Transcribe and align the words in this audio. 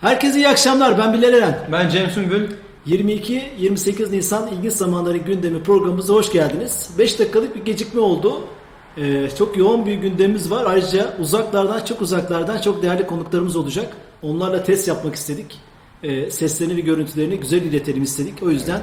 Herkese 0.00 0.38
iyi 0.38 0.48
akşamlar. 0.48 0.98
Ben 0.98 1.12
Bilal 1.12 1.34
Eren. 1.34 1.58
Ben 1.72 1.88
Cem 1.88 2.10
Sümbül. 2.10 2.48
22-28 2.86 4.12
Nisan 4.12 4.48
İlginç 4.52 4.72
Zamanları 4.72 5.16
gündemi 5.16 5.62
programımıza 5.62 6.14
hoş 6.14 6.32
geldiniz. 6.32 6.90
5 6.98 7.18
dakikalık 7.18 7.56
bir 7.56 7.64
gecikme 7.64 8.00
oldu. 8.00 8.40
Ee, 8.96 9.28
çok 9.38 9.56
yoğun 9.56 9.86
bir 9.86 9.94
gündemimiz 9.94 10.50
var. 10.50 10.64
Ayrıca 10.66 11.16
uzaklardan, 11.18 11.84
çok 11.84 12.02
uzaklardan 12.02 12.60
çok 12.60 12.82
değerli 12.82 13.06
konuklarımız 13.06 13.56
olacak. 13.56 13.96
Onlarla 14.22 14.64
test 14.64 14.88
yapmak 14.88 15.14
istedik. 15.14 15.60
Ee, 16.02 16.30
seslerini 16.30 16.76
ve 16.76 16.80
görüntülerini 16.80 17.40
güzel 17.40 17.62
iletelim 17.62 18.02
istedik. 18.02 18.42
O 18.42 18.50
yüzden 18.50 18.80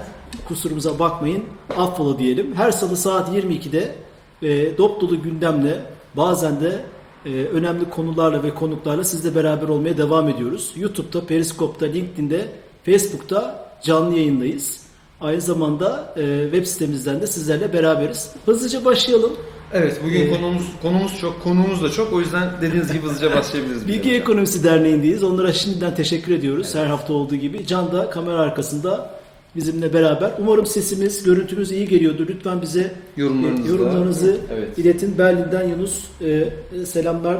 kusurumuza 0.48 1.00
bakmayın. 1.00 1.44
Affola 1.78 2.20
diyelim. 2.20 2.56
Her 2.56 2.72
salı 2.72 2.98
saat 2.98 3.30
22'de 3.30 3.96
e, 4.42 4.78
dop 4.78 5.02
dolu 5.02 5.22
gündemle 5.22 5.82
bazen 6.16 6.62
de 6.62 6.82
e, 7.28 7.46
önemli 7.46 7.90
konularla 7.90 8.44
ve 8.44 8.54
konuklarla 8.54 9.04
sizle 9.04 9.36
beraber 9.36 9.68
olmaya 9.68 9.98
devam 9.98 10.30
ediyoruz. 10.30 10.74
YouTube'da, 10.76 11.26
Periskop'ta, 11.26 11.86
LinkedIn'de, 11.86 12.48
Facebook'ta 12.86 13.70
canlı 13.84 14.18
yayındayız. 14.18 14.80
Aynı 15.22 15.42
zamanda 15.42 16.14
e, 16.18 16.44
web 16.44 16.66
sitemizden 16.66 17.22
de 17.22 17.28
sizlerle 17.28 17.74
beraberiz. 17.74 18.32
Hızlıca 18.46 18.86
başlayalım. 18.86 19.32
Evet 19.74 20.02
bugün 20.06 20.22
Ee, 20.22 20.30
konumuz 20.30 20.66
konumuz 20.82 21.20
çok, 21.22 21.44
konuğumuz 21.44 21.84
da 21.84 21.90
çok. 21.90 22.14
O 22.14 22.20
yüzden 22.20 22.50
dediğiniz 22.62 22.94
gibi 22.94 23.06
hızlıca 23.06 23.36
başlayabiliriz. 23.36 23.88
Bilgi. 23.88 24.14
Ekonomisi 24.14 24.64
Derneği'ndeyiz. 24.64 25.24
Onlara 25.24 25.54
şimdiden 25.54 25.96
teşekkür 25.96 26.34
ediyoruz. 26.34 26.76
Her 26.76 26.86
hafta 26.86 27.14
olduğu 27.14 27.36
gibi. 27.36 27.68
Can 27.68 27.92
da 27.92 28.10
kamera 28.10 28.40
arkasında 28.40 29.17
bizimle 29.58 29.94
beraber. 29.94 30.32
Umarım 30.40 30.66
sesimiz, 30.66 31.24
görüntümüz 31.24 31.72
iyi 31.72 31.88
geliyordur. 31.88 32.28
Lütfen 32.30 32.62
bize 32.62 32.92
Yorumlarınızı 33.18 33.64
da- 33.64 33.72
yorumlarınızı 33.72 34.38
Evet. 34.54 34.78
iletin. 34.78 35.18
Berlin'den 35.18 35.68
Yunus 35.70 36.04
e, 36.22 36.50
selamlar 36.86 37.38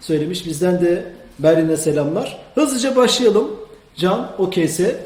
söylemiş. 0.00 0.46
Bizden 0.46 0.80
de 0.80 1.12
Berlin'e 1.38 1.76
selamlar. 1.76 2.38
Hızlıca 2.54 2.96
başlayalım. 2.96 3.50
Can, 3.96 4.30
okeyse. 4.38 4.96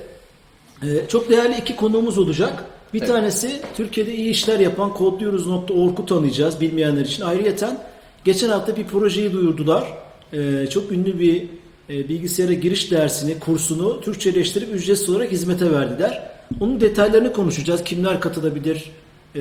E, 0.83 0.87
çok 1.09 1.31
değerli 1.31 1.57
iki 1.61 1.77
konuğumuz 1.77 2.19
olacak. 2.19 2.65
Bir 2.95 2.99
Evet. 2.99 3.09
tanesi 3.09 3.51
Türkiye'de 3.77 4.15
iyi 4.15 4.31
işler 4.31 4.61
yapan 4.61 4.95
kodluyoruz.org'u 4.95 6.07
tanıyacağız 6.07 6.61
bilmeyenler 6.61 7.01
için. 7.05 7.23
Ayrıyeten 7.23 7.79
geçen 8.25 8.49
hafta 8.49 8.77
bir 8.77 8.85
projeyi 8.85 9.33
duyurdular. 9.33 9.85
E, 10.33 10.67
çok 10.71 10.93
ünlü 10.93 11.19
bir 11.19 11.43
e, 11.91 12.09
bilgisayara 12.09 12.53
giriş 12.53 12.91
dersini, 12.91 13.39
kursunu 13.39 14.01
Türkçeleştirip 14.01 14.75
ücretsiz 14.75 15.09
olarak 15.11 15.33
hizmete 15.33 15.73
verdiler. 15.73 16.31
Onun 16.61 16.81
detaylarını 16.81 17.33
konuşacağız. 17.33 17.85
Kimler 17.85 18.21
katılabilir, 18.21 18.91
e, 19.37 19.41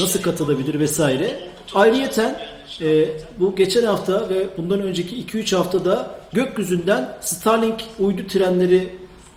nasıl 0.00 0.22
katılabilir 0.22 0.80
vesaire. 0.80 1.40
Ayrıyeten 1.74 2.38
e, 2.80 3.08
bu 3.38 3.56
geçen 3.56 3.84
hafta 3.86 4.28
ve 4.28 4.46
bundan 4.56 4.80
önceki 4.80 5.16
2-3 5.26 5.56
haftada 5.56 6.10
gökyüzünden 6.32 7.16
Starlink 7.20 7.84
uydu 7.98 8.26
trenleri 8.28 8.88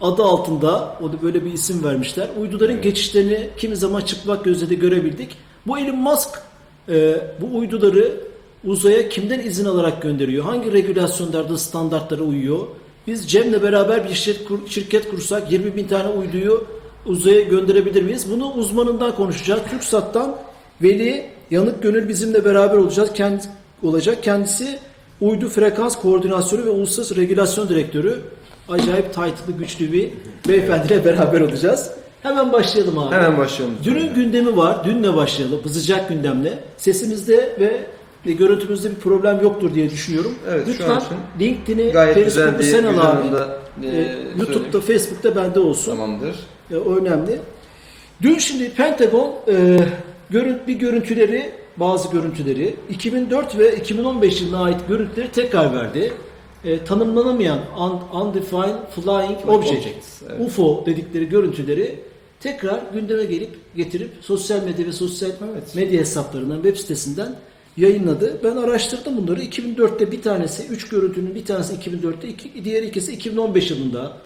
adı 0.01 0.23
altında 0.23 0.95
o 1.01 1.13
da 1.13 1.21
böyle 1.21 1.45
bir 1.45 1.53
isim 1.53 1.83
vermişler. 1.83 2.27
Uyduların 2.41 2.81
geçişlerini 2.81 3.49
kimi 3.57 3.75
zaman 3.75 4.01
çıplak 4.01 4.45
gözle 4.45 4.69
de 4.69 4.75
görebildik. 4.75 5.37
Bu 5.67 5.77
Elon 5.79 5.97
Musk 5.97 6.29
e, 6.89 7.17
bu 7.41 7.57
uyduları 7.57 8.11
uzaya 8.65 9.09
kimden 9.09 9.39
izin 9.39 9.65
alarak 9.65 10.01
gönderiyor? 10.01 10.43
Hangi 10.45 10.73
regülasyonlarda 10.73 11.57
standartlara 11.57 12.23
uyuyor? 12.23 12.59
Biz 13.07 13.31
Cem'le 13.31 13.63
beraber 13.63 14.09
bir 14.09 14.13
şirket, 14.13 14.47
kur- 14.47 14.67
şirket 14.67 15.09
kursak 15.09 15.51
20 15.51 15.75
bin 15.75 15.87
tane 15.87 16.07
uyduyu 16.07 16.67
uzaya 17.05 17.41
gönderebilir 17.41 18.03
miyiz? 18.03 18.31
Bunu 18.31 18.51
uzmanından 18.53 19.15
konuşacağız. 19.15 19.61
TürkSat'tan 19.71 20.35
Veli 20.81 21.25
Yanık 21.51 21.83
Gönül 21.83 22.09
bizimle 22.09 22.45
beraber 22.45 22.77
olacağız. 22.77 23.13
Kendi, 23.13 23.41
olacak. 23.83 24.23
Kendisi 24.23 24.79
uydu 25.21 25.49
frekans 25.49 25.95
koordinasyonu 26.01 26.65
ve 26.65 26.69
uluslararası 26.69 27.15
regülasyon 27.15 27.69
direktörü. 27.69 28.19
Acayip 28.69 29.05
title'lı 29.13 29.57
güçlü 29.59 29.91
bir 29.93 30.09
beyefendiyle 30.47 31.05
beraber 31.05 31.41
olacağız. 31.41 31.91
Hemen 32.23 32.53
başlayalım 32.53 32.97
abi. 32.97 33.15
Hemen 33.15 33.37
başlayalım. 33.37 33.75
Dünün 33.83 34.13
gündemi 34.13 34.57
var. 34.57 34.85
Dünle 34.85 35.15
başlayalım. 35.15 35.59
Hızlıcak 35.63 36.09
gündemle. 36.09 36.59
Sesimizde 36.77 37.55
ve 37.59 37.85
ve 38.25 38.31
görüntümüzde 38.31 38.89
bir 38.89 38.95
problem 38.95 39.41
yoktur 39.43 39.73
diye 39.73 39.89
düşünüyorum. 39.89 40.35
Evet, 40.49 40.67
Lütfen 40.67 41.01
LinkedIn'i, 41.39 41.91
Periscope'u 41.91 42.63
sen 42.63 42.83
al 42.83 42.89
abi. 42.89 43.27
anda, 43.27 43.59
e, 43.83 43.87
Ee, 43.87 44.17
YouTube'da, 44.37 44.81
söyleyeyim. 44.81 44.81
Facebook'ta 44.81 45.35
bende 45.35 45.59
olsun. 45.59 45.91
Tamamdır. 45.91 46.35
E, 46.71 46.75
o 46.77 46.95
önemli. 46.95 47.39
Dün 48.21 48.37
şimdi 48.37 48.69
Pentagon 48.73 49.35
e, 49.47 49.79
görünt, 50.29 50.67
bir 50.67 50.73
görüntüleri, 50.73 51.51
bazı 51.77 52.11
görüntüleri 52.11 52.75
2004 52.89 53.57
ve 53.57 53.75
2015 53.75 54.41
yılına 54.41 54.63
ait 54.63 54.87
görüntüleri 54.87 55.31
tekrar 55.31 55.73
verdi. 55.73 56.13
E, 56.65 56.83
tanımlanamayan 56.83 57.59
un- 57.79 58.19
Undefined 58.21 58.75
Flying 58.95 59.49
Object, 59.49 59.71
Objects, 59.71 60.21
evet. 60.29 60.41
UFO 60.47 60.83
dedikleri 60.85 61.29
görüntüleri 61.29 61.99
tekrar 62.39 62.81
gündeme 62.93 63.23
gelip 63.25 63.49
getirip 63.75 64.09
sosyal 64.21 64.63
medya 64.63 64.85
ve 64.85 64.91
sosyal 64.91 65.31
Evet. 65.53 65.75
medya 65.75 65.99
hesaplarından, 65.99 66.55
web 66.55 66.77
sitesinden 66.77 67.35
yayınladı. 67.77 68.39
Ben 68.43 68.55
araştırdım 68.57 69.17
bunları. 69.17 69.41
2004'te 69.43 70.11
bir 70.11 70.21
tanesi, 70.21 70.67
3 70.67 70.89
görüntünün 70.89 71.35
bir 71.35 71.45
tanesi 71.45 71.73
2004'te, 71.75 72.27
iki, 72.27 72.65
diğer 72.65 72.83
ikisi 72.83 73.11
2015 73.11 73.71
yılında 73.71 74.17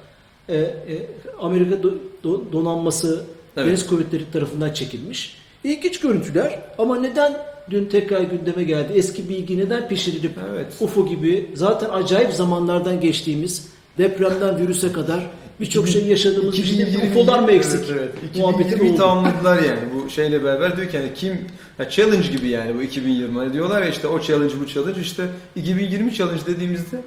e, 0.50 0.56
e, 0.58 1.08
Amerika 1.42 1.76
do- 1.76 1.98
do- 2.24 2.52
donanması 2.54 3.24
Evet. 3.58 3.68
Deniz 3.68 3.88
Kuvvetleri 3.88 4.24
tarafından 4.34 4.74
çekilmiş. 4.74 5.38
İlginç 5.64 6.00
görüntüler 6.00 6.60
ama 6.78 7.00
neden 7.00 7.38
dün 7.70 7.86
tekrar 7.86 8.22
gündeme 8.22 8.64
geldi? 8.64 8.94
Eski 8.96 9.30
bilgi 9.30 9.58
neden 9.58 9.88
pişirilip 9.88 10.32
Evet. 10.54 10.68
UFO 10.80 11.08
gibi 11.08 11.50
zaten 11.54 11.90
acayip 11.90 12.34
zamanlardan 12.34 13.02
geçtiğimiz 13.02 13.68
depremden 13.98 14.58
virüse 14.60 14.92
kadar 14.92 15.20
birçok 15.60 15.88
şey 15.88 16.06
yaşadığımız 16.06 16.58
bir 16.58 16.64
şeyde 16.64 16.82
2020 16.82 17.12
UFO'lar 17.22 17.40
mı 17.40 17.52
eksik? 17.52 17.80
Evet, 17.92 18.10
evet. 18.24 18.36
Muhabbeti 18.38 18.70
2020'yi 18.76 18.90
oldu. 18.92 18.98
tamamladılar 18.98 19.64
yani 19.64 19.80
bu 19.96 20.10
şeyle 20.10 20.44
beraber 20.44 20.78
diyor 20.78 20.90
ki 20.90 20.96
yani 20.98 21.10
kim 21.16 21.38
ya 21.80 21.90
challenge 21.90 22.28
gibi 22.28 22.48
yani 22.48 22.76
bu 22.78 22.82
2020 22.82 23.38
hani 23.38 23.54
diyorlar 23.54 23.82
ya 23.82 23.90
işte 23.90 24.08
o 24.08 24.22
challenge 24.22 24.54
bu 24.62 24.68
challenge 24.68 25.02
işte 25.02 25.24
2020 25.56 26.14
challenge 26.14 26.42
dediğimizde 26.48 26.98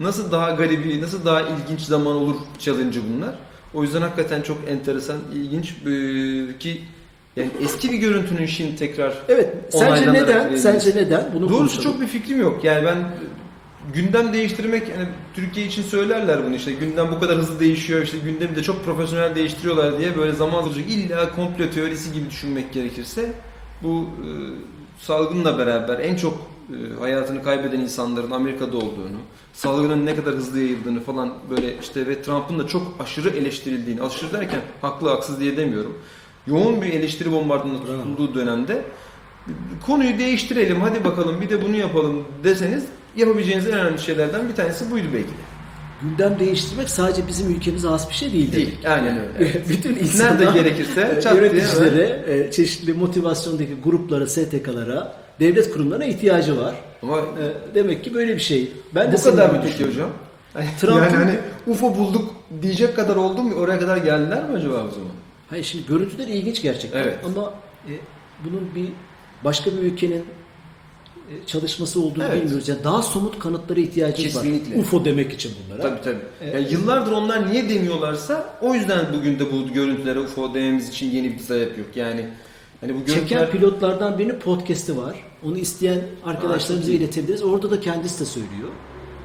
nasıl 0.00 0.32
daha 0.32 0.50
garibi 0.50 1.02
nasıl 1.02 1.24
daha 1.24 1.40
ilginç 1.40 1.80
zaman 1.80 2.16
olur 2.16 2.36
challenge'ı 2.58 3.02
bunlar. 3.14 3.34
O 3.74 3.82
yüzden 3.82 4.02
hakikaten 4.02 4.42
çok 4.42 4.58
enteresan 4.68 5.16
ilginç 5.34 5.70
ee, 5.70 6.58
ki 6.58 6.80
yani 7.36 7.50
eski 7.62 7.92
bir 7.92 7.98
görüntünün 7.98 8.46
şimdi 8.46 8.76
tekrar 8.76 9.14
Evet. 9.28 9.54
Sence 9.70 9.86
Onaylanarak 9.86 10.22
neden? 10.22 10.40
verilmesi. 10.40 10.62
Sence 10.62 10.90
neden? 10.96 11.24
Bunu 11.34 11.48
Doğrusu 11.48 11.58
konuşalım. 11.58 11.82
çok 11.82 12.00
bir 12.00 12.06
fikrim 12.06 12.40
yok. 12.40 12.64
Yani 12.64 12.84
ben 12.86 12.96
gündem 13.94 14.32
değiştirmek 14.32 14.88
yani 14.88 15.08
Türkiye 15.34 15.66
için 15.66 15.82
söylerler 15.82 16.44
bunu 16.46 16.54
işte 16.54 16.72
gündem 16.72 17.10
bu 17.12 17.20
kadar 17.20 17.36
hızlı 17.36 17.60
değişiyor 17.60 18.02
işte 18.02 18.18
gündemi 18.18 18.56
de 18.56 18.62
çok 18.62 18.84
profesyonel 18.84 19.34
değiştiriyorlar 19.34 19.98
diye 19.98 20.16
böyle 20.16 20.32
zaman 20.32 20.62
alacak 20.62 20.90
illa 20.90 21.34
komplo 21.34 21.70
teorisi 21.70 22.12
gibi 22.12 22.30
düşünmek 22.30 22.72
gerekirse 22.72 23.32
bu 23.82 24.02
e, 24.02 24.28
salgınla 25.00 25.58
beraber 25.58 25.98
en 25.98 26.16
çok 26.16 26.38
hayatını 27.00 27.42
kaybeden 27.42 27.80
insanların 27.80 28.30
Amerika'da 28.30 28.76
olduğunu, 28.76 29.18
salgının 29.52 30.06
ne 30.06 30.16
kadar 30.16 30.34
hızlı 30.34 30.58
yayıldığını 30.58 31.00
falan 31.00 31.34
böyle 31.50 31.78
işte 31.78 32.06
ve 32.06 32.22
Trump'ın 32.22 32.58
da 32.58 32.66
çok 32.66 32.96
aşırı 33.00 33.30
eleştirildiğini, 33.30 34.02
aşırı 34.02 34.32
derken 34.32 34.60
haklı 34.82 35.08
haksız 35.08 35.40
diye 35.40 35.56
demiyorum. 35.56 35.98
Yoğun 36.46 36.82
bir 36.82 36.92
eleştiri 36.92 37.32
bombardımanı 37.32 37.80
tutulduğu 37.80 38.34
dönemde 38.34 38.84
konuyu 39.86 40.18
değiştirelim 40.18 40.80
hadi 40.80 41.04
bakalım 41.04 41.40
bir 41.40 41.50
de 41.50 41.62
bunu 41.62 41.76
yapalım 41.76 42.24
deseniz 42.44 42.84
yapabileceğiniz 43.16 43.66
en 43.66 43.72
önemli 43.72 43.98
şeylerden 43.98 44.48
bir 44.48 44.54
tanesi 44.54 44.90
buydu 44.90 45.06
belki 45.14 45.28
de. 45.28 45.48
Gündem 46.02 46.38
değiştirmek 46.38 46.90
sadece 46.90 47.26
bizim 47.28 47.50
ülkemize 47.50 47.88
has 47.88 48.08
bir 48.08 48.14
şey 48.14 48.32
değil. 48.32 48.52
Değil. 48.52 48.78
Aynen 48.88 49.18
öyle. 49.18 49.62
Bütün 49.68 49.96
insanlar, 49.96 50.40
Nerede 50.40 50.58
gerekirse 50.58 51.20
diye 51.22 51.34
yöneticilere, 51.34 52.24
e, 52.28 52.50
çeşitli 52.50 52.92
motivasyondaki 52.92 53.74
gruplara, 53.84 54.26
STK'lara, 54.26 55.27
devlet 55.40 55.72
kurumlarına 55.72 56.04
ihtiyacı 56.04 56.56
var. 56.60 56.74
Ama 57.02 57.18
E, 57.18 57.74
Demek 57.74 58.04
ki 58.04 58.14
böyle 58.14 58.34
bir 58.34 58.40
şey. 58.40 58.72
Ben 58.94 59.12
de 59.12 59.16
bu 59.16 59.22
kadar 59.22 59.50
mı 59.50 59.60
peki 59.64 59.86
hocam? 59.86 60.10
Trump'ın- 60.80 61.02
yani 61.04 61.16
hani 61.16 61.38
UFO 61.66 61.96
bulduk 61.96 62.34
diyecek 62.62 62.96
kadar 62.96 63.16
oldu 63.16 63.42
mu? 63.42 63.54
Oraya 63.54 63.78
kadar 63.80 63.96
geldiler 63.96 64.44
mi 64.50 64.56
acaba 64.56 64.74
o 64.74 64.90
zaman? 64.90 65.10
Hayır 65.50 65.64
şimdi 65.64 65.86
görüntüler 65.86 66.26
ilginç 66.28 66.62
gerçekten 66.62 67.02
Evet. 67.02 67.18
ama 67.24 67.54
e, 67.88 67.92
bunun 68.44 68.74
bir 68.74 68.88
başka 69.44 69.70
bir 69.70 69.78
ülkenin 69.78 70.24
e, 71.30 71.46
çalışması 71.46 72.00
olduğunu 72.02 72.24
Evet. 72.24 72.42
bilmiyoruz. 72.42 72.68
Yani 72.68 72.84
daha 72.84 73.02
somut 73.02 73.38
kanıtlara 73.38 73.80
ihtiyacımız 73.80 74.32
Kesinlikle. 74.34 74.74
var. 74.76 74.80
UFO 74.80 75.04
demek 75.04 75.32
için 75.32 75.52
bunlara. 75.64 75.82
Tabii 75.82 76.00
tabii. 76.04 76.18
Evet. 76.42 76.54
Yani 76.54 76.66
yıllardır 76.72 77.12
onlar 77.12 77.52
niye 77.52 77.68
demiyorlarsa 77.68 78.54
o 78.62 78.74
yüzden 78.74 79.06
bugün 79.18 79.38
de 79.38 79.52
bu 79.52 79.72
görüntülere 79.74 80.18
UFO 80.20 80.54
dememiz 80.54 80.88
için 80.88 81.10
yeni 81.10 81.32
bir 81.34 81.38
sebep 81.38 81.78
yok. 81.78 81.86
Yani 81.96 82.24
hani 82.80 82.94
bu 82.94 82.98
Çeken 83.06 83.28
görüntüler 83.28 83.50
pilotlardan 83.50 84.18
birinin 84.18 84.38
podcast'i 84.38 84.96
var. 84.96 85.24
Onu 85.44 85.58
isteyen 85.58 86.00
arkadaşlarımıza 86.24 86.92
iletebiliriz. 86.92 87.42
Orada 87.42 87.70
da 87.70 87.80
kendisi 87.80 88.20
de 88.20 88.24
söylüyor. 88.24 88.68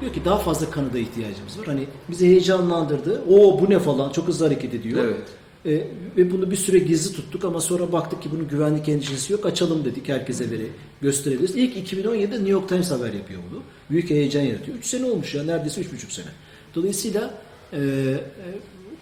Diyor 0.00 0.12
ki 0.12 0.24
daha 0.24 0.38
fazla 0.38 0.70
kanıda 0.70 0.98
ihtiyacımız 0.98 1.58
var. 1.58 1.66
Hani 1.66 1.86
bizi 2.10 2.26
heyecanlandırdı. 2.26 3.22
O 3.30 3.60
bu 3.60 3.70
ne 3.70 3.78
falan 3.78 4.12
çok 4.12 4.28
hızlı 4.28 4.44
hareket 4.44 4.74
ediyor. 4.74 5.04
Evet. 5.04 5.28
E, 5.66 5.86
ve 6.16 6.30
bunu 6.30 6.50
bir 6.50 6.56
süre 6.56 6.78
gizli 6.78 7.16
tuttuk 7.16 7.44
ama 7.44 7.60
sonra 7.60 7.92
baktık 7.92 8.22
ki 8.22 8.28
bunun 8.32 8.48
güvenlik 8.48 8.88
endişesi 8.88 9.32
yok. 9.32 9.46
Açalım 9.46 9.84
dedik 9.84 10.08
herkese 10.08 10.50
veri 10.50 10.66
gösterebiliriz. 11.02 11.56
İlk 11.56 11.92
2017'de 11.92 12.36
New 12.36 12.50
York 12.50 12.68
Times 12.68 12.90
haber 12.90 13.12
yapıyor 13.12 13.40
bunu. 13.50 13.60
Büyük 13.90 14.10
heyecan 14.10 14.42
yaratıyor. 14.42 14.78
3 14.78 14.86
sene 14.86 15.06
olmuş 15.06 15.34
ya 15.34 15.44
neredeyse 15.44 15.80
3,5 15.80 16.12
sene. 16.12 16.26
Dolayısıyla 16.74 17.34
e, 17.72 17.78
e, 17.78 18.20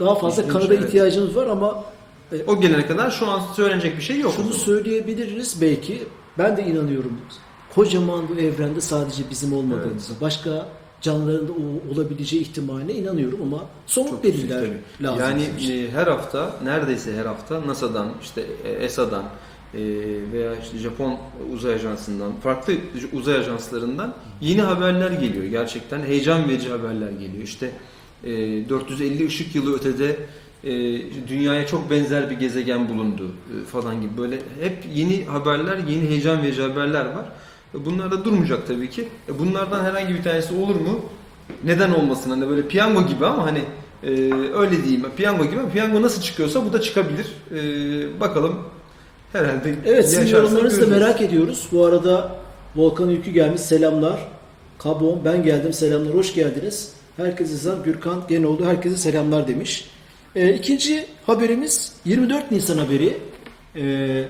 daha 0.00 0.14
fazla 0.14 0.42
İlginç, 0.42 0.52
kanada 0.52 0.74
evet. 0.74 0.84
ihtiyacımız 0.84 1.36
var 1.36 1.46
ama 1.46 1.84
O 2.46 2.60
gelene 2.60 2.86
kadar 2.86 3.10
şu 3.10 3.26
an 3.26 3.42
söylenecek 3.56 3.96
bir 3.96 4.02
şey 4.02 4.20
yok. 4.20 4.32
şunu 4.36 4.52
söyleyebiliriz 4.52 5.60
belki. 5.60 6.02
Ben 6.38 6.56
de 6.56 6.62
inanıyorum. 6.62 7.20
Kocaman 7.74 8.28
bu 8.28 8.40
evrende 8.40 8.80
sadece 8.80 9.22
bizim 9.30 9.52
olmadığımıza, 9.52 10.14
başka 10.20 10.68
canlıların 11.00 11.48
da 11.48 11.52
olabileceği 11.92 12.42
ihtimaline 12.42 12.92
inanıyorum 12.92 13.42
ama 13.42 13.64
somut 13.86 14.22
tabii. 14.22 14.50
lazım. 14.50 15.20
Yani 15.20 15.42
e, 15.72 15.90
her 15.90 16.06
hafta 16.06 16.56
neredeyse 16.64 17.16
her 17.16 17.24
hafta 17.24 17.66
NASA'dan 17.66 18.12
işte 18.22 18.46
e, 18.64 18.70
ESA'dan 18.70 19.24
e, 19.74 19.80
veya 20.32 20.56
işte 20.62 20.78
Japon 20.78 21.18
uzay 21.54 21.74
ajansından 21.74 22.32
farklı 22.42 22.74
uzay 23.12 23.36
ajanslarından 23.36 24.14
yeni 24.40 24.62
haberler 24.62 25.10
geliyor. 25.10 25.44
Gerçekten 25.44 26.02
heyecan 26.02 26.48
verici 26.48 26.68
haberler 26.68 27.10
geliyor. 27.10 27.42
İşte 27.42 27.70
e, 28.24 28.30
450 28.68 29.26
ışık 29.26 29.54
yılı 29.54 29.76
ötede 29.76 30.16
e, 30.64 30.70
dünyaya 31.28 31.66
çok 31.66 31.90
benzer 31.90 32.30
bir 32.30 32.34
gezegen 32.36 32.88
bulundu 32.88 33.22
e, 33.62 33.66
falan 33.66 34.00
gibi 34.00 34.16
böyle 34.18 34.36
hep 34.36 34.78
yeni 34.94 35.24
haberler, 35.24 35.78
yeni 35.88 36.08
heyecan 36.08 36.42
verici 36.42 36.62
haberler 36.62 37.04
var. 37.04 37.24
E, 37.74 37.84
Bunlar 37.84 38.10
da 38.10 38.24
durmayacak 38.24 38.66
tabii 38.66 38.90
ki. 38.90 39.08
E, 39.28 39.38
Bunlardan 39.38 39.84
herhangi 39.84 40.14
bir 40.14 40.22
tanesi 40.22 40.54
olur 40.54 40.74
mu? 40.76 41.00
Neden 41.64 41.90
olmasın? 41.90 42.30
Hani 42.30 42.48
böyle 42.48 42.68
piyango 42.68 43.06
gibi 43.06 43.26
ama 43.26 43.46
hani 43.46 43.62
e, 44.02 44.10
öyle 44.54 44.82
diyeyim. 44.84 45.04
Piyango 45.16 45.44
gibi 45.44 45.60
piyango 45.72 46.02
nasıl 46.02 46.22
çıkıyorsa 46.22 46.64
bu 46.64 46.72
da 46.72 46.80
çıkabilir. 46.80 47.26
E, 47.50 48.20
bakalım 48.20 48.58
herhalde 49.32 49.74
Evet 49.86 50.10
sizin 50.10 50.26
yorumlarınızı 50.36 50.82
da 50.82 50.86
merak 50.86 51.20
ediyoruz. 51.20 51.68
Bu 51.72 51.86
arada 51.86 52.36
Volkan 52.76 53.10
Yükü 53.10 53.30
gelmiş 53.30 53.60
selamlar. 53.60 54.20
Kabon 54.78 55.20
ben 55.24 55.42
geldim 55.42 55.72
selamlar 55.72 56.14
hoş 56.14 56.34
geldiniz. 56.34 56.92
Herkese 57.16 57.56
selam 57.56 57.82
Gürkan 57.82 58.22
Genoğlu 58.28 58.66
herkese 58.66 58.96
selamlar 58.96 59.48
demiş. 59.48 59.90
Ee, 60.36 60.54
ikinci 60.54 61.06
haberimiz 61.26 61.92
24 62.04 62.50
Nisan 62.50 62.78
haberi. 62.78 63.16
Ee, 63.76 64.24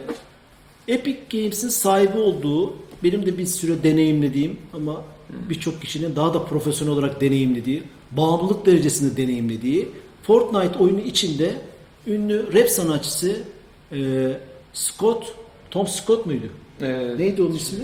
Epic 0.89 1.19
Games'in 1.33 1.69
sahibi 1.69 2.19
olduğu 2.19 2.75
benim 3.03 3.27
de 3.27 3.39
bir 3.39 3.47
süre 3.47 3.83
deneyimlediğim 3.83 4.57
ama 4.73 5.03
birçok 5.49 5.83
kişinin 5.83 6.17
daha 6.17 6.35
da 6.35 6.45
profesyonel 6.45 6.93
olarak 6.95 7.21
deneyimlediği, 7.21 7.83
bağımlılık 8.11 8.67
derecesinde 8.67 9.17
deneyimlediği 9.17 9.89
Fortnite 10.23 10.79
oyunu 10.79 11.01
içinde 11.01 11.55
ünlü 12.07 12.53
rap 12.55 12.69
sanatçısı 12.69 13.37
e, 13.93 14.29
Scott, 14.73 15.35
Tom 15.71 15.87
Scott 15.87 16.27
muydu? 16.27 16.47
E, 16.81 17.19
Neydi 17.19 17.43
onun 17.43 17.55
ismi? 17.55 17.79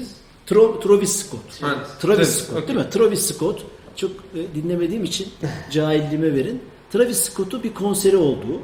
Tro, 0.46 0.80
Travis 0.80 1.16
Scott. 1.16 1.62
Ha, 1.62 1.86
Travis 2.00 2.16
Travis, 2.16 2.28
Scott 2.30 2.56
okey. 2.62 2.68
değil 2.68 2.78
mi? 2.86 2.90
Travis 2.90 3.20
Scott. 3.34 3.62
Çok 3.96 4.10
e, 4.10 4.54
dinlemediğim 4.54 5.04
için 5.04 5.28
cahilliğime 5.70 6.34
verin. 6.34 6.60
Travis 6.92 7.18
Scott'u 7.20 7.62
bir 7.62 7.74
konseri 7.74 8.16
olduğu. 8.16 8.60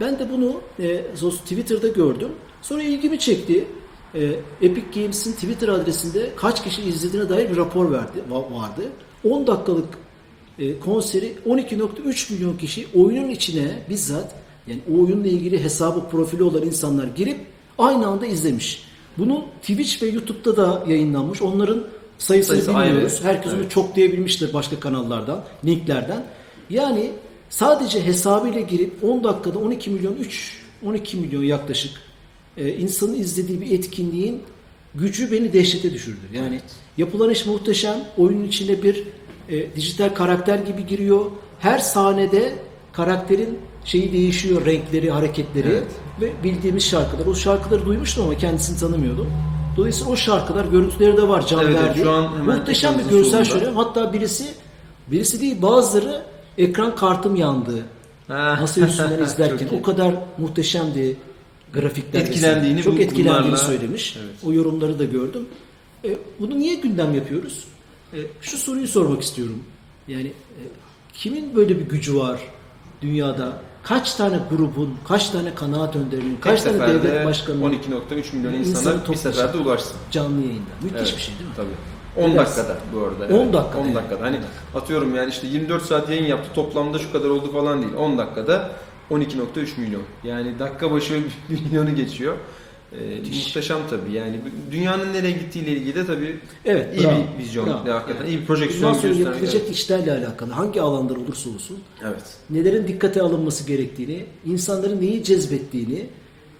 Ben 0.00 0.18
de 0.18 0.28
bunu 0.32 0.60
e, 0.80 1.02
Twitter'da 1.44 1.88
gördüm. 1.88 2.28
Sonra 2.62 2.82
ilgimi 2.82 3.18
çekti. 3.18 3.64
E, 4.14 4.24
Epic 4.62 5.00
Games'in 5.00 5.32
Twitter 5.32 5.68
adresinde 5.68 6.30
kaç 6.36 6.64
kişi 6.64 6.82
izlediğine 6.82 7.28
dair 7.28 7.50
bir 7.50 7.56
rapor 7.56 7.92
verdi 7.92 8.18
va- 8.30 8.54
vardı. 8.60 8.82
10 9.24 9.46
dakikalık 9.46 9.88
e, 10.58 10.78
konseri 10.80 11.32
12.3 11.46 12.32
milyon 12.32 12.56
kişi 12.56 12.86
oyunun 12.94 13.28
içine 13.30 13.82
bizzat 13.90 14.34
yani 14.66 14.80
o 14.94 15.04
oyunla 15.04 15.26
ilgili 15.26 15.64
hesabı 15.64 16.08
profili 16.10 16.42
olan 16.42 16.62
insanlar 16.62 17.06
girip 17.16 17.36
aynı 17.78 18.06
anda 18.06 18.26
izlemiş. 18.26 18.84
Bunu 19.18 19.44
Twitch 19.60 20.02
ve 20.02 20.06
YouTube'da 20.06 20.56
da 20.56 20.84
yayınlanmış. 20.88 21.42
Onların 21.42 21.84
sayısını 22.18 22.56
Sayısı 22.56 22.70
bilmiyoruz. 22.80 23.20
ayrı. 23.24 23.34
Herkes 23.36 23.52
onu 23.52 23.60
Evet. 23.60 23.70
çok 23.70 23.96
diyebilmiştir 23.96 24.52
başka 24.52 24.80
kanallardan, 24.80 25.44
linklerden. 25.64 26.24
Yani 26.70 27.10
sadece 27.50 28.06
hesabıyla 28.06 28.60
girip 28.60 29.04
10 29.04 29.24
dakikada 29.24 29.58
12 29.58 29.90
milyon 29.90 30.14
3 30.16 30.62
12 30.86 31.16
milyon 31.16 31.42
yaklaşık 31.42 31.92
e, 32.56 32.68
insanın 32.68 33.14
izlediği 33.14 33.60
bir 33.60 33.70
etkinliğin 33.70 34.42
gücü 34.94 35.32
beni 35.32 35.52
dehşete 35.52 35.92
düşürdü. 35.92 36.20
Yani 36.32 36.60
yapılan 36.98 37.30
iş 37.30 37.46
muhteşem. 37.46 37.96
Oyunun 38.18 38.44
içine 38.44 38.82
bir 38.82 39.04
e, 39.48 39.76
dijital 39.76 40.14
karakter 40.14 40.58
gibi 40.58 40.86
giriyor. 40.86 41.24
Her 41.60 41.78
sahnede 41.78 42.52
karakterin 42.92 43.58
şeyi 43.84 44.12
değişiyor, 44.12 44.66
renkleri, 44.66 45.10
hareketleri 45.10 45.68
Evet. 45.68 45.86
ve 46.20 46.44
bildiğimiz 46.44 46.84
şarkılar. 46.84 47.26
O 47.26 47.34
şarkıları 47.34 47.86
duymuştum 47.86 48.24
ama 48.24 48.38
kendisini 48.38 48.78
tanımıyordum. 48.78 49.32
Dolayısıyla 49.76 50.12
o 50.12 50.16
şarkılar, 50.16 50.64
görüntüleri 50.64 51.16
de 51.16 51.28
var 51.28 51.46
can 51.46 51.64
Evet, 51.64 51.78
hemen 52.06 52.58
Muhteşem 52.58 52.98
bir 52.98 53.10
görsel 53.10 53.44
şölen. 53.44 53.74
Hatta 53.74 54.12
birisi, 54.12 54.44
birisi 55.06 55.40
değil 55.40 55.62
bazıları 55.62 56.22
ekran 56.58 56.96
kartım 56.96 57.36
yandı. 57.36 57.84
Masa 58.28 58.80
üstünden 58.80 59.24
izlerken 59.24 59.68
o 59.78 59.82
kadar 59.82 60.14
muhteşemdi 60.38 61.16
grafikler. 61.72 62.20
Etkilendiğini 62.20 62.82
çok 62.82 62.96
bu- 62.96 63.00
etkilendiğini 63.00 63.46
bunlarla- 63.46 63.56
söylemiş. 63.56 64.16
Evet. 64.24 64.34
O 64.46 64.52
yorumları 64.52 64.98
da 64.98 65.04
gördüm. 65.04 65.46
E, 66.04 66.18
bunu 66.40 66.58
niye 66.58 66.74
gündem 66.74 67.14
yapıyoruz? 67.14 67.64
E, 68.12 68.18
şu 68.40 68.56
soruyu 68.58 68.88
sormak 68.88 69.22
istiyorum. 69.22 69.62
Yani 70.08 70.26
e, 70.28 70.62
kimin 71.12 71.56
böyle 71.56 71.78
bir 71.78 71.84
gücü 71.84 72.16
var 72.16 72.40
dünyada? 73.02 73.52
Kaç 73.82 74.14
tane 74.14 74.38
grubun, 74.50 74.94
kaç 75.08 75.30
tane 75.30 75.54
kanaat 75.54 75.96
önderinin, 75.96 76.36
kaç 76.40 76.62
Tek 76.62 76.78
tane 76.78 76.94
devlet 76.94 77.26
başkanının 77.26 77.72
12.3 77.72 78.36
milyon 78.36 78.52
İnsanı 78.52 78.94
insana 78.94 79.08
bir 79.12 79.16
seferde 79.16 79.58
ulaşsın. 79.58 79.96
canlı 80.10 80.40
yayında? 80.40 80.60
Müthiş 80.82 81.00
Evet, 81.00 81.16
bir 81.16 81.22
şey 81.22 81.34
değil 81.38 81.50
mi? 81.50 81.56
Tabii. 81.56 81.95
10 82.16 82.32
Biraz. 82.34 82.56
dakikada 82.56 82.78
bu 82.94 83.00
arada. 83.00 83.34
10 83.34 83.38
evet. 83.44 83.52
dakikada 83.54 83.78
10 83.80 83.84
yani. 83.84 83.94
dakikada. 83.94 84.22
Hani 84.24 84.38
atıyorum 84.74 85.14
yani 85.14 85.30
işte 85.30 85.46
24 85.46 85.82
saat 85.82 86.10
yayın 86.10 86.24
yaptı 86.26 86.50
toplamda 86.54 86.98
şu 86.98 87.12
kadar 87.12 87.28
oldu 87.28 87.52
falan 87.52 87.82
değil. 87.82 87.94
10 87.94 88.18
dakikada 88.18 88.70
12.3 89.10 89.80
milyon. 89.80 90.02
Yani 90.24 90.58
dakika 90.58 90.90
başı 90.92 91.22
milyonu 91.48 91.94
geçiyor. 91.96 92.36
Ee, 92.92 93.18
muhteşem 93.18 93.78
tabii. 93.90 94.12
Yani 94.12 94.40
dünyanın 94.70 95.12
nereye 95.12 95.30
gittiğiyle 95.32 95.70
ilgili 95.70 95.94
de 95.94 96.06
tabii 96.06 96.36
Evet, 96.64 96.98
iyi 96.98 97.04
bravo, 97.04 97.14
bir 97.38 97.44
vizyon. 97.44 97.66
bravo. 97.66 97.94
Hakikaten 97.94 98.20
Yani 98.24 98.28
iyi 98.34 98.40
bir 98.40 98.46
projeksiyon 98.46 98.92
gösteren- 98.92 99.14
yapılacak 99.14 99.62
Evet. 99.66 99.70
işlerle 99.76 100.12
alakalı 100.12 100.50
hangi 100.52 100.80
alanlar 100.80 101.16
olursa 101.16 101.50
olsun 101.50 101.78
evet. 102.04 102.22
nelerin 102.50 102.88
dikkate 102.88 103.22
alınması 103.22 103.66
gerektiğini, 103.66 104.24
insanların 104.46 105.00
neyi 105.00 105.24
cezbettiğini 105.24 106.06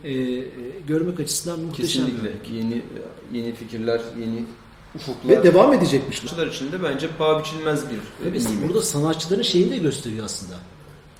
e, 0.04 0.12
e, 0.12 0.44
görmek 0.88 1.20
açısından 1.20 1.60
muhteşem. 1.60 2.06
Kesinlikle. 2.06 2.56
Yeni 2.56 2.82
yeni 3.32 3.54
fikirler, 3.54 4.00
yeni 4.20 4.44
ufuklar. 4.96 5.30
Ve 5.38 5.42
devam 5.42 5.72
edecekmiş 5.72 6.24
bu. 6.24 6.28
Sanatçılar 6.28 6.46
için 6.54 6.72
de 6.72 6.82
bence 6.82 7.08
paha 7.18 7.40
biçilmez 7.40 7.84
bir 7.90 8.26
e, 8.26 8.32
nimet. 8.32 8.68
burada 8.68 8.82
sanatçıların 8.82 9.42
şeyini 9.42 9.70
de 9.70 9.76
gösteriyor 9.76 10.24
aslında. 10.24 10.54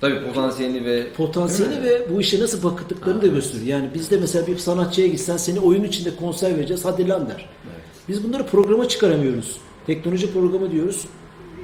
Tabii 0.01 0.27
potansiyelini 0.27 0.85
ve 0.85 1.13
Potansiyeli 1.13 1.71
Değil 1.71 1.81
mi? 1.83 1.89
ve 1.89 2.15
bu 2.15 2.21
işe 2.21 2.39
nasıl 2.39 2.63
baktıklarını 2.63 3.21
da 3.21 3.27
gösteriyor. 3.27 3.67
Yani 3.67 3.89
bizde 3.93 4.17
mesela 4.17 4.47
bir 4.47 4.57
sanatçıya 4.57 5.07
gitsen 5.07 5.37
seni 5.37 5.59
oyun 5.59 5.83
içinde 5.83 6.15
konser 6.15 6.57
vereceğiz 6.57 6.85
hadi 6.85 7.07
lan 7.09 7.29
der. 7.29 7.49
Biz 8.09 8.23
bunları 8.23 8.45
programa 8.45 8.87
çıkaramıyoruz. 8.87 9.57
Teknoloji 9.87 10.33
programı 10.33 10.71
diyoruz. 10.71 11.05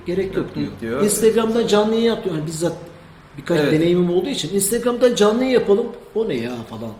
Gerek 0.05 0.36
yok 0.38 0.55
diyor. 0.55 0.67
diyor. 0.82 1.03
Instagram'dan 1.03 1.67
canlı 1.67 1.93
yayın 1.96 2.05
yap 2.05 2.24
diyor. 2.24 2.36
Yani 2.36 2.48
bizzat 2.48 2.74
birkaç 3.38 3.60
Evet. 3.60 3.72
deneyimim 3.74 4.10
olduğu 4.13 4.29
için 4.29 4.55
Instagram'dan 4.55 5.15
canlı 5.15 5.43
yayın 5.43 5.53
yapalım. 5.60 5.88
O 6.15 6.29
ne 6.29 6.34
ya 6.36 6.55
falan. 6.70 6.91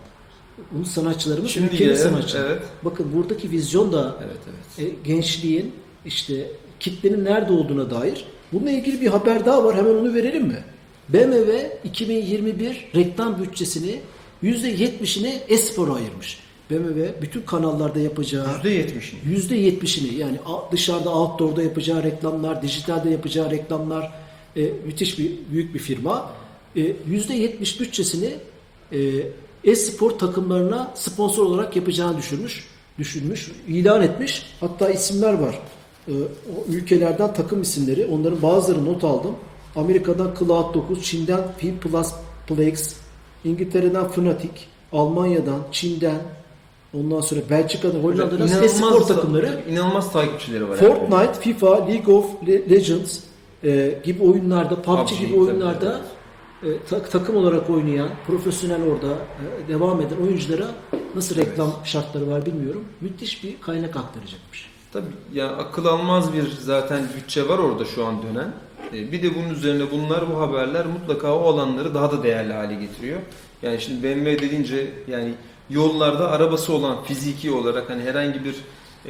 Bunu 0.72 0.86
sanatçılarımız 0.86 1.52
Şimdi 1.52 1.74
ülkenin 1.74 1.96
sanatçıları. 1.96 2.48
evet. 2.48 2.62
Bakın 2.84 3.14
buradaki 3.16 3.52
vizyon 3.52 3.92
da 3.92 4.16
evet 4.26 4.38
evet. 4.80 4.94
e, 4.94 4.96
gençliğin 5.04 5.72
işte 6.06 6.52
kitlenin 6.80 7.26
nerede 7.26 7.54
olduğuna 7.54 7.92
dair. 7.92 8.26
Bununla 8.54 8.72
ilgili 8.72 9.02
bir 9.02 9.08
haber 9.08 9.46
daha 9.46 9.64
var. 9.64 9.76
Hemen 9.76 9.94
onu 9.94 10.14
verelim 10.14 10.48
mi? 10.48 10.64
BMW 11.10 11.78
2021 11.84 12.88
reklam 12.96 13.40
bütçesini 13.42 14.00
%70'ini 14.44 15.34
espora 15.48 15.94
ayırmış. 15.94 16.40
BMW 16.70 17.22
bütün 17.22 17.42
kanallarda 17.42 18.00
yapacağı 18.00 18.46
%70'ini. 18.46 19.40
%70'ini 19.50 20.16
yani 20.16 20.38
dışarıda 20.72 21.10
outdoor'da 21.10 21.64
yapacağı 21.64 22.04
reklamlar, 22.04 22.62
dijitalde 22.62 23.10
yapacağı 23.10 23.52
reklamlar 23.52 24.12
e, 24.58 24.62
müthiş 24.86 25.20
bir 25.20 25.32
büyük 25.52 25.74
bir 25.74 25.80
firma. 25.80 26.32
E, 26.76 26.82
%70 26.82 27.80
bütçesini 27.80 28.30
e, 28.92 29.00
e-spor 29.64 30.12
takımlarına 30.12 30.92
sponsor 30.96 31.46
olarak 31.46 31.76
yapacağını 31.76 32.18
düşünmüş, 32.18 32.68
düşünmüş, 33.00 33.52
ilan 33.68 34.02
etmiş. 34.02 34.46
Hatta 34.60 34.90
isimler 34.90 35.34
var. 35.34 35.60
E, 36.08 36.12
o 36.58 36.72
ülkelerden 36.72 37.34
takım 37.34 37.62
isimleri. 37.62 38.06
Onların 38.06 38.42
bazıları 38.42 38.86
not 38.86 39.04
aldım. 39.04 39.36
Amerika'dan 39.76 40.32
Cloud9, 40.40 41.02
Çin'den 41.02 41.42
P 41.60 41.74
Plus 41.78 42.08
Plex, 42.48 42.96
İngiltere'den 43.46 44.08
Fnatic, 44.08 44.52
Almanya'dan, 44.92 45.60
Çin'den, 45.72 46.22
ondan 46.94 47.22
sonra 47.22 47.40
Belçika'dan, 47.50 48.00
Hollanda'dan 48.00 48.64
e-spor 48.64 49.02
takımları 49.02 49.60
inanılmaz 49.70 50.12
takipçileri 50.12 50.70
var. 50.70 50.76
Fortnite, 50.76 51.34
FIFA, 51.40 51.86
League 51.86 52.16
of 52.16 52.26
Le- 52.48 52.70
Legends 52.70 53.20
e, 53.64 54.00
gibi 54.04 54.24
oyunlarda, 54.24 54.82
PUBG, 54.82 55.00
PUBG 55.00 55.20
gibi 55.20 55.32
tabii, 55.32 55.40
oyunlarda 55.40 56.02
e, 56.66 56.84
ta- 56.90 57.04
takım 57.04 57.36
olarak 57.36 57.70
oynayan, 57.70 58.10
profesyonel 58.28 58.84
orada 58.84 59.08
e, 59.08 59.68
devam 59.68 60.02
eden 60.02 60.18
oyunculara 60.28 60.68
nasıl 61.16 61.36
reklam 61.36 61.74
şartları 61.84 62.28
var 62.30 62.46
bilmiyorum. 62.46 62.84
Müthiş 63.02 63.44
bir 63.44 63.62
kaynak 63.62 63.96
aktaracakmış. 63.96 64.70
Tabii 64.94 65.06
ya 65.34 65.48
akıl 65.48 65.86
almaz 65.86 66.34
bir 66.34 66.44
zaten 66.62 67.04
bütçe 67.18 67.50
var 67.50 67.58
orada 67.58 67.86
şu 67.86 68.06
an 68.06 68.16
dönen. 68.24 68.54
E, 68.94 69.12
Bir 69.12 69.24
de 69.24 69.36
bunun 69.36 69.50
üzerine 69.50 69.84
bunlar 69.92 70.32
bu 70.36 70.40
haberler 70.42 70.86
mutlaka 70.86 71.36
o 71.36 71.54
alanları 71.54 71.94
daha 71.96 72.12
da 72.12 72.24
değerli 72.24 72.54
hale 72.54 72.74
getiriyor. 72.76 73.20
Yani 73.62 73.82
şimdi 73.82 74.04
BMW 74.04 74.40
dediğince 74.40 74.92
yani 75.08 75.34
yollarda 75.70 76.32
arabası 76.32 76.74
olan 76.74 77.04
fiziki 77.04 77.52
olarak 77.52 77.90
hani 77.90 78.02
herhangi 78.04 78.40
bir 78.46 78.56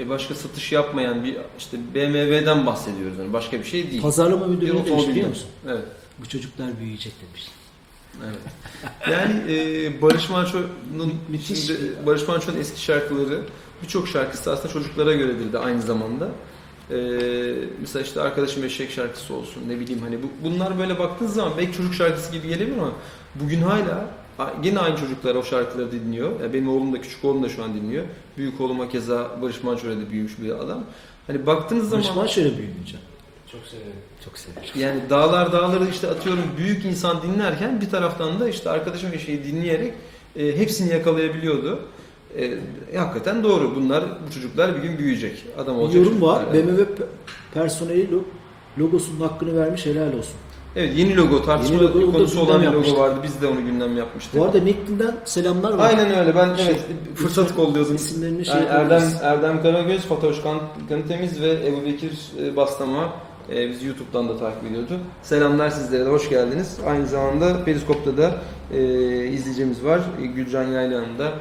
başka 0.10 0.36
satış 0.36 0.72
yapmayan 0.72 1.24
bir 1.24 1.38
işte 1.58 1.78
BMW'den 1.96 2.66
bahsediyoruz. 2.66 3.18
Yani 3.20 3.34
başka 3.34 3.60
bir 3.60 3.64
şey 3.64 3.92
değil. 3.92 4.02
Pazarlama 4.02 4.48
ne 4.48 4.62
demiş 4.62 5.08
biliyor 5.08 5.28
musun? 5.30 5.48
Evet. 5.68 5.84
Bu 6.24 6.30
çocuklar 6.30 6.80
büyüyecek 6.80 7.14
demiş. 7.28 7.48
Evet. 8.26 8.40
Yani 9.12 9.52
e, 9.52 10.02
Barış 10.02 10.30
Manço'nun 10.30 11.14
Barış 12.06 12.28
Manço'nun 12.28 12.58
eski 12.58 12.82
şarkıları 12.82 13.42
birçok 13.84 14.08
şarkısı 14.08 14.52
aslında 14.52 14.74
çocuklara 14.74 15.14
göredir 15.14 15.54
de 15.54 15.60
aynı 15.60 15.82
zamanda. 15.82 16.30
E, 16.92 16.98
mesela 17.82 18.04
işte 18.04 18.22
arkadaşım 18.22 18.64
eşek 18.64 18.92
şarkısı 18.92 19.34
olsun 19.34 19.64
ne 19.68 19.80
bileyim 19.80 20.02
hani 20.02 20.24
bu, 20.24 20.28
bunlar 20.44 20.80
böyle 20.80 21.00
baktığınız 21.00 21.34
zaman 21.34 21.54
belki 21.58 21.78
çocuk 21.78 21.94
şarkısı 21.94 22.32
gibi 22.32 22.48
gelebilir 22.48 22.78
ama 22.78 22.92
bugün 23.36 23.62
hala 23.62 24.10
yine 24.64 24.80
aynı 24.80 24.98
çocuklar 24.98 25.36
o 25.36 25.44
şarkıları 25.44 25.92
dinliyor. 25.92 26.42
Ya 26.42 26.54
benim 26.54 26.70
oğlum 26.70 26.94
da 26.94 27.02
küçük 27.02 27.26
oğlum 27.26 27.44
da 27.44 27.50
şu 27.50 27.64
an 27.64 27.74
dinliyor. 27.74 28.06
Büyük 28.38 28.62
oğluma 28.62 28.90
keza 28.90 29.42
Barış 29.42 29.64
Manço'yla 29.64 29.98
da 29.98 30.10
büyümüş 30.10 30.40
bir 30.42 30.50
adam. 30.50 30.84
Hani 31.28 31.46
baktığınız 31.46 31.90
zaman 31.90 32.16
Barış 32.16 32.32
şöyle 32.32 32.58
büyüyünce. 32.58 32.98
Çok 33.52 33.62
severim. 33.66 33.94
Çok 34.26 34.38
severim. 34.38 34.70
yani 34.76 35.00
dağlar 35.10 35.52
dağları 35.52 35.88
işte 35.92 36.08
atıyorum 36.10 36.44
büyük 36.58 36.86
insan 36.86 37.18
dinlerken 37.22 37.82
bir 37.82 37.90
taraftan 37.90 38.40
da 38.40 38.50
işte 38.50 38.70
arkadaşım 38.70 39.12
bir 39.12 39.20
şeyi 39.20 39.44
dinleyerek 39.44 39.94
e, 40.36 40.58
hepsini 40.58 40.94
yakalayabiliyordu. 40.94 41.80
E, 42.38 42.46
e, 42.94 42.98
hakikaten 42.98 43.44
doğru. 43.44 43.76
Bunlar 43.76 44.04
bu 44.28 44.34
çocuklar 44.34 44.76
bir 44.78 44.82
gün 44.82 44.98
büyüyecek. 44.98 45.46
Adam 45.58 45.76
Bir 45.76 45.82
olacak. 45.82 45.96
yorum 46.06 46.22
var. 46.22 46.54
BMW 46.54 46.84
pe- 46.84 47.06
personeli 47.54 48.08
lo- 48.12 48.24
logosunun 48.80 49.20
hakkını 49.28 49.60
vermiş 49.60 49.86
helal 49.86 50.08
olsun. 50.14 50.34
Evet 50.76 50.92
yeni 50.98 51.16
logo 51.18 51.46
tartışmalı 51.46 51.84
Yeni 51.84 51.94
logo, 52.02 52.12
konusu 52.12 52.40
olan 52.42 52.62
bir 52.62 52.66
logo 52.66 52.76
yapmıştık. 52.76 53.00
vardı. 53.00 53.20
Biz 53.24 53.42
de 53.42 53.48
onu 53.48 53.66
gündem 53.66 53.98
yapmıştık. 53.98 54.40
Bu 54.40 54.44
arada 54.46 54.58
LinkedIn'den 54.58 55.16
selamlar 55.26 55.74
var. 55.74 55.90
Aynen 55.90 56.20
öyle. 56.20 56.36
Ben 56.36 56.56
Şey, 56.56 56.66
evet 56.66 56.80
fırsat 57.16 57.56
kolluyordum. 57.56 57.96
İsimlerini 57.96 58.46
şey 58.46 58.56
Yani 58.56 58.66
Erdem. 58.66 59.04
Erdem 59.22 59.62
Karagöz, 59.64 60.02
Fatoş 60.02 60.42
Kan, 60.42 60.60
Kanıtemiz 60.90 61.42
ve 61.42 61.68
Ebu 61.68 61.86
Bekir 61.86 62.12
e, 62.44 62.56
Bastama 62.56 63.14
e, 63.50 63.70
bizi 63.70 63.88
YouTube'dan 63.88 64.30
da 64.30 64.38
takip 64.38 64.72
ediyordu. 64.72 65.00
Selamlar 65.24 65.70
sizlere 65.70 66.06
de 66.06 66.10
hoş 66.10 66.30
geldiniz. 66.30 66.78
Aynı 66.88 67.08
zamanda 67.08 67.66
Periskop'ta 67.66 68.18
da 68.18 68.36
e, 68.74 68.82
izleyicimiz 69.28 69.84
var. 69.84 70.02
E, 70.22 70.26
Gülcan 70.26 70.64
Yaylan'ın 70.64 71.20
da 71.20 71.32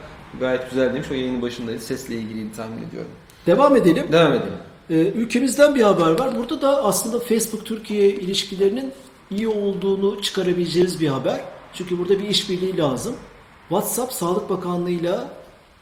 gayet 0.40 0.70
güzel 0.70 0.94
demiş. 0.94 1.08
O 1.10 1.14
yayının 1.14 1.42
başındaydı. 1.42 1.80
Sesle 1.80 2.14
ilgili 2.14 2.52
tahmin 2.52 2.88
ediyorum. 2.88 3.10
Devam 3.46 3.76
edelim. 3.76 4.06
Devam 4.12 4.32
edelim. 4.32 4.52
Ee, 4.90 4.94
ülkemizden 4.94 5.74
bir 5.74 5.82
haber 5.82 6.18
var. 6.18 6.38
Burada 6.38 6.62
da 6.62 6.84
aslında 6.84 7.20
Facebook-Türkiye 7.20 8.08
ilişkilerinin 8.08 8.92
iyi 9.30 9.48
olduğunu 9.48 10.22
çıkarabileceğimiz 10.22 11.00
bir 11.00 11.08
haber. 11.08 11.40
Çünkü 11.74 11.98
burada 11.98 12.18
bir 12.18 12.28
işbirliği 12.28 12.76
lazım. 12.76 13.14
WhatsApp 13.68 14.12
Sağlık 14.12 14.50
Bakanlığı'yla 14.50 15.30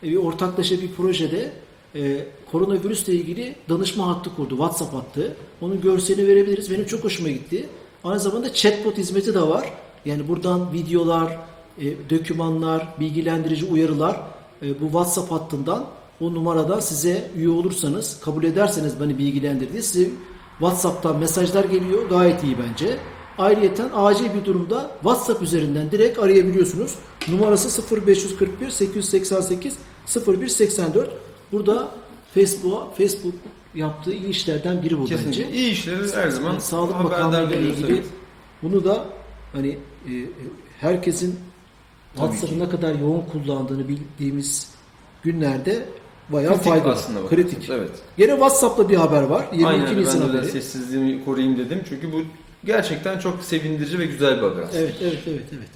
e, 0.03 0.11
bir 0.11 0.17
ortaklaşa 0.17 0.75
bir 0.83 0.93
projede 0.93 1.51
e, 1.95 2.27
koronavirüsle 2.53 3.13
ilgili 3.13 3.55
danışma 3.69 4.07
hattı 4.09 4.37
kurdu. 4.37 4.51
WhatsApp 4.51 4.95
hattı. 4.95 5.37
Onun 5.61 5.81
görselini 5.81 6.29
verebiliriz. 6.29 6.71
Benim 6.71 6.87
çok 6.87 7.05
hoşuma 7.05 7.29
gitti. 7.29 7.69
Aynı 8.05 8.21
zamanda 8.21 8.55
chatbot 8.55 8.99
hizmeti 8.99 9.35
de 9.35 9.41
var. 9.41 9.73
Yani 10.05 10.29
buradan 10.29 10.73
videolar, 10.73 11.39
e, 11.79 12.11
dokümanlar, 12.11 12.89
bilgilendirici 13.01 13.67
uyarılar 13.67 14.21
e, 14.63 14.81
bu 14.81 14.85
WhatsApp 14.85 15.33
hattından 15.33 15.85
o 16.21 16.35
numaradan 16.35 16.81
size 16.81 17.31
üye 17.37 17.49
olursanız, 17.49 18.21
kabul 18.21 18.45
ederseniz 18.45 19.01
beni 19.01 19.19
bilgilendirdiği 19.19 19.83
size 19.83 20.11
WhatsApp'tan 20.59 21.19
mesajlar 21.19 21.65
geliyor. 21.65 22.09
Gayet 22.11 22.45
iyi 22.45 22.57
bence. 22.59 22.97
Ayrıyeten 23.39 23.91
acil 23.95 24.35
bir 24.35 24.45
durumda 24.45 24.91
WhatsApp 25.03 25.43
üzerinden 25.43 25.91
direkt 25.91 26.19
arayabiliyorsunuz. 26.19 26.95
Numarası 27.29 27.97
0541 28.07 28.71
888 28.71 29.79
0184. 30.27 31.11
Burada 31.53 31.89
Facebook 32.35 32.97
Facebook 32.97 33.35
yaptığı 33.75 34.13
iyi 34.13 34.29
işlerden 34.29 34.83
biri 34.83 34.99
bu 34.99 35.05
Kesinlikle. 35.05 35.45
bence. 35.45 35.57
İyi 35.59 35.71
işleri 35.71 36.13
her 36.15 36.29
zaman 36.29 36.51
Yani 36.51 36.61
Sağlık 36.61 37.05
Bakanlığı 37.05 37.49
ile 37.55 37.61
ilgili 37.61 37.93
evet. 37.93 38.05
bunu 38.63 38.85
da 38.85 39.05
hani 39.53 39.69
e, 40.07 40.13
herkesin 40.81 41.41
WhatsApp'ı 42.15 42.59
ne 42.59 42.69
kadar 42.69 42.95
yoğun 42.95 43.23
kullandığını 43.33 43.89
bildiğimiz 43.89 44.69
günlerde 45.23 45.85
bayağı 46.29 46.53
Kritik 46.55 46.69
faydalı. 46.73 46.93
aslında. 46.93 47.29
Kritik. 47.29 47.71
Evet. 47.71 47.91
Gene 48.19 48.31
WhatsApp'ta 48.31 48.89
bir 48.89 48.97
haber 48.97 49.23
var. 49.23 49.47
22 49.53 49.67
Aynen 49.67 50.01
Nisan 50.01 50.21
ben 50.21 50.29
haberi. 50.29 50.47
sessizliğimi 50.51 51.25
koruyayım 51.25 51.59
dedim. 51.59 51.81
Çünkü 51.89 52.13
bu 52.13 52.17
gerçekten 52.65 53.19
çok 53.19 53.43
sevindirici 53.43 53.99
ve 53.99 54.07
güzel 54.07 54.37
bir 54.37 54.43
haber 54.43 54.63
aslında. 54.63 54.79
Evet, 54.83 54.95
evet, 55.03 55.19
evet, 55.27 55.43
evet. 55.57 55.69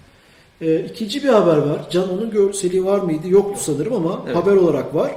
Ee, 0.60 0.84
ikinci 0.90 1.22
bir 1.24 1.28
haber 1.28 1.56
var. 1.56 1.90
Can 1.90 2.10
onun 2.12 2.30
görseli 2.30 2.84
var 2.84 2.98
mıydı? 2.98 3.28
Yoktu 3.28 3.60
sanırım 3.64 3.92
ama 3.94 4.22
Evet. 4.26 4.36
haber 4.36 4.52
olarak 4.56 4.94
var. 4.94 5.16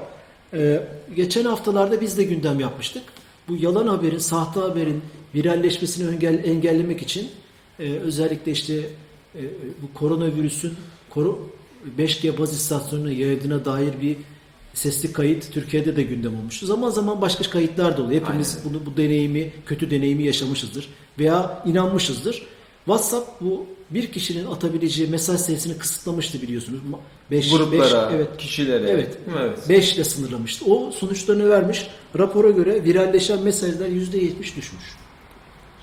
Ee, 0.58 0.84
geçen 1.16 1.46
haftalarda 1.46 2.02
biz 2.02 2.18
de 2.18 2.24
gündem 2.24 2.60
yapmıştık. 2.60 3.04
Bu 3.48 3.56
yalan 3.56 3.88
haberin, 3.88 4.18
sahte 4.18 4.60
haberin 4.60 5.02
viralleşmesini 5.36 6.16
engel- 6.16 6.44
engellemek 6.46 7.02
için 7.02 7.30
e, 7.80 7.84
özellikle 7.84 8.52
işte 8.52 8.74
e, 9.36 9.42
bu 9.82 9.94
koronavirüsün 10.00 10.74
koru, 11.10 11.50
5G 11.98 12.38
baz 12.38 12.54
istasyonuna 12.54 13.12
yayıldığına 13.12 13.66
dair 13.66 13.94
bir 14.02 14.16
sesli 14.74 15.14
kayıt 15.14 15.52
Türkiye'de 15.54 15.96
de 15.96 16.04
gündem 16.04 16.40
olmuştu. 16.40 16.66
Zaman 16.66 16.90
zaman 16.90 17.22
başka 17.22 17.50
kayıtlar 17.50 17.98
da 17.98 18.04
oluyor. 18.04 18.22
Hepimiz 18.22 18.58
Aynen. 18.58 18.70
bunu 18.70 18.86
bu 18.86 18.98
deneyimi, 18.98 19.54
kötü 19.66 19.92
deneyimi 19.92 20.24
yaşamışızdır 20.24 20.90
veya 21.20 21.64
inanmışızdır. 21.66 22.46
WhatsApp 22.86 23.42
bu 23.42 23.66
bir 23.91 24.12
kişinin 24.12 24.46
atabileceği 24.46 25.10
mesaj 25.10 25.39
sayısını 25.39 25.77
kısıtlamıştı 25.77 26.41
biliyorsunuz. 26.41 26.79
5 27.32 27.51
Gruplara, 27.51 28.12
evet. 28.15 28.38
kişilere. 28.38 28.89
Evet. 28.89 29.17
Evet. 29.39 29.70
5 29.70 29.94
ile 29.96 30.03
sınırlamıştı. 30.03 30.65
O 30.65 30.91
sonuçlarını 30.91 31.50
vermiş. 31.50 31.88
Rapora 32.17 32.50
göre 32.50 32.84
viralleşen 32.84 33.44
mesajlar 33.44 33.88
%70 33.88 34.39
düşmüş. 34.39 34.96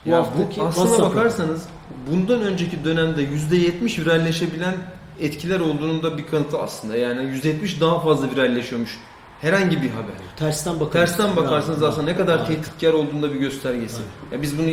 Bu 0.06 0.10
Ya 0.10 0.26
bu, 0.38 0.62
aslına 0.62 0.86
WhatsApp 0.86 1.16
bakarsanız 1.16 1.62
bundan 2.10 2.42
önceki 2.42 2.84
dönemde 2.84 3.22
%70 3.22 4.00
viralleşebilen 4.00 4.74
etkiler 5.20 5.60
olduğunun 5.60 6.02
da 6.02 6.18
bir 6.18 6.26
kanıtı 6.26 6.58
aslında. 6.58 6.96
Yani 6.96 7.20
%70 7.22 7.80
daha 7.80 8.00
fazla 8.00 8.30
viralleşiyormuş. 8.30 8.98
Herhangi 9.44 9.82
bir 9.82 9.90
haber. 9.90 10.14
tersten 10.36 10.80
bakarız. 10.80 10.92
Tersten 11.16 11.36
bakarsanız 11.36 11.80
Bravo. 11.80 11.88
aslında 11.90 12.10
ne 12.10 12.16
kadar 12.16 12.38
Bravo. 12.38 12.46
tehditkar 12.46 12.92
olduğunda 12.92 13.34
bir 13.34 13.38
göstergesi. 13.38 14.02
Ya 14.32 14.42
biz 14.42 14.58
bunu 14.58 14.70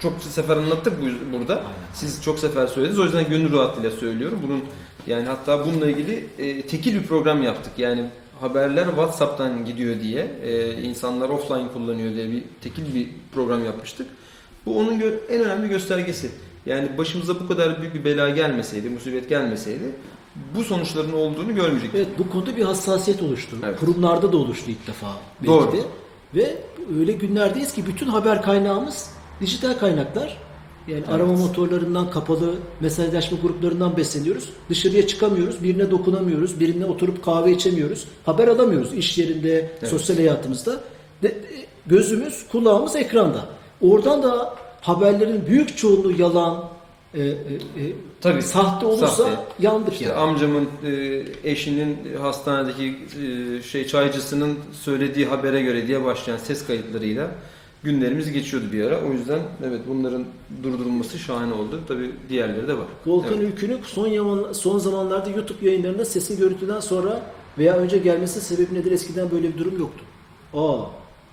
çok 0.00 0.22
sefer 0.22 0.56
anlattık 0.56 0.92
bu- 1.02 1.38
burada. 1.38 1.56
Aynen. 1.56 1.68
Siz 1.94 2.22
çok 2.22 2.38
sefer 2.38 2.66
söylediniz. 2.66 2.98
O 3.00 3.04
yüzden 3.04 3.28
gönül 3.28 3.52
rahatlığıyla 3.52 3.90
söylüyorum. 3.90 4.38
Bunun 4.46 4.64
yani 5.06 5.26
hatta 5.26 5.66
bununla 5.66 5.90
ilgili 5.90 6.26
e, 6.38 6.62
tekil 6.62 6.94
bir 6.94 7.06
program 7.06 7.42
yaptık. 7.42 7.72
Yani 7.78 8.04
haberler 8.40 8.84
WhatsApp'tan 8.84 9.64
gidiyor 9.64 10.00
diye, 10.00 10.30
e, 10.42 10.82
insanlar 10.82 11.28
offline 11.28 11.68
kullanıyor 11.72 12.14
diye 12.14 12.30
bir 12.30 12.42
tekil 12.60 12.94
bir 12.94 13.08
program 13.34 13.64
yapmıştık. 13.64 14.06
Bu 14.66 14.78
onun 14.78 15.00
en 15.30 15.44
önemli 15.44 15.68
göstergesi. 15.68 16.30
Yani 16.66 16.98
başımıza 16.98 17.40
bu 17.40 17.48
kadar 17.48 17.80
büyük 17.80 17.94
bir 17.94 18.04
bela 18.04 18.28
gelmeseydi, 18.30 18.88
musibet 18.90 19.28
gelmeseydi 19.28 19.84
bu 20.56 20.64
sonuçların 20.64 21.12
olduğunu 21.12 21.54
görmeyecektik. 21.54 21.94
Evet 21.94 22.08
bu 22.18 22.30
konuda 22.30 22.56
bir 22.56 22.62
hassasiyet 22.64 23.22
oluştu. 23.22 23.56
Evet. 23.64 23.80
Kurumlarda 23.80 24.32
da 24.32 24.36
oluştu 24.36 24.70
ilk 24.70 24.86
defa. 24.86 25.06
belki 25.40 25.46
Doğru. 25.52 25.72
de. 25.72 25.78
Ve 26.34 26.56
öyle 26.98 27.12
günlerdeyiz 27.12 27.72
ki 27.74 27.86
bütün 27.86 28.06
haber 28.06 28.42
kaynağımız 28.42 29.10
dijital 29.40 29.72
kaynaklar. 29.78 30.36
Yani 30.88 31.04
arama 31.06 31.32
motorlarından, 31.32 32.10
kapalı 32.10 32.54
mesajlaşma 32.80 33.38
gruplarından 33.42 33.96
besleniyoruz. 33.96 34.48
Dışarıya 34.68 35.06
çıkamıyoruz, 35.06 35.62
birine 35.62 35.90
dokunamıyoruz, 35.90 36.60
birine 36.60 36.84
oturup 36.84 37.24
kahve 37.24 37.52
içemiyoruz. 37.52 38.04
Haber 38.26 38.48
alamıyoruz 38.48 38.94
iş 38.94 39.18
yerinde, 39.18 39.70
sosyal 39.90 40.16
hayatımızda. 40.16 40.80
De- 41.22 41.28
de- 41.28 41.44
gözümüz, 41.86 42.48
kulağımız 42.52 42.96
ekranda. 42.96 43.44
Oradan 43.80 44.22
da 44.22 44.54
haberlerin 44.80 45.46
büyük 45.46 45.76
çoğunluğu 45.78 46.12
yalan, 46.12 46.64
e, 47.14 47.20
e, 47.20 47.24
e, 47.24 47.92
Tabii. 48.20 48.42
sahte 48.42 48.86
olursa 48.86 49.06
Sahte. 49.06 49.38
yandık 49.58 49.92
İşte 49.92 50.04
yani. 50.04 50.14
amcamın 50.14 50.68
e, 50.86 51.22
eşinin 51.44 51.96
hastanedeki 52.20 52.96
e, 53.22 53.62
şey 53.62 53.86
çaycısının 53.86 54.58
söylediği 54.72 55.26
habere 55.26 55.62
göre 55.62 55.86
diye 55.86 56.04
başlayan 56.04 56.36
ses 56.36 56.66
kayıtlarıyla 56.66 57.30
günlerimiz 57.82 58.32
geçiyordu 58.32 58.66
bir 58.72 58.84
ara. 58.84 59.00
O 59.08 59.12
yüzden 59.12 59.40
evet 59.68 59.80
bunların 59.88 60.24
durdurulması 60.62 61.18
şahane 61.18 61.52
oldu. 61.54 61.80
Tabii 61.88 62.10
diğerleri 62.28 62.68
de 62.68 62.74
var. 62.78 62.86
Volkan 63.06 63.38
Evet. 63.38 63.52
Ülkü'nün 63.52 63.78
son, 63.86 64.06
yaman- 64.08 64.52
son 64.52 64.78
zamanlarda 64.78 65.30
YouTube 65.30 65.66
yayınlarında 65.66 66.04
sesin 66.04 66.38
görüntüden 66.38 66.80
sonra 66.80 67.22
veya 67.58 67.76
önce 67.76 67.98
gelmesi 67.98 68.40
sebebi 68.40 68.74
nedir? 68.74 68.92
Eskiden 68.92 69.30
böyle 69.30 69.48
bir 69.54 69.58
durum 69.58 69.78
yoktu. 69.78 70.04
Aa, 70.54 70.78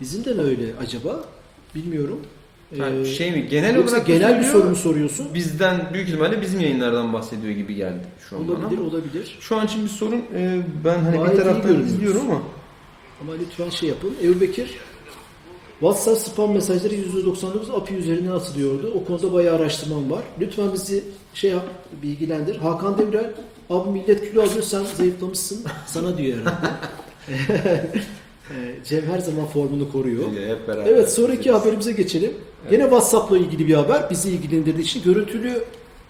bizim 0.01 0.25
de 0.25 0.33
mi 0.33 0.41
öyle 0.41 0.65
acaba? 0.81 1.25
Bilmiyorum. 1.75 2.19
Yani 2.75 2.99
Ee, 3.01 3.05
şey 3.05 3.31
mi 3.31 3.47
genel 3.47 3.75
yoksa 3.75 3.91
olarak 3.95 4.07
genel 4.07 4.39
bir 4.39 4.43
soru 4.45 4.69
mu 4.69 4.75
soruyorsun? 4.75 5.27
Bizden 5.33 5.89
büyük 5.93 6.07
ihtimalle 6.07 6.41
bizim 6.41 6.59
yayınlardan 6.59 7.13
bahsediyor 7.13 7.53
gibi 7.53 7.75
geldi 7.75 8.01
şu 8.29 8.37
an 8.37 8.47
bana. 8.47 8.57
Olabilir, 8.57 8.79
olabilir. 8.81 9.37
Şu 9.39 9.55
an 9.57 9.65
için 9.65 9.83
bir 9.83 9.89
sorun 9.89 10.21
e, 10.35 10.61
ben 10.85 10.99
hani 10.99 11.17
Gayet 11.17 11.31
bir 11.31 11.37
iyi 11.37 11.43
taraftan 11.43 11.61
görünüyoruz. 11.61 11.93
izliyorum 11.93 12.21
ama 12.21 12.41
Ama 13.21 13.33
lütfen 13.33 13.69
şey 13.69 13.89
yapın. 13.89 14.13
Ebu 14.23 14.41
Bekir 14.41 14.69
WhatsApp 15.79 16.17
spam 16.19 16.53
mesajları 16.53 16.93
%99 16.95 17.71
API 17.75 17.93
üzerinden 17.95 18.31
atılıyordu. 18.31 18.91
O 18.95 19.05
konuda 19.05 19.33
bayağı 19.33 19.55
araştırmam 19.55 20.11
var. 20.11 20.23
Lütfen 20.41 20.73
bizi 20.73 21.03
şey 21.33 21.51
yap, 21.51 21.65
bilgilendir. 22.03 22.55
Hakan 22.57 22.97
Demirel, 22.97 23.33
abi 23.69 23.89
millet 23.89 24.29
kilo 24.29 24.41
alıyor 24.43 24.61
sen 24.63 24.83
zayıflamışsın. 24.97 25.59
Sana 25.87 26.17
diyor 26.17 26.37
herhalde. 26.37 26.67
Ee, 28.51 28.75
Cem 28.85 29.01
her 29.05 29.19
zaman 29.19 29.45
formunu 29.45 29.91
koruyor. 29.91 30.23
Hep 30.47 30.67
beraber. 30.67 30.85
Evet 30.91 31.11
sonraki 31.13 31.51
haberimize 31.51 31.91
geçelim. 31.91 32.31
Yine 32.71 32.83
WhatsApp'la 32.83 33.37
ilgili 33.37 33.67
bir 33.67 33.73
haber 33.73 34.09
bizi 34.09 34.29
ilgilendirdiği 34.31 34.83
için 34.85 35.03
görüntülü 35.03 35.63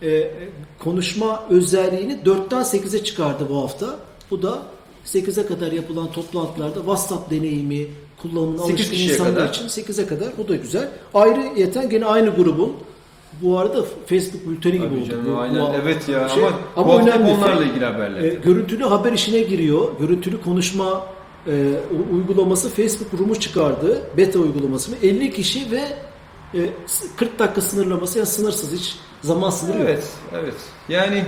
e, 0.04 0.32
konuşma 0.80 1.44
özelliğini 1.50 2.14
4'ten 2.26 2.62
8'e 2.62 3.04
çıkardı 3.04 3.44
bu 3.50 3.62
hafta. 3.64 3.96
Bu 4.32 4.42
da 4.42 4.60
8'e 5.06 5.46
kadar 5.46 5.72
yapılan 5.72 6.12
toplantılarda 6.12 6.76
WhatsApp 6.80 7.32
deneyimi 7.32 7.88
kullanımına 8.22 8.62
8 8.64 8.88
alışkın 8.88 9.14
insanlar 9.14 9.36
kadar. 9.36 9.50
için 9.50 9.68
8'e 9.68 10.08
kadar 10.08 10.28
bu 10.38 10.48
da 10.48 10.56
güzel. 10.56 10.90
Ayrı 11.14 11.42
yeten 11.60 11.90
gene 11.90 12.06
aynı 12.06 12.30
grubun 12.30 12.74
bu 13.42 13.60
arada 13.60 13.84
Facebook 14.06 14.48
bülteni 14.48 14.74
gibi 14.74 14.84
Tabii 14.88 15.00
oldu. 15.00 15.10
canım, 15.10 15.38
aynen. 15.40 15.62
bu- 15.62 15.70
evet 15.84 16.10
ya 16.10 16.30
şey. 16.30 16.44
ama, 16.44 16.54
Ama 16.76 16.94
bu 16.94 17.00
önemli. 17.00 17.32
onlarla 17.32 17.64
ilgili 17.64 17.86
haberler. 17.86 18.24
E, 18.24 18.28
görüntülü 18.30 18.84
haber 18.84 19.12
işine 19.14 19.40
giriyor. 19.40 19.88
Görüntülü 20.00 20.42
konuşma 20.42 21.08
e, 21.48 21.74
uygulaması 22.14 22.70
Facebook 22.70 23.20
Room'u 23.22 23.36
çıkardı. 23.40 24.02
Beta 24.18 24.40
uygulaması 24.40 24.92
mı? 24.92 24.98
50 25.04 25.34
kişi 25.34 25.72
ve 25.72 25.82
e, 26.54 26.60
s- 26.88 27.06
40 27.18 27.40
dakika 27.40 27.62
sınırlaması 27.62 28.18
yani 28.18 28.28
sınırsız 28.28 28.72
hiç 28.74 28.96
zaman 29.22 29.50
sınırı 29.50 29.78
yok. 29.80 29.88
Evet, 29.90 30.04
evet. 30.34 30.54
Yani 30.90 31.24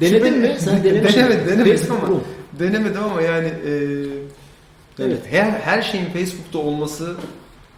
Denedin 0.00 0.24
Şimdi- 0.24 0.38
mi? 0.38 0.56
Sen. 0.60 0.84
Denemedim, 0.84 1.12
denemedim 1.48 1.76
Facebook 1.76 1.98
ama 1.98 2.08
Room. 2.08 2.24
denemedim 2.58 3.02
ama 3.04 3.22
yani 3.22 3.46
e, 3.48 3.72
Evet. 4.98 5.20
her 5.30 5.50
her 5.50 5.82
şeyin 5.82 6.04
Facebook'ta 6.06 6.58
olması 6.58 7.14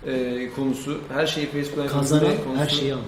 e, 0.07 0.49
konusu, 0.57 0.99
her 1.15 1.27
şeyi 1.27 1.47
Facebook'tan 1.47 1.89
Kazanan 2.01 2.25
konusu. 2.45 2.61
her 2.63 2.69
şeyi 2.69 2.95
alır. 2.95 3.05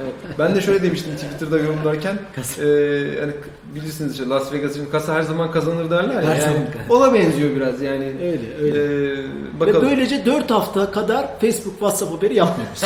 Evet. 0.00 0.12
Ben 0.38 0.54
de 0.54 0.60
şöyle 0.60 0.82
demiştim 0.82 1.12
Twitter'da 1.16 1.58
yorumlarken 1.58 2.14
e, 2.14 2.64
hani 3.20 3.32
bilirsiniz 3.74 4.12
işte 4.12 4.28
Las 4.28 4.52
Vegas 4.52 4.72
için 4.72 4.86
kasa 4.92 5.14
her 5.14 5.22
zaman 5.22 5.50
kazanır 5.52 5.90
derler 5.90 6.14
ya. 6.14 6.22
Her 6.22 6.36
yani 6.36 6.40
zaman 6.42 6.62
ona 6.90 7.14
benziyor 7.14 7.56
biraz 7.56 7.82
yani. 7.82 8.04
Öyle 8.22 8.56
öyle. 8.62 8.78
E, 8.82 9.16
Ve 9.56 9.60
bakalım. 9.60 9.82
böylece 9.90 10.26
4 10.26 10.50
hafta 10.50 10.90
kadar 10.90 11.40
Facebook 11.40 11.72
WhatsApp 11.72 12.12
haberi 12.16 12.34
yapmıyoruz. 12.34 12.82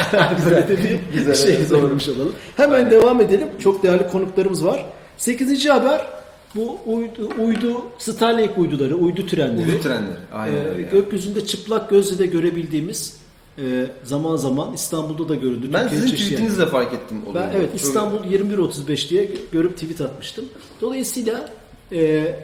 Böyle 0.51 0.69
de 0.69 0.77
bir 0.85 1.19
Güzel, 1.19 1.35
şey 1.35 1.55
evet, 1.57 1.69
söylemiş 1.69 2.09
olalım. 2.09 2.33
Hemen 2.57 2.91
devam 2.91 3.21
edelim. 3.21 3.49
Çok 3.63 3.83
değerli 3.83 4.09
konuklarımız 4.09 4.65
var. 4.65 4.87
8. 5.17 5.69
haber 5.69 6.07
bu 6.55 6.79
uydu, 6.87 7.31
uydu 7.47 7.83
Starlink 7.99 8.59
uyduları, 8.59 8.95
uydu 8.95 9.27
trenleri. 9.27 9.67
Uydu 9.71 9.83
trenleri. 9.83 10.17
Aynen 10.35 10.55
Ee, 10.57 10.59
öyle. 10.61 10.83
yani. 10.83 10.91
gökyüzünde 10.93 11.47
çıplak 11.47 11.91
gözle 11.91 12.19
de 12.19 12.27
görebildiğimiz 12.27 13.17
e, 13.59 13.87
zaman 14.05 14.37
zaman 14.37 14.73
İstanbul'da 14.75 15.29
da 15.29 15.35
görüldü. 15.35 15.71
Ben 15.73 15.83
Türkiye'nin 15.83 16.07
sizin 16.07 16.25
tweetinizi 16.25 16.59
de 16.59 16.67
fark 16.67 16.95
ettim. 16.95 17.23
o 17.31 17.35
Ben 17.35 17.51
evet 17.57 17.73
Çok- 17.73 17.81
İstanbul 17.81 18.19
21.35 18.25 19.11
diye 19.11 19.31
görüp 19.53 19.75
tweet 19.75 20.01
atmıştım. 20.01 20.45
Dolayısıyla 20.81 21.49
e, 21.93 22.35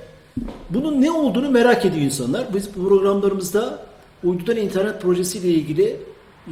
bunun 0.70 1.02
ne 1.02 1.10
olduğunu 1.10 1.50
merak 1.50 1.84
ediyor 1.84 2.04
insanlar. 2.04 2.44
Biz 2.54 2.76
bu 2.76 2.88
programlarımızda 2.88 3.78
uydudan 4.24 4.56
internet 4.56 5.02
projesiyle 5.02 5.48
ilgili 5.48 5.96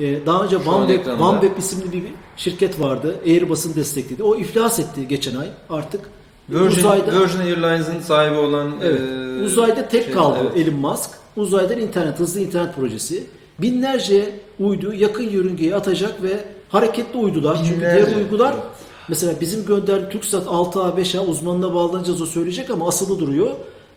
e, 0.01 0.27
daha 0.27 0.45
önce 0.45 0.57
OneWeb. 0.57 1.21
OneWeb 1.21 1.59
isimli 1.59 1.93
bir 1.93 2.03
şirket 2.37 2.81
vardı. 2.81 3.17
Airbus'un 3.27 3.75
destekledi. 3.75 4.23
O 4.23 4.37
iflas 4.37 4.79
etti 4.79 5.09
geçen 5.09 5.37
ay. 5.37 5.49
Artık 5.71 6.01
Virgin, 6.49 6.67
uzayda 6.79 7.21
Virgin 7.21 7.39
Airlines'ın 7.39 8.01
sahibi 8.01 8.39
olan 8.39 8.73
Evet. 8.83 9.01
e, 9.01 9.45
Uzayda 9.45 9.89
tek 9.89 10.05
şey, 10.05 10.13
kaldı 10.13 10.39
evet. 10.43 10.69
Elon 10.69 10.81
Musk. 10.81 11.11
Uzaydan 11.37 11.79
internet, 11.79 12.21
hızlı 12.21 12.41
internet 12.41 12.77
projesi. 12.77 13.27
Binlerce 13.63 14.31
uydu 14.61 14.93
yakın 14.95 15.31
yörüngeye 15.31 15.75
atacak 15.75 16.23
ve 16.23 16.45
hareketli 16.69 17.19
uydular. 17.19 17.59
Çünkü 17.65 17.81
Binlerce. 17.81 18.07
diğer 18.07 18.17
uydular 18.17 18.53
Evet. 18.53 18.65
mesela 19.09 19.41
bizim 19.41 19.67
gönderdiği 19.67 20.09
TürkSat 20.13 20.47
6A 20.47 20.97
5A 21.01 21.27
uzmanına 21.27 21.75
bağlanacağız 21.75 22.23
o 22.23 22.27
söyleyecek 22.27 22.71
ama 22.71 22.89
asılı 22.89 23.19
duruyor. 23.19 23.51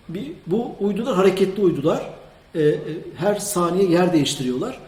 Bir, 0.10 0.32
bu 0.48 0.72
uydular 0.80 1.16
hareketli 1.16 1.64
uydular. 1.64 2.10
Ee, 2.56 2.62
e, 2.62 2.78
her 3.16 3.36
saniye 3.36 3.90
yer 3.90 4.14
değiştiriyorlar. 4.14 4.80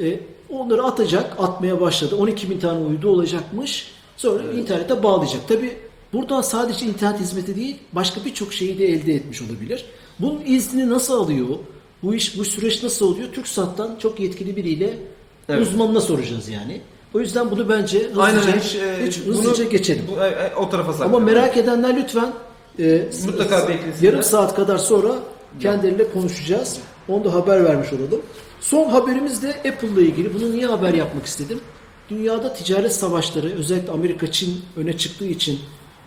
Ee, 0.00 0.20
onları 0.50 0.82
atacak, 0.82 1.36
atmaya 1.38 1.80
başladı. 1.80 2.16
12 2.16 2.50
bin 2.50 2.58
tane 2.60 2.86
uydu 2.86 3.08
olacakmış. 3.08 3.90
Sonra 4.16 4.42
internete 4.52 5.02
bağlayacak. 5.02 5.48
Tabi 5.48 5.76
buradan 6.12 6.40
sadece 6.42 6.86
internet 6.86 7.20
hizmeti 7.20 7.56
değil, 7.56 7.76
başka 7.92 8.24
birçok 8.24 8.52
şeyi 8.52 8.78
de 8.78 8.86
elde 8.86 9.14
etmiş 9.14 9.42
olabilir. 9.42 9.84
Bunun 10.20 10.40
iznini 10.46 10.90
nasıl 10.90 11.14
alıyor? 11.20 11.48
Bu 12.04 12.14
iş, 12.14 12.38
bu 12.38 12.44
süreç 12.44 12.82
nasıl 12.82 13.08
oluyor? 13.14 13.32
TürkSat'tan 13.32 13.96
çok 13.98 14.20
yetkili 14.20 14.56
biriyle 14.56 14.98
Evet. 15.48 15.62
uzmanına 15.66 16.00
soracağız 16.00 16.48
yani. 16.48 16.80
O 17.14 17.20
yüzden 17.20 17.50
bunu 17.50 17.68
bence 17.68 17.98
hızlıca, 17.98 18.22
Aynen 18.22 18.40
hiç, 18.60 18.74
e, 18.74 19.06
hiç 19.06 19.20
bunu- 19.26 19.34
hızlıca 19.34 19.64
geçelim. 19.64 20.04
Bu, 20.16 20.20
e, 20.24 20.26
e, 20.28 20.54
o 20.56 20.70
tarafa 20.70 20.88
Ama 20.88 20.98
saklayalım. 20.98 21.24
merak 21.24 21.56
edenler 21.56 21.96
lütfen 21.96 22.32
e, 22.78 23.08
Mutlaka 23.26 23.68
beklesinler. 23.68 24.02
yarım 24.02 24.22
saat 24.22 24.54
kadar 24.54 24.78
sonra 24.78 25.14
kendileriyle 25.60 26.10
konuşacağız. 26.12 26.76
Onu 27.08 27.24
da 27.24 27.34
haber 27.34 27.64
vermiş 27.64 27.92
olalım. 27.92 28.20
Son 28.60 28.88
haberimiz 28.90 29.42
de 29.42 29.48
Apple 29.48 29.88
ile 29.88 30.02
ilgili. 30.02 30.34
Bunu 30.34 30.52
niye 30.52 30.66
haber 30.66 30.94
yapmak 30.94 31.26
istedim? 31.26 31.60
Dünyada 32.10 32.54
ticaret 32.54 32.92
savaşları, 32.94 33.52
özellikle 33.58 33.92
Amerika, 33.92 34.32
Çin 34.32 34.60
öne 34.76 34.96
çıktığı 34.98 35.26
için 35.26 35.58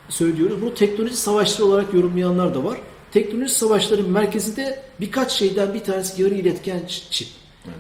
söylüyoruz. 0.10 0.62
Bunu 0.62 0.74
teknoloji 0.74 1.16
savaşları 1.18 1.68
olarak 1.68 1.94
yorumlayanlar 1.94 2.56
da 2.56 2.64
var. 2.64 2.78
Teknoloji 3.18 3.54
savaşlarının 3.54 4.10
merkezinde 4.12 4.80
birkaç 5.00 5.32
şeyden 5.32 5.74
bir 5.74 5.80
tanesi 5.80 6.22
yarı 6.22 6.34
iletken 6.34 6.82
çip. 7.10 7.28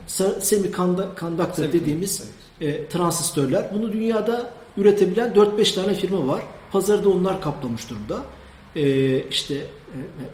Sa- 0.07 0.41
Semiconductor 0.41 1.73
dediğimiz 1.73 2.23
e, 2.61 2.87
transistörler. 2.87 3.65
Bunu 3.73 3.93
dünyada 3.93 4.51
üretebilen 4.77 5.33
4-5 5.33 5.75
tane 5.75 5.93
firma 5.93 6.27
var. 6.27 6.41
Pazarda 6.71 7.09
onlar 7.09 7.41
kaplamış 7.41 7.89
durumda. 7.89 8.21
E, 8.75 9.19
işte 9.29 9.55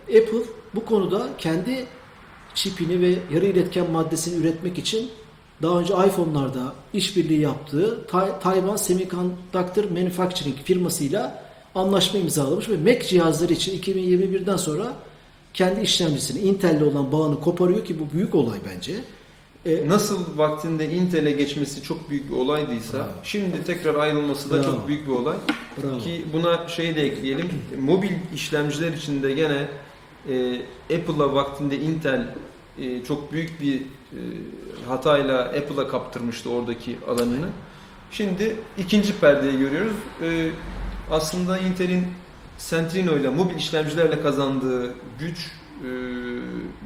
e, 0.10 0.20
Apple 0.22 0.38
bu 0.76 0.86
konuda 0.86 1.28
kendi 1.38 1.86
çipini 2.54 3.02
ve 3.02 3.16
yarı 3.34 3.46
iletken 3.46 3.92
maddesini 3.92 4.42
üretmek 4.42 4.78
için 4.78 5.10
daha 5.62 5.80
önce 5.80 5.94
iPhone'larda 5.94 6.74
işbirliği 6.94 7.40
yaptığı 7.42 8.00
Tai- 8.08 8.40
Taiwan 8.40 8.76
Semiconductor 8.76 9.84
Manufacturing 9.84 10.56
firmasıyla 10.64 11.43
anlaşma 11.76 12.20
imzalamış 12.20 12.70
ve 12.70 12.78
Mac 12.78 13.08
cihazları 13.08 13.54
için 13.54 13.82
2021'den 13.82 14.58
sonra 14.58 14.94
kendi 15.54 15.82
işlemcisini 15.82 16.40
Intel'le 16.40 16.82
olan 16.82 17.12
bağını 17.12 17.40
koparıyor 17.42 17.86
ki 17.86 18.00
bu 18.00 18.14
büyük 18.14 18.36
olay 18.36 18.58
bence. 18.76 18.94
E, 19.66 19.90
Nasıl 19.90 20.38
vaktinde 20.38 20.90
Intel'e 20.92 21.32
geçmesi 21.32 21.84
çok 21.84 22.10
büyük 22.10 22.32
bir 22.32 22.36
olaydıysa 22.36 22.98
Bravo. 22.98 23.08
şimdi 23.24 23.64
tekrar 23.64 23.96
ayrılması 23.96 24.50
da 24.50 24.54
Bravo. 24.56 24.64
çok 24.66 24.88
büyük 24.88 25.08
bir 25.08 25.12
olay. 25.12 25.38
Bravo. 25.84 26.00
Ki 26.00 26.26
buna 26.34 26.68
şey 26.68 26.96
de 26.96 27.02
ekleyelim. 27.02 27.50
Mobil 27.82 28.12
işlemciler 28.36 28.94
için 28.94 29.24
de 29.24 29.34
gene 29.34 29.68
e, 30.30 30.62
Apple'a 30.96 31.34
vaktinde 31.34 31.80
Intel 31.80 32.28
e, 32.80 33.04
çok 33.04 33.32
büyük 33.32 33.62
bir 33.62 33.76
e, 33.82 34.20
hatayla 34.88 35.42
Apple'a 35.44 35.88
kaptırmıştı 35.88 36.50
oradaki 36.50 36.98
alanını. 37.08 37.48
Şimdi 38.12 38.56
ikinci 38.78 39.20
perdeyi 39.20 39.58
görüyoruz. 39.60 39.96
E, 40.22 40.50
aslında 41.12 41.58
Intel'in 41.58 42.08
Centrino 42.70 43.18
ile 43.18 43.30
mobil 43.30 43.56
işlemcilerle 43.56 44.22
kazandığı 44.22 44.94
güç 45.20 45.38
e, 45.84 45.90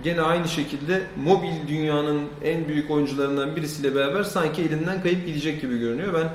gene 0.04 0.22
aynı 0.22 0.48
şekilde 0.48 1.02
mobil 1.24 1.68
dünyanın 1.68 2.22
en 2.44 2.68
büyük 2.68 2.92
oyuncularından 2.92 3.56
birisiyle 3.56 3.96
beraber 3.96 4.24
sanki 4.24 4.62
elinden 4.62 5.04
kayıp 5.04 5.26
gidecek 5.26 5.62
gibi 5.62 5.80
görünüyor. 5.80 6.14
Ben 6.14 6.30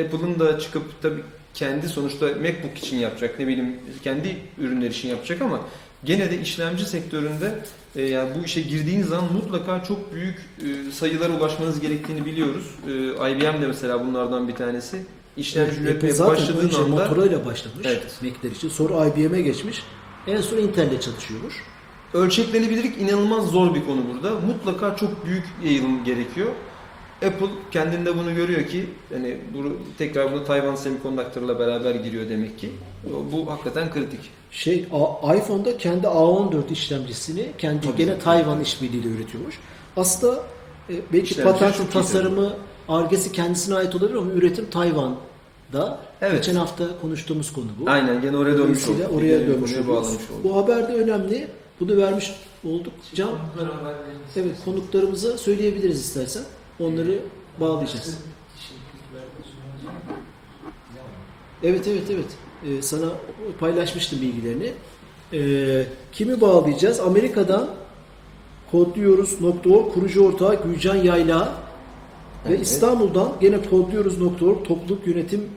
Apple'ın 0.00 0.38
da 0.38 0.58
çıkıp 0.58 1.02
tabii 1.02 1.22
kendi 1.54 1.88
sonuçta 1.88 2.26
MacBook 2.26 2.78
için 2.78 2.96
yapacak, 2.96 3.38
ne 3.38 3.46
bileyim 3.46 3.76
kendi 4.04 4.36
ürünler 4.58 4.90
için 4.90 5.08
yapacak 5.08 5.42
ama 5.42 5.60
gene 6.04 6.30
de 6.30 6.40
işlemci 6.40 6.86
sektöründe 6.86 7.54
e, 7.96 8.02
yani 8.02 8.30
bu 8.38 8.44
işe 8.44 8.60
girdiğiniz 8.60 9.06
zaman 9.06 9.32
mutlaka 9.32 9.84
çok 9.84 10.14
büyük 10.14 10.36
e, 10.38 10.92
sayılara 10.92 11.32
ulaşmanız 11.32 11.80
gerektiğini 11.80 12.26
biliyoruz. 12.26 12.74
E, 12.86 13.32
IBM 13.32 13.62
de 13.62 13.66
mesela 13.66 14.06
bunlardan 14.06 14.48
bir 14.48 14.54
tanesi. 14.54 15.02
İşlemci 15.38 15.70
Apple 15.70 15.82
üretmeye 15.82 16.14
zaten 16.14 16.34
başladığın 16.34 16.66
önce 16.66 16.76
anda 16.76 16.88
Motorola 16.88 17.46
başlamış 17.46 17.86
Evet. 17.86 18.18
Mac'ler 18.22 18.50
için. 18.56 18.68
Sonra 18.68 19.06
IBM'e 19.06 19.42
geçmiş. 19.42 19.82
En 20.26 20.40
son 20.40 20.56
Intel'le 20.58 21.00
çalışıyormuş. 21.00 21.54
ölçeklenebilirlik 22.14 23.00
inanılmaz 23.00 23.50
zor 23.50 23.74
bir 23.74 23.84
konu 23.84 24.00
burada. 24.14 24.30
Mutlaka 24.40 24.96
çok 24.96 25.26
büyük 25.26 25.44
yayılım 25.64 26.04
gerekiyor. 26.04 26.48
Apple 27.26 27.46
kendinde 27.70 28.18
bunu 28.18 28.34
görüyor 28.34 28.66
ki 28.66 28.86
hani 29.12 29.36
bu 29.54 29.76
tekrar 29.98 30.32
bunu 30.32 30.44
Taiwan 30.44 30.74
Semiconductor'la 30.74 31.58
beraber 31.58 31.94
giriyor 31.94 32.28
demek 32.28 32.58
ki. 32.58 32.70
Bu 33.32 33.50
hakikaten 33.50 33.92
kritik. 33.92 34.20
Şey 34.50 34.86
iPhone'da 35.36 35.78
kendi 35.78 36.06
A14 36.06 36.72
işlemcisini 36.72 37.46
kendi 37.58 37.86
Tabii. 37.86 37.96
gene 37.96 38.18
Tayvan 38.18 38.60
işbirliğiyle 38.60 39.08
üretiyormuş. 39.08 39.58
Aslında 39.96 40.42
e, 40.90 40.94
belki 41.12 41.30
İşlemci 41.30 41.52
patent 41.52 41.76
çok 41.76 41.86
iyi 41.86 41.92
tasarımı 41.92 42.52
argesi 42.88 43.32
kendisine 43.32 43.74
ait 43.74 43.94
olabilir 43.94 44.18
ama 44.18 44.32
üretim 44.32 44.70
Tayvan'da. 45.72 45.98
Evet. 46.20 46.36
Geçen 46.36 46.54
hafta 46.54 46.84
konuştuğumuz 47.00 47.52
konu 47.52 47.66
bu. 47.80 47.90
Aynen 47.90 48.20
gene 48.22 48.36
oraya 48.36 48.58
dönmüş 48.58 48.88
olduk. 48.88 49.12
oraya 49.14 49.40
dönmüş 49.46 49.76
olduk. 49.76 50.20
Bu 50.44 50.56
haber 50.56 50.88
de 50.88 50.92
önemli. 50.94 51.48
Bunu 51.80 51.96
vermiş 51.96 52.32
olduk. 52.64 52.92
Can, 53.14 53.30
evet 54.36 54.56
konuklarımıza 54.64 55.38
söyleyebiliriz 55.38 56.00
istersen. 56.00 56.42
onları 56.80 57.18
bağlayacağız. 57.60 58.18
Evet 61.62 61.88
evet 61.88 62.02
evet. 62.10 62.26
Ee, 62.64 62.82
sana 62.82 63.06
paylaşmıştım 63.60 64.20
bilgilerini. 64.20 64.72
Ee, 65.32 65.86
kimi 66.12 66.40
bağlayacağız? 66.40 67.00
Amerika'dan 67.00 67.68
kodluyoruz.org 68.70 69.92
kurucu 69.94 70.24
ortağı 70.24 70.62
Gülcan 70.62 70.96
Yayla 70.96 71.54
ve 72.48 72.54
Evet. 72.54 72.60
İstanbul'dan 72.62 73.32
gene 73.40 73.62
kodluyoruz.org 73.62 74.64
topluluk 74.64 75.06
yönetim 75.06 75.48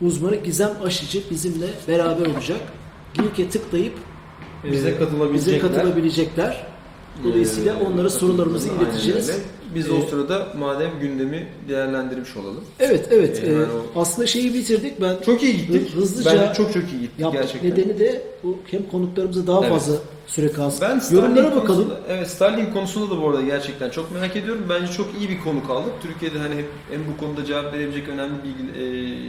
uzmanı 0.00 0.36
Gizem 0.36 0.70
Aşıcı 0.84 1.22
bizimle 1.30 1.66
beraber 1.88 2.26
olacak. 2.26 2.60
Linke 3.18 3.48
tıklayıp 3.50 3.92
Bize 4.72 4.98
katılabilecekler. 4.98 5.60
bize 5.62 5.74
katılabilecekler. 5.74 6.66
Dolayısıyla 7.24 7.74
Ee, 7.80 7.82
onlara 7.84 8.10
sorularımızı 8.10 8.68
ileteceğiz. 8.68 9.30
Biz 9.74 9.86
de 9.86 9.90
Ee, 9.94 9.98
o 10.04 10.06
sırada 10.10 10.46
madem 10.58 10.90
gündemi 11.00 11.46
değerlendirmiş 11.68 12.36
olalım. 12.36 12.64
Evet 12.80 13.08
evet. 13.10 13.42
Ee, 13.44 13.52
yani 13.52 13.62
Ee, 13.62 13.98
o- 13.98 14.00
aslında 14.00 14.26
şeyi 14.26 14.54
bitirdik. 14.54 15.00
Ben 15.00 15.16
Çok 15.26 15.42
iyi 15.42 15.56
gittik. 15.56 15.94
Hı- 15.94 15.96
hızlıca 16.00 16.32
Bence 16.32 16.54
çok 16.56 16.72
çok 16.72 16.82
iyi 16.82 17.00
gittik 17.00 17.20
yaptık. 17.20 17.40
gerçekten. 17.42 17.70
Nedeni 17.70 17.98
de 17.98 18.22
bu 18.42 18.58
hem 18.70 18.88
konuklarımıza 18.90 19.46
daha 19.46 19.60
Evet. 19.60 19.68
fazla 19.70 19.94
süre 20.26 20.52
kalsın. 20.52 20.80
Ben 20.80 20.98
Starlink 20.98 21.22
Yorumlara 21.36 21.46
bakalım. 21.56 21.66
konusunda- 21.66 22.00
evet 22.08 22.28
Starlink 22.28 22.72
konusunda 22.74 23.16
da 23.16 23.22
bu 23.22 23.28
arada 23.28 23.42
gerçekten 23.42 23.90
çok 23.90 24.12
merak 24.12 24.36
ediyorum. 24.36 24.62
Bence 24.68 24.92
çok 24.92 25.06
iyi 25.20 25.28
bir 25.28 25.40
konu 25.40 25.66
kaldık. 25.66 25.92
Türkiye'de 26.02 26.38
hani 26.38 26.54
hep 26.54 26.66
en 26.94 27.00
bu 27.12 27.20
konuda 27.20 27.44
cevap 27.44 27.72
verebilecek 27.72 28.08
önemli 28.08 28.34
bilgi, 28.44 28.78
e, 28.80 28.84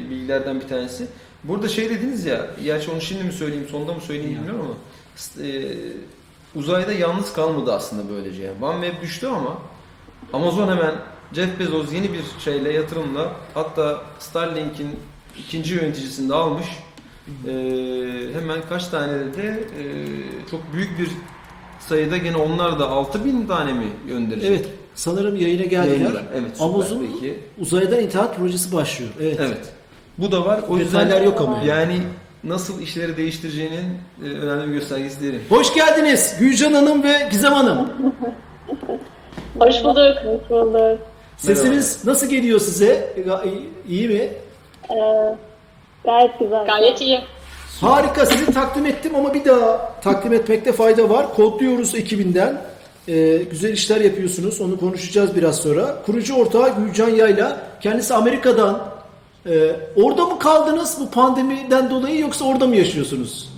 bilgilerden 0.09 0.59
bir 0.61 0.67
tanesi. 0.67 1.05
Burada 1.43 1.67
şey 1.67 1.89
dediniz 1.89 2.25
ya, 2.25 2.47
gerçi 2.63 2.91
onu 2.91 3.01
şimdi 3.01 3.23
mi 3.23 3.31
söyleyeyim, 3.33 3.67
sonda 3.71 3.93
mı 3.93 4.01
söyleyeyim 4.01 4.31
Ya. 4.31 4.37
bilmiyorum 4.37 4.65
ama 4.65 4.75
e, 5.47 5.49
uzayda 6.55 6.91
yalnız 6.93 7.33
kalmadı 7.33 7.73
aslında 7.73 8.03
böylece. 8.09 8.43
Yani. 8.43 8.65
OneWeb 8.65 9.01
düştü 9.01 9.27
ama 9.27 9.57
Amazon 10.35 10.67
hemen 10.67 10.91
Jeff 11.33 11.59
Bezos 11.59 11.93
yeni 11.93 12.13
bir 12.13 12.23
şeyle 12.39 12.73
yatırımla 12.73 13.31
hatta 13.53 14.01
Starlink'in 14.19 14.89
ikinci 15.39 15.73
yöneticisini 15.73 16.29
de 16.29 16.33
almış. 16.33 16.65
Ee, 17.47 17.51
hemen 18.33 18.59
kaç 18.69 18.87
tane 18.87 19.13
de 19.13 19.47
e, 19.47 19.83
çok 20.51 20.73
büyük 20.73 20.99
bir 20.99 21.09
sayıda 21.79 22.17
gene 22.17 22.37
onlar 22.37 22.79
da 22.79 22.89
6000 22.89 23.47
tane 23.47 23.73
mi 23.73 23.85
gönderecek? 24.07 24.49
Evet. 24.49 24.69
Sanırım 24.95 25.35
yayına 25.35 25.63
geldiler. 25.65 25.97
Yayınlar, 25.97 26.23
evet. 26.33 26.61
Amazon 26.61 27.07
Peki. 27.13 27.39
uzaydan 27.59 27.99
internet 27.99 28.35
projesi 28.35 28.73
başlıyor. 28.73 29.11
Evet. 29.21 29.37
Evet. 29.39 29.73
Bu 30.17 30.31
da 30.31 30.45
var. 30.45 30.61
O 30.69 30.77
yüzden 30.77 31.05
Detaylar 31.05 31.25
yok 31.25 31.41
ama. 31.41 31.61
Yani 31.65 32.01
nasıl 32.43 32.81
işleri 32.81 33.17
değiştireceğinin 33.17 33.85
e, 34.23 34.27
önemli 34.29 34.67
bir 34.67 34.73
göstergesi 34.73 35.19
diyelim. 35.19 35.41
Hoş 35.49 35.73
geldiniz 35.73 36.35
Gülcan 36.39 36.73
Hanım 36.73 37.03
ve 37.03 37.29
Gizem 37.31 37.53
Hanım. 37.53 37.89
Hoş 39.59 39.83
bulduk. 39.83 40.17
Hoş 40.17 40.49
bulduk. 40.49 40.99
Sesiniz 41.37 42.05
nasıl 42.05 42.27
geliyor 42.27 42.59
size? 42.59 43.13
İyi 43.89 44.07
mi? 44.07 44.29
Ee, 44.89 45.35
gayet 46.05 46.39
güzel. 46.39 46.65
Gayet 46.65 47.01
iyi. 47.01 47.21
Harika. 47.81 48.25
Sizi 48.25 48.53
takdim 48.53 48.85
ettim 48.85 49.15
ama 49.15 49.33
bir 49.33 49.45
daha 49.45 49.93
takdim 50.01 50.33
etmekte 50.33 50.71
fayda 50.73 51.09
var. 51.09 51.33
Kodluyoruz 51.33 51.95
ekibinden. 51.95 52.61
Ee, 53.07 53.37
güzel 53.37 53.73
işler 53.73 54.01
yapıyorsunuz. 54.01 54.61
Onu 54.61 54.79
konuşacağız 54.79 55.35
biraz 55.35 55.57
sonra. 55.57 55.95
Kurucu 56.05 56.35
ortağı 56.35 56.75
Gülcan 56.75 57.09
Yayla. 57.09 57.57
Kendisi 57.81 58.13
Amerika'dan. 58.13 58.83
Ee, 59.49 59.71
orada 59.95 60.25
mı 60.25 60.39
kaldınız 60.39 60.97
bu 60.99 61.09
pandemiden 61.09 61.89
dolayı 61.89 62.19
yoksa 62.19 62.45
orada 62.45 62.67
mı 62.67 62.75
yaşıyorsunuz? 62.75 63.49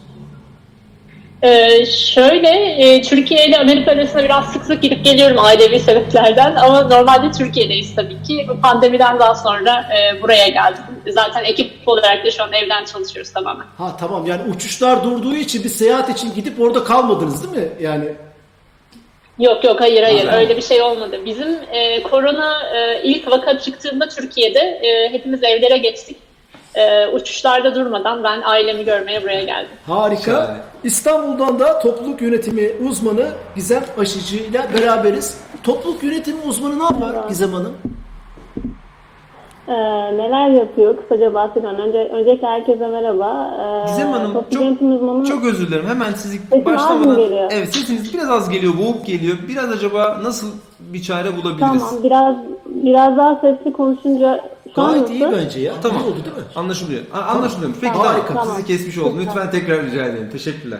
Ee, 1.44 1.86
şöyle, 1.86 2.50
e, 2.50 3.02
Türkiye 3.02 3.48
ile 3.48 3.58
Amerika 3.58 3.92
arasında 3.92 4.24
biraz 4.24 4.46
sık 4.54 4.66
sık 4.66 4.82
gidip 4.82 5.06
geliyorum 5.06 5.40
ailevi 5.40 5.80
sebeplerden 5.80 6.56
ama 6.56 6.82
normalde 6.82 7.32
Türkiye'deyiz 7.32 7.96
tabii 7.96 8.24
ki. 8.24 8.46
Bu 8.50 8.62
pandemiden 8.62 9.20
daha 9.20 9.36
sonra 9.36 9.90
e, 9.98 10.22
buraya 10.22 10.48
geldim. 10.48 10.84
Zaten 11.08 11.44
ekip 11.44 11.72
olarak 11.86 12.26
da 12.26 12.32
şu 12.32 12.44
an 12.44 12.54
evden 12.54 12.86
çalışıyoruz 12.86 13.34
tamamen. 13.34 13.66
Ha 13.78 13.98
tamam 14.00 14.26
yani 14.26 14.42
uçuşlar 14.56 15.04
durduğu 15.04 15.36
için 15.36 15.64
bir 15.64 15.70
seyahat 15.70 16.10
için 16.10 16.34
gidip 16.36 16.62
orada 16.62 16.84
kalmadınız 16.84 17.44
değil 17.54 17.66
mi? 17.66 17.72
Yani 17.82 18.06
Yok 19.40 19.64
yok 19.64 19.82
hayır 19.82 20.04
hayır 20.04 20.28
Ha. 20.28 20.38
öyle 20.38 20.58
bir 20.58 20.62
şey 20.62 20.82
olmadı. 20.82 21.20
Bizim 21.26 21.58
e, 21.72 22.04
korona 22.04 22.60
e, 22.78 23.02
ilk 23.04 23.32
vaka 23.32 23.60
çıktığında 23.60 24.08
Türkiye'de 24.08 24.60
e, 24.60 25.10
hepimiz 25.14 25.44
evlere 25.44 25.78
geçtik. 25.78 26.18
E, 26.78 27.08
uçuşlarda 27.08 27.76
durmadan 27.76 28.24
ben 28.24 28.42
ailemi 28.42 28.86
görmeye 28.86 29.24
buraya 29.24 29.44
geldim. 29.44 29.72
Harika. 29.88 30.32
Şahane. 30.32 30.58
İstanbul'dan 30.84 31.60
da 31.60 31.80
topluluk 31.80 32.22
yönetimi 32.22 32.72
uzmanı 32.90 33.26
Gizem 33.56 33.84
Aşıcı 34.00 34.36
ile 34.38 34.62
beraberiz. 34.74 35.42
Topluluk 35.64 36.04
yönetimi 36.04 36.42
uzmanı 36.48 36.80
ne 36.80 36.84
yapar 36.84 37.28
Gizem 37.30 37.54
Hanım? 37.54 37.74
Ee, 39.68 39.74
neler 40.18 40.50
yapıyor? 40.50 40.98
Kısaca 40.98 41.34
bahsediyorum. 41.34 41.80
Önce, 41.80 41.98
öncelikle 41.98 42.48
herkese 42.48 42.88
merhaba. 42.88 43.52
Ee, 43.86 43.88
Gizem 43.88 44.12
Hanım 44.12 44.34
topluluk 44.34 44.80
çok, 44.80 44.82
uzmanı- 44.82 45.26
çok 45.26 45.46
özür 45.46 45.68
dilerim. 45.68 45.86
Hemen 45.88 46.14
sizi 46.14 46.38
Sesim 46.38 46.66
başlamadan... 46.66 47.20
Evet 47.50 47.76
sesiniz 47.76 48.14
biraz 48.14 48.30
az 48.30 48.50
geliyor, 48.50 48.74
boğuk 48.78 49.06
geliyor. 49.06 49.38
Biraz 49.48 49.72
acaba 49.72 50.20
nasıl 50.24 50.48
bir 50.80 51.02
çare 51.02 51.38
bulabiliriz? 51.38 51.60
Tamam. 51.60 52.04
Biraz 52.04 52.36
biraz 52.66 53.18
daha 53.18 53.36
sesli 53.36 53.74
konuşunca 53.74 54.42
Gayet 54.78 55.10
iyi 55.10 55.22
bence 55.32 55.60
ya. 55.60 55.74
Tamam. 55.84 56.02
İyi 56.02 56.06
oldu 56.08 56.16
değil 56.26 56.36
mi? 56.36 56.44
Anlaşılıyor. 56.56 57.02
A- 57.14 57.22
Anlaşılıyor. 57.22 57.72
Peki 57.82 57.94
Tamam, 57.94 58.08
tamam. 58.28 58.48
harika. 58.48 58.56
Sizi 58.56 58.68
kesmiş 58.68 58.98
oldum. 58.98 59.20
Lütfen 59.22 59.52
tekrar 59.52 59.86
rica 59.86 60.04
ederim. 60.06 60.30
Teşekkürler. 60.32 60.80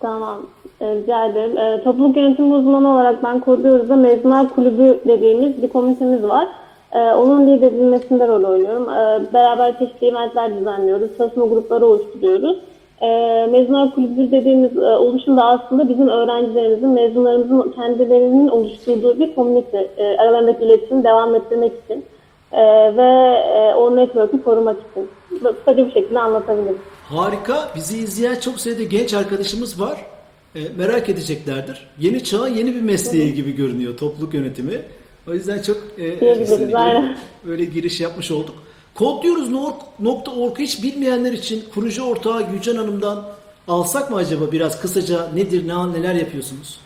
Tamam. 0.00 0.38
Ee, 0.80 0.94
rica 0.94 1.26
ederim. 1.26 1.58
Ee, 1.58 1.80
topluluk 1.84 2.16
yönetim 2.16 2.52
uzmanı 2.52 2.94
olarak 2.94 3.22
ben 3.24 3.40
Koruyoruz'da 3.40 3.96
Mezunlar 3.96 4.54
Kulübü 4.54 5.00
dediğimiz 5.06 5.62
bir 5.62 5.68
komitemiz 5.68 6.22
var. 6.22 6.48
Ee, 6.92 6.98
onun 6.98 7.46
lider 7.46 7.66
edilmesinde 7.66 8.28
rol 8.28 8.44
oynuyorum. 8.44 8.88
Ee, 8.90 9.32
beraber 9.34 9.78
çeşitli 9.78 10.06
eventler 10.06 10.56
düzenliyoruz. 10.60 11.10
Çalışma 11.18 11.46
grupları 11.46 11.86
oluşturuyoruz. 11.86 12.56
Ee, 13.02 13.46
Mezunlar 13.52 13.94
Kulübü 13.94 14.30
dediğimiz 14.30 14.76
e, 14.76 14.80
oluşum 14.96 15.36
da 15.36 15.44
aslında 15.44 15.88
bizim 15.88 16.08
öğrencilerimizin, 16.08 16.88
mezunlarımızın 16.88 17.72
kendilerinin 17.72 18.48
oluşturduğu 18.48 19.18
bir 19.18 19.34
komünite. 19.34 19.90
E, 19.96 20.16
aralarındaki 20.18 20.64
iletişimi 20.64 21.04
devam 21.04 21.34
ettirmek 21.34 21.72
için 21.84 22.04
e, 22.52 22.62
ve 22.96 23.36
e, 23.58 23.74
o 23.74 23.96
network'ü 23.96 24.42
korumak 24.42 24.76
için. 24.90 25.08
Bu- 25.30 25.56
Kısaca 25.56 25.86
bir 25.86 25.92
şekilde 25.92 26.18
anlatabilirim. 26.20 26.78
Harika. 27.08 27.70
Bizi 27.76 27.98
izleyen 27.98 28.34
çok 28.34 28.60
sayıda 28.60 28.82
genç 28.82 29.14
arkadaşımız 29.14 29.80
var. 29.80 30.06
E, 30.54 30.60
merak 30.76 31.08
edeceklerdir. 31.08 31.88
Yeni 31.98 32.24
çağın 32.24 32.48
yeni 32.48 32.74
bir 32.74 32.80
mesleği 32.80 33.34
gibi 33.34 33.52
görünüyor 33.52 33.96
topluluk 33.96 34.34
yönetimi. 34.34 34.82
O 35.28 35.32
yüzden 35.34 35.62
çok 35.62 35.76
e, 35.98 36.74
aynen. 36.74 37.16
böyle 37.46 37.64
giriş 37.64 38.00
yapmış 38.00 38.30
olduk. 38.30 38.54
Kodluyoruz.org 38.94 40.58
hiç 40.58 40.82
bilmeyenler 40.82 41.32
için 41.32 41.64
kurucu 41.74 42.02
ortağı 42.02 42.42
Gülcan 42.50 42.76
Hanım'dan 42.76 43.24
alsak 43.68 44.10
mı 44.10 44.16
acaba 44.16 44.52
biraz 44.52 44.80
kısaca 44.80 45.28
nedir, 45.34 45.68
ne 45.68 45.92
neler 45.92 46.14
yapıyorsunuz? 46.14 46.80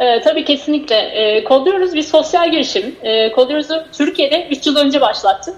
Ee, 0.00 0.20
tabii 0.20 0.44
kesinlikle. 0.44 0.96
Ee, 0.96 1.44
Kodluyoruz 1.44 1.94
bir 1.94 2.02
sosyal 2.02 2.50
girişim. 2.50 2.96
Ee, 3.02 3.32
Kodluyoruz'u 3.32 3.84
Türkiye'de 3.92 4.48
3 4.50 4.66
yıl 4.66 4.76
önce 4.76 5.00
başlattık. 5.00 5.54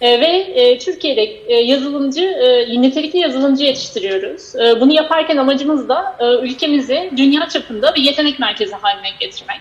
Ee, 0.00 0.20
ve 0.20 0.26
e, 0.26 0.78
Türkiye'de 0.78 1.22
e, 1.22 1.54
yazılımcı, 1.54 2.24
e, 2.24 2.82
nitelikli 2.82 3.18
yazılımcı 3.18 3.64
yetiştiriyoruz. 3.64 4.56
E, 4.56 4.80
bunu 4.80 4.92
yaparken 4.92 5.36
amacımız 5.36 5.88
da 5.88 6.16
e, 6.18 6.24
ülkemizi 6.26 7.10
dünya 7.16 7.48
çapında 7.48 7.94
bir 7.94 8.02
yetenek 8.02 8.38
merkezi 8.38 8.74
haline 8.74 9.08
getirmek. 9.20 9.60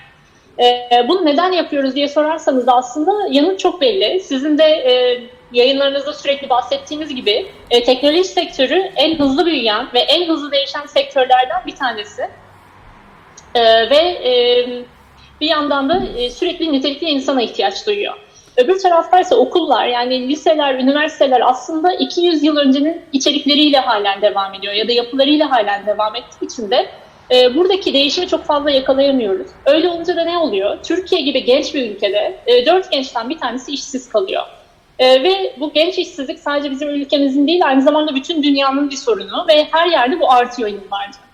E, 0.60 1.08
bunu 1.08 1.26
neden 1.26 1.52
yapıyoruz 1.52 1.96
diye 1.96 2.08
sorarsanız 2.08 2.68
da 2.68 2.76
aslında 2.76 3.12
yanıt 3.32 3.60
çok 3.60 3.82
belli. 3.82 4.20
Sizin 4.20 4.58
de 4.58 4.64
e, 4.64 5.22
yayınlarınızda 5.52 6.14
sürekli 6.14 6.50
bahsettiğimiz 6.50 7.16
gibi 7.16 7.48
e, 7.72 7.84
teknoloji 7.84 8.24
sektörü 8.24 8.92
en 8.96 9.20
hızlı 9.20 9.46
büyüyen 9.46 9.88
ve 9.94 10.00
en 10.00 10.30
hızlı 10.30 10.52
değişen 10.52 10.86
sektörlerden 10.86 11.62
bir 11.66 11.76
tanesi. 11.76 12.30
Ee, 13.56 13.90
ve 13.90 13.96
e, 13.96 14.66
bir 15.42 15.48
yandan 15.48 15.90
da 15.90 16.04
e, 16.18 16.30
sürekli 16.30 16.72
nitelikli 16.72 17.10
insana 17.10 17.42
ihtiyaç 17.42 17.88
duyuyor. 17.88 18.14
Öbür 18.58 18.80
taraftaysa 18.80 19.36
okullar 19.36 19.88
yani 19.88 20.30
liseler, 20.30 20.76
üniversiteler 20.76 21.42
aslında 21.46 21.94
200 21.94 22.44
yıl 22.44 22.58
öncenin 22.58 23.02
içerikleriyle 23.14 23.80
halen 23.80 24.22
devam 24.22 24.54
ediyor 24.54 24.74
ya 24.74 24.88
da 24.88 24.92
yapılarıyla 24.92 25.52
halen 25.52 25.86
devam 25.86 26.16
ettiği 26.16 26.46
için 26.46 26.72
de 26.72 26.90
e, 27.32 27.56
buradaki 27.56 27.94
değişimi 27.94 28.28
çok 28.28 28.44
fazla 28.44 28.72
yakalayamıyoruz. 28.72 29.48
Öyle 29.66 29.90
olunca 29.90 30.16
da 30.16 30.24
ne 30.24 30.38
oluyor? 30.38 30.78
Türkiye 30.84 31.22
gibi 31.22 31.44
genç 31.44 31.74
bir 31.74 31.92
ülkede 31.92 32.40
e, 32.48 32.66
4 32.66 32.92
gençten 32.92 33.30
bir 33.30 33.38
tanesi 33.38 33.72
işsiz 33.72 34.10
kalıyor. 34.10 34.44
E, 35.00 35.24
ve 35.24 35.54
bu 35.60 35.74
genç 35.74 35.98
işsizlik 35.98 36.40
sadece 36.40 36.72
bizim 36.72 36.90
ülkemizin 36.90 37.48
değil 37.48 37.66
aynı 37.66 37.82
zamanda 37.82 38.16
bütün 38.16 38.44
dünyanın 38.44 38.90
bir 38.90 38.96
sorunu 38.96 39.48
ve 39.48 39.68
her 39.72 39.88
yerde 39.88 40.20
bu 40.20 40.32
artıyor 40.32 40.70
yıllarca. 40.70 41.29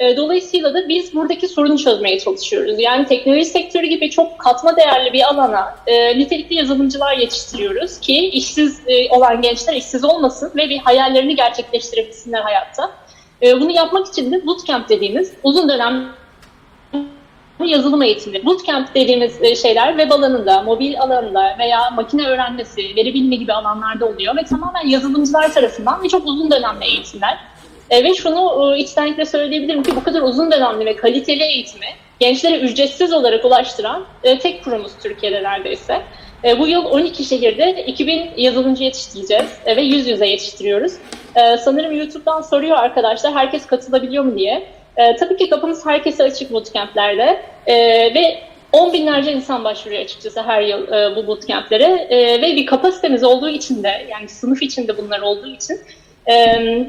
E, 0.00 0.16
Dolayısıyla 0.16 0.74
da 0.74 0.88
biz 0.88 1.14
buradaki 1.14 1.48
sorunu 1.48 1.78
çözmeye 1.78 2.18
çalışıyoruz. 2.18 2.74
Yani 2.78 3.06
teknoloji 3.06 3.44
sektörü 3.44 3.86
gibi 3.86 4.10
çok 4.10 4.38
katma 4.38 4.76
değerli 4.76 5.12
bir 5.12 5.22
alana 5.28 5.74
e, 5.86 6.18
nitelikli 6.18 6.54
yazılımcılar 6.54 7.16
yetiştiriyoruz 7.16 8.00
ki 8.00 8.28
işsiz 8.28 8.80
e, 8.86 9.08
olan 9.10 9.42
gençler 9.42 9.74
işsiz 9.74 10.04
olmasın 10.04 10.52
ve 10.56 10.68
bir 10.68 10.78
hayallerini 10.78 11.36
gerçekleştirebilsinler 11.36 12.42
hayatta. 12.42 12.90
E, 13.42 13.60
bunu 13.60 13.70
yapmak 13.70 14.06
için 14.06 14.32
de 14.32 14.46
bootcamp 14.46 14.88
dediğimiz 14.88 15.32
uzun 15.42 15.68
dönem 15.68 16.12
yazılım 17.64 18.02
eğitimi. 18.02 18.44
Bootcamp 18.44 18.94
dediğimiz 18.94 19.42
e, 19.42 19.56
şeyler 19.56 19.88
web 19.98 20.10
alanında, 20.10 20.62
mobil 20.62 21.00
alanında 21.00 21.56
veya 21.58 21.90
makine 21.90 22.26
öğrenmesi, 22.26 22.96
veri 22.96 23.14
bilimi 23.14 23.38
gibi 23.38 23.52
alanlarda 23.52 24.06
oluyor 24.06 24.36
ve 24.36 24.44
tamamen 24.44 24.86
yazılımcılar 24.86 25.54
tarafından 25.54 26.02
ve 26.02 26.08
çok 26.08 26.26
uzun 26.26 26.50
dönemli 26.50 26.84
eğitimler. 26.84 27.38
E, 27.90 28.04
ve 28.04 28.14
şunu 28.14 28.74
e, 28.74 28.78
içtenlikle 28.78 29.24
söyleyebilirim 29.24 29.82
ki 29.82 29.96
bu 29.96 30.04
kadar 30.04 30.22
uzun 30.22 30.50
dönemli 30.50 30.86
ve 30.86 30.96
kaliteli 30.96 31.42
eğitimi 31.42 31.86
gençlere 32.20 32.58
ücretsiz 32.58 33.12
olarak 33.12 33.44
ulaştıran 33.44 34.04
e, 34.24 34.38
tek 34.38 34.64
kurumuz 34.64 34.92
Türkiye'de 35.02 35.42
neredeyse. 35.42 36.02
E, 36.44 36.58
bu 36.58 36.66
yıl 36.66 36.84
12 36.84 37.24
şehirde 37.24 37.84
2000 37.86 38.30
yazılımcı 38.36 38.84
yetiştireceğiz 38.84 39.50
e, 39.66 39.76
ve 39.76 39.82
yüz 39.82 40.08
yüze 40.08 40.26
yetiştiriyoruz. 40.26 40.92
E, 41.36 41.56
sanırım 41.56 41.98
YouTube'dan 41.98 42.40
soruyor 42.40 42.76
arkadaşlar 42.76 43.34
herkes 43.34 43.66
katılabiliyor 43.66 44.24
mu 44.24 44.38
diye. 44.38 44.66
E, 44.96 45.16
tabii 45.16 45.36
ki 45.36 45.50
kapımız 45.50 45.86
herkese 45.86 46.24
açık 46.24 46.52
bootcamp'lerde 46.52 47.42
e, 47.66 47.74
ve 48.14 48.38
on 48.72 48.92
binlerce 48.92 49.32
insan 49.32 49.64
başvuruyor 49.64 50.02
açıkçası 50.02 50.42
her 50.42 50.62
yıl 50.62 50.92
e, 50.92 51.16
bu 51.16 51.26
bootcamp'lere 51.26 52.06
e, 52.10 52.42
ve 52.42 52.56
bir 52.56 52.66
kapasitemiz 52.66 53.24
olduğu 53.24 53.48
için 53.48 53.82
de 53.82 54.06
yani 54.10 54.28
sınıf 54.28 54.62
içinde 54.62 54.98
bunlar 54.98 55.20
olduğu 55.20 55.48
için 55.48 55.80
e, 56.28 56.34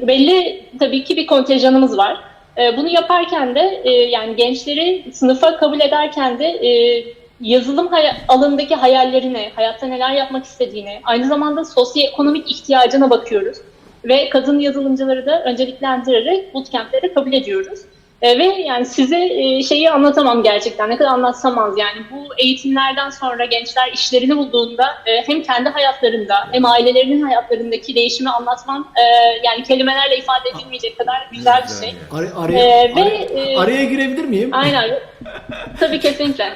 belli 0.02 0.64
tabii 0.78 1.04
ki 1.04 1.16
bir 1.16 1.26
kontenjanımız 1.26 1.98
var. 1.98 2.16
E, 2.58 2.76
bunu 2.76 2.88
yaparken 2.88 3.54
de 3.54 3.80
e, 3.84 3.90
yani 3.90 4.36
gençleri 4.36 5.04
sınıfa 5.12 5.56
kabul 5.56 5.80
ederken 5.80 6.38
de 6.38 6.44
e, 6.46 7.04
yazılım 7.40 7.88
hay- 7.88 8.12
alanındaki 8.28 8.74
hayallerini, 8.74 9.50
hayatta 9.56 9.86
neler 9.86 10.10
yapmak 10.10 10.44
istediğini, 10.44 11.00
aynı 11.04 11.26
zamanda 11.26 11.64
sosyoekonomik 11.64 12.50
ihtiyacına 12.50 13.10
bakıyoruz. 13.10 13.58
Ve 14.04 14.28
kadın 14.28 14.58
yazılımcıları 14.58 15.26
da 15.26 15.42
önceliklendirerek 15.44 16.54
bootcamp'lere 16.54 17.14
kabul 17.14 17.32
ediyoruz. 17.32 17.80
E, 18.22 18.38
ve 18.38 18.44
yani 18.44 18.86
size 18.86 19.16
e, 19.24 19.62
şeyi 19.62 19.90
anlatamam 19.90 20.42
gerçekten. 20.42 20.90
Ne 20.90 20.96
kadar 20.96 21.10
anlatsam 21.10 21.58
az 21.58 21.78
yani. 21.78 21.98
Bu 22.10 22.34
eğitimlerden 22.38 23.10
sonra 23.10 23.44
gençler 23.44 23.92
işlerini 23.92 24.36
bulduğunda 24.36 24.84
e, 25.06 25.28
hem 25.28 25.42
kendi 25.42 25.68
hayatlarında 25.68 26.34
hem 26.52 26.64
ailelerinin 26.64 27.22
hayatlarındaki 27.22 27.94
değişimi 27.94 28.30
anlatmam 28.30 28.88
e, 28.96 29.02
yani 29.46 29.62
kelimelerle 29.62 30.16
ifade 30.18 30.48
edilmeyecek 30.56 30.98
kadar 30.98 31.28
güzel 31.32 31.62
bir 31.62 31.86
şey. 31.86 31.94
Ar- 32.12 32.44
araya, 32.44 32.58
Ee, 32.58 32.94
ve, 32.96 33.02
araya, 33.02 33.24
e, 33.24 33.58
araya 33.58 33.84
girebilir 33.84 34.24
miyim? 34.24 34.50
Aynen. 34.52 34.90
Tabii 35.80 36.00
kesinlikle. 36.00 36.52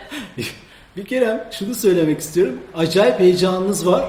Bir 0.96 1.07
kere 1.07 1.44
şunu 1.50 1.74
söylemek 1.74 2.20
istiyorum. 2.20 2.62
Acayip 2.76 3.20
heyecanınız 3.20 3.87
var. 3.87 4.05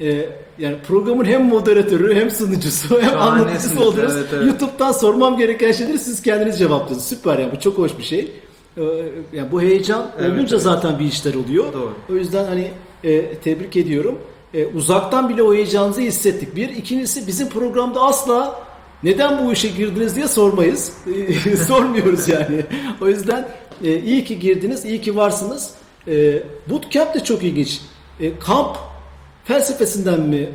Ee, 0.00 0.26
yani 0.58 0.76
programın 0.88 1.24
hem 1.24 1.44
moderatörü 1.44 2.14
hem 2.14 2.30
sunucusu 2.30 3.00
hem 3.02 3.20
anlatıcısı 3.20 3.80
oldunuz. 3.80 4.12
evet, 4.16 4.26
evet. 4.34 4.46
YouTube'dan 4.46 4.92
sormam 4.92 5.36
gereken 5.38 5.72
şeyleri 5.72 5.98
siz 5.98 6.22
kendiniz 6.22 6.58
cevaplıyorsunuz. 6.58 7.04
Süper 7.04 7.38
yani 7.38 7.52
bu 7.56 7.60
çok 7.60 7.78
hoş 7.78 7.98
bir 7.98 8.02
şey. 8.02 8.32
Ee, 8.76 8.82
yani 9.32 9.52
bu 9.52 9.62
heyecan 9.62 10.10
Evet, 10.20 10.30
olunca 10.30 10.56
evet. 10.56 10.62
zaten 10.62 10.98
bir 10.98 11.04
işler 11.04 11.34
oluyor. 11.34 11.72
Doğru. 11.72 11.92
O 12.10 12.14
yüzden 12.14 12.44
hani 12.44 12.70
e, 13.04 13.34
tebrik 13.34 13.76
ediyorum. 13.76 14.18
E, 14.54 14.66
uzaktan 14.66 15.28
bile 15.28 15.42
o 15.42 15.54
heyecanınızı 15.54 16.00
hissettik. 16.00 16.56
Bir, 16.56 16.68
ikincisi 16.68 17.26
bizim 17.26 17.48
programda 17.48 18.00
asla 18.00 18.60
neden 19.02 19.46
bu 19.46 19.52
işe 19.52 19.68
girdiniz 19.68 20.16
diye 20.16 20.28
sormayız. 20.28 20.92
E, 21.46 21.56
Sormuyoruz 21.68 22.28
yani. 22.28 22.64
O 23.00 23.08
yüzden 23.08 23.48
e, 23.84 24.00
iyi 24.00 24.24
ki 24.24 24.38
girdiniz, 24.38 24.84
iyi 24.84 25.00
ki 25.00 25.16
varsınız. 25.16 25.70
E, 26.08 26.42
bootcamp 26.70 27.14
de 27.14 27.24
çok 27.24 27.42
ilginç. 27.42 27.80
E, 28.20 28.38
kamp 28.38 28.76
felsefesinden 29.48 30.20
mi 30.20 30.48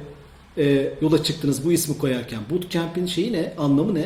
e, 0.58 0.64
yola 1.02 1.24
çıktınız 1.24 1.66
bu 1.66 1.72
ismi 1.72 1.98
koyarken? 1.98 2.40
Bootcamp'in 2.50 3.06
şeyi 3.06 3.34
ne? 3.34 3.54
Anlamı 3.58 3.96
ne? 3.96 4.06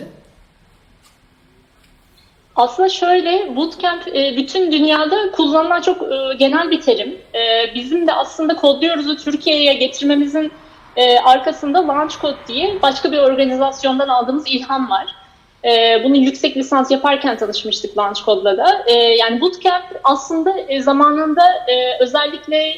Aslında 2.56 2.90
şöyle, 2.90 3.56
bootcamp 3.56 4.08
e, 4.08 4.38
bütün 4.38 4.72
dünyada 4.72 5.32
kullanılan 5.32 5.82
çok 5.82 6.02
e, 6.02 6.34
genel 6.40 6.72
bir 6.72 6.82
terim. 6.82 7.18
E, 7.36 7.76
Bizim 7.76 8.08
de 8.08 8.14
aslında 8.14 8.56
kodluyoruzu 8.56 9.18
Türkiye'ye 9.18 9.74
getirmemizin 9.74 10.52
arkasında 11.24 11.88
Launch 11.88 12.22
Code 12.22 12.38
diye 12.48 12.82
başka 12.82 13.12
bir 13.12 13.18
organizasyondan 13.18 14.08
aldığımız 14.08 14.44
ilham 14.48 14.90
var. 14.90 15.16
Bunu 16.04 16.18
yüksek 16.18 16.58
lisans 16.58 16.92
yaparken 16.92 17.38
tanışmıştık 17.38 17.98
Launch 17.98 18.26
Code'la 18.26 18.58
da. 18.58 18.92
Yani 19.20 19.42
bootcamp 19.42 19.84
aslında 20.04 20.56
zamanında 20.80 21.44
özellikle 22.00 22.78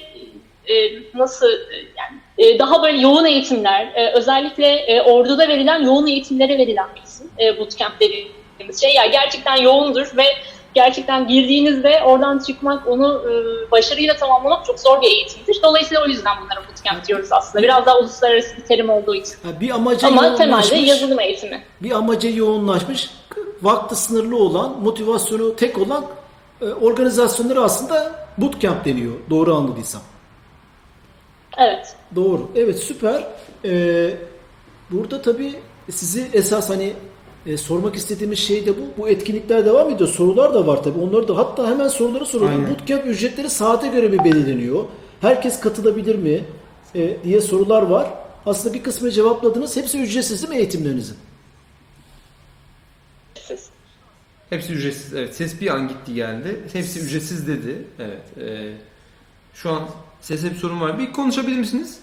e, 0.69 0.73
nasıl 1.17 1.47
e, 1.49 1.75
yani 1.97 2.19
e, 2.37 2.59
daha 2.59 2.83
böyle 2.83 2.97
yoğun 2.97 3.25
eğitimler, 3.25 3.91
e, 3.95 4.11
özellikle 4.13 4.67
e, 4.67 5.01
orduda 5.01 5.47
verilen 5.47 5.83
yoğun 5.83 6.07
eğitimlere 6.07 6.57
verilen 6.57 6.87
bir 6.95 7.01
isim 7.01 7.29
e, 7.39 7.59
bootcamp 7.59 7.93
dediğimiz 7.99 8.81
şey. 8.81 8.93
Yani 8.93 9.11
gerçekten 9.11 9.55
yoğundur 9.55 10.11
ve 10.17 10.23
gerçekten 10.73 11.27
girdiğinizde 11.27 12.01
oradan 12.05 12.39
çıkmak, 12.39 12.87
onu 12.87 13.23
e, 13.29 13.31
başarıyla 13.71 14.15
tamamlamak 14.15 14.65
çok 14.65 14.79
zor 14.79 15.01
bir 15.01 15.07
eğitimdir. 15.07 15.59
Dolayısıyla 15.63 16.03
o 16.03 16.07
yüzden 16.07 16.33
bunlara 16.43 16.67
bootcamp 16.67 17.07
diyoruz 17.07 17.31
aslında. 17.31 17.63
Biraz 17.63 17.85
daha 17.85 17.99
uluslararası 17.99 18.57
bir 18.57 18.61
terim 18.61 18.89
olduğu 18.89 19.15
için. 19.15 19.33
Ha, 19.43 19.49
bir 19.61 19.69
amaca 19.69 20.07
Ama 20.07 20.35
temelde 20.35 20.75
yazılım 20.75 21.19
eğitimi. 21.19 21.63
bir 21.81 21.91
amaca 21.91 22.29
yoğunlaşmış, 22.29 23.09
vakti 23.61 23.95
sınırlı 23.95 24.37
olan, 24.37 24.79
motivasyonu 24.83 25.55
tek 25.55 25.77
olan 25.77 26.05
e, 26.61 26.65
organizasyonları 26.65 27.61
aslında 27.61 28.11
bootcamp 28.37 28.85
deniyor. 28.85 29.13
Doğru 29.29 29.55
anladıysam. 29.55 30.01
Evet. 31.59 31.95
Doğru. 32.15 32.51
Evet 32.55 32.79
süper. 32.79 33.27
Ee, 33.65 34.13
burada 34.91 35.21
tabii 35.21 35.55
sizi 35.91 36.27
esas 36.33 36.69
hani 36.69 36.93
e, 37.45 37.57
sormak 37.57 37.95
istediğimiz 37.95 38.39
şey 38.39 38.65
de 38.65 38.77
bu. 38.77 38.81
Bu 38.97 39.09
etkinlikler 39.09 39.65
devam 39.65 39.89
ediyor. 39.89 40.09
Sorular 40.09 40.53
da 40.53 40.67
var 40.67 40.83
tabii. 40.83 40.99
Onları 40.99 41.27
da 41.27 41.37
hatta 41.37 41.69
hemen 41.69 41.87
soruları 41.87 42.25
soralım. 42.25 42.51
Aynen. 42.51 42.69
Bootcamp 42.69 43.05
ücretleri 43.05 43.49
saate 43.49 43.87
göre 43.87 44.07
mi 44.07 44.23
belirleniyor? 44.25 44.83
Herkes 45.21 45.59
katılabilir 45.59 46.15
mi? 46.15 46.43
E, 46.95 47.23
diye 47.23 47.41
sorular 47.41 47.81
var. 47.81 48.09
Aslında 48.45 48.73
bir 48.73 48.83
kısmını 48.83 49.11
cevapladınız. 49.11 49.77
Hepsi 49.77 49.99
ücretsiz 50.01 50.41
değil 50.41 50.53
mi 50.53 50.57
eğitimlerinizin? 50.57 51.17
Hepsi 54.49 54.73
ücretsiz. 54.73 55.13
Evet. 55.13 55.35
Ses 55.35 55.61
bir 55.61 55.67
an 55.75 55.87
gitti 55.87 56.13
geldi. 56.13 56.59
Hepsi 56.73 56.99
ücretsiz 56.99 57.47
dedi. 57.47 57.85
Evet. 57.99 58.37
e, 58.49 58.73
şu 59.53 59.69
an 59.71 59.89
sese 60.21 60.51
bir 60.51 60.55
sorun 60.55 60.81
var. 60.81 60.99
Bir 60.99 61.13
konuşabilir 61.13 61.57
misiniz? 61.57 61.99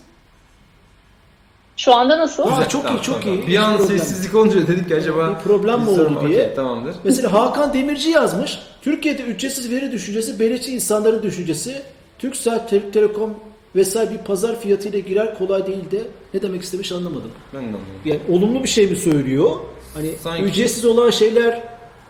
Şu 1.77 1.95
anda 1.95 2.19
nasıl? 2.19 2.43
Aa, 2.43 2.69
çok 2.69 2.91
iyi, 2.91 3.03
çok 3.03 3.27
iyi. 3.27 3.47
Bir 3.47 3.57
an 3.57 3.77
problem. 3.79 3.99
sessizlik 3.99 4.35
olunca 4.35 4.67
dedik 4.69 4.89
ki 4.89 4.95
acaba 4.97 5.31
Bir 5.39 5.45
problem 5.45 5.81
mi 5.81 5.87
bir 5.87 5.93
sorun 5.93 6.15
oldu 6.15 6.23
var. 6.25 6.29
diye. 6.29 6.43
Okey, 6.43 6.55
tamamdır. 6.55 6.97
Mesela 7.05 7.33
Hakan 7.33 7.75
Demirci 7.75 8.11
yazmış. 8.11 8.59
Türkiye'de 8.83 9.23
ücretsiz 9.23 9.71
veri 9.71 9.93
düşüncesi, 9.93 10.41
beleşçi 10.41 10.75
insanların 10.75 11.23
düşüncesi. 11.23 11.83
Turkcell, 12.19 12.59
Te- 12.69 12.91
Telekom 12.91 13.35
vesaire 13.77 14.11
bir 14.11 14.19
pazar 14.19 14.61
fiyatıyla 14.61 14.99
girer 14.99 15.39
kolay 15.39 15.67
değil 15.67 15.91
de 15.91 16.03
ne 16.35 16.43
demek 16.43 16.63
istemiş 16.63 16.93
anlamadım. 16.93 17.31
Ben 17.55 17.61
de 17.63 17.67
anlamadım. 17.67 17.87
Yani 18.05 18.21
olumlu 18.31 18.63
bir 18.63 18.69
şey 18.69 18.87
mi 18.87 18.97
söylüyor? 18.97 19.51
Hani 19.95 20.11
Sanki- 20.23 20.43
ücretsiz 20.45 20.85
olan 20.85 21.11
şeyler 21.11 21.63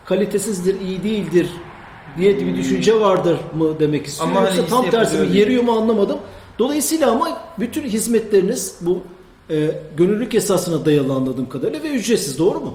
kalitesizdir, 0.05 0.81
iyi 0.81 1.03
değildir 1.03 1.47
diye 2.17 2.39
bir 2.39 2.55
düşünce 2.57 2.99
vardır 2.99 3.37
mı 3.57 3.79
demek 3.79 4.05
istiyor. 4.05 4.29
Ama 4.29 4.41
hani 4.41 4.57
Yoksa 4.57 4.75
tam 4.75 4.83
iyisi 4.83 4.91
tersi 4.91 5.17
mi 5.17 5.37
yeriyor 5.37 5.63
mu 5.63 5.71
anlamadım. 5.71 6.17
Dolayısıyla 6.59 7.11
ama 7.11 7.41
bütün 7.59 7.83
hizmetleriniz 7.83 8.77
bu 8.81 9.03
e, 9.49 9.55
gönüllülük 9.97 10.35
esasına 10.35 10.85
dayalı 10.85 11.13
anladığım 11.13 11.49
kadarıyla 11.49 11.83
ve 11.83 11.87
ücretsiz 11.89 12.39
doğru 12.39 12.59
mu? 12.59 12.73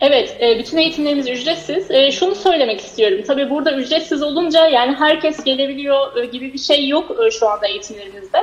Evet, 0.00 0.36
e, 0.40 0.58
bütün 0.58 0.78
eğitimlerimiz 0.78 1.28
ücretsiz. 1.28 1.90
E, 1.90 2.12
Şunu 2.12 2.34
söylemek 2.34 2.80
istiyorum. 2.80 3.18
Tabii 3.26 3.50
burada 3.50 3.76
ücretsiz 3.76 4.22
olunca 4.22 4.66
yani 4.66 4.94
herkes 4.94 5.44
gelebiliyor 5.44 6.16
e, 6.16 6.26
gibi 6.26 6.52
bir 6.52 6.58
şey 6.58 6.88
yok 6.88 7.10
e, 7.26 7.30
şu 7.30 7.48
anda 7.48 7.66
eğitimlerimizde. 7.66 8.38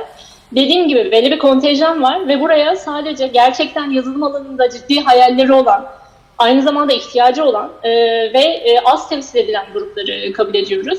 Dediğim 0.52 0.88
gibi 0.88 1.12
belli 1.12 1.30
bir 1.30 1.38
kontenjan 1.38 2.02
var 2.02 2.28
ve 2.28 2.40
buraya 2.40 2.76
sadece 2.76 3.26
gerçekten 3.26 3.90
yazılım 3.90 4.22
alanında 4.22 4.70
ciddi 4.70 5.00
hayalleri 5.00 5.52
olan, 5.52 5.86
aynı 6.38 6.62
zamanda 6.62 6.92
ihtiyacı 6.92 7.44
olan 7.44 7.70
e, 7.82 7.90
ve 8.32 8.40
e, 8.40 8.80
az 8.84 9.08
temsil 9.08 9.38
edilen 9.38 9.66
grupları 9.72 10.32
kabul 10.32 10.54
ediyoruz. 10.54 10.98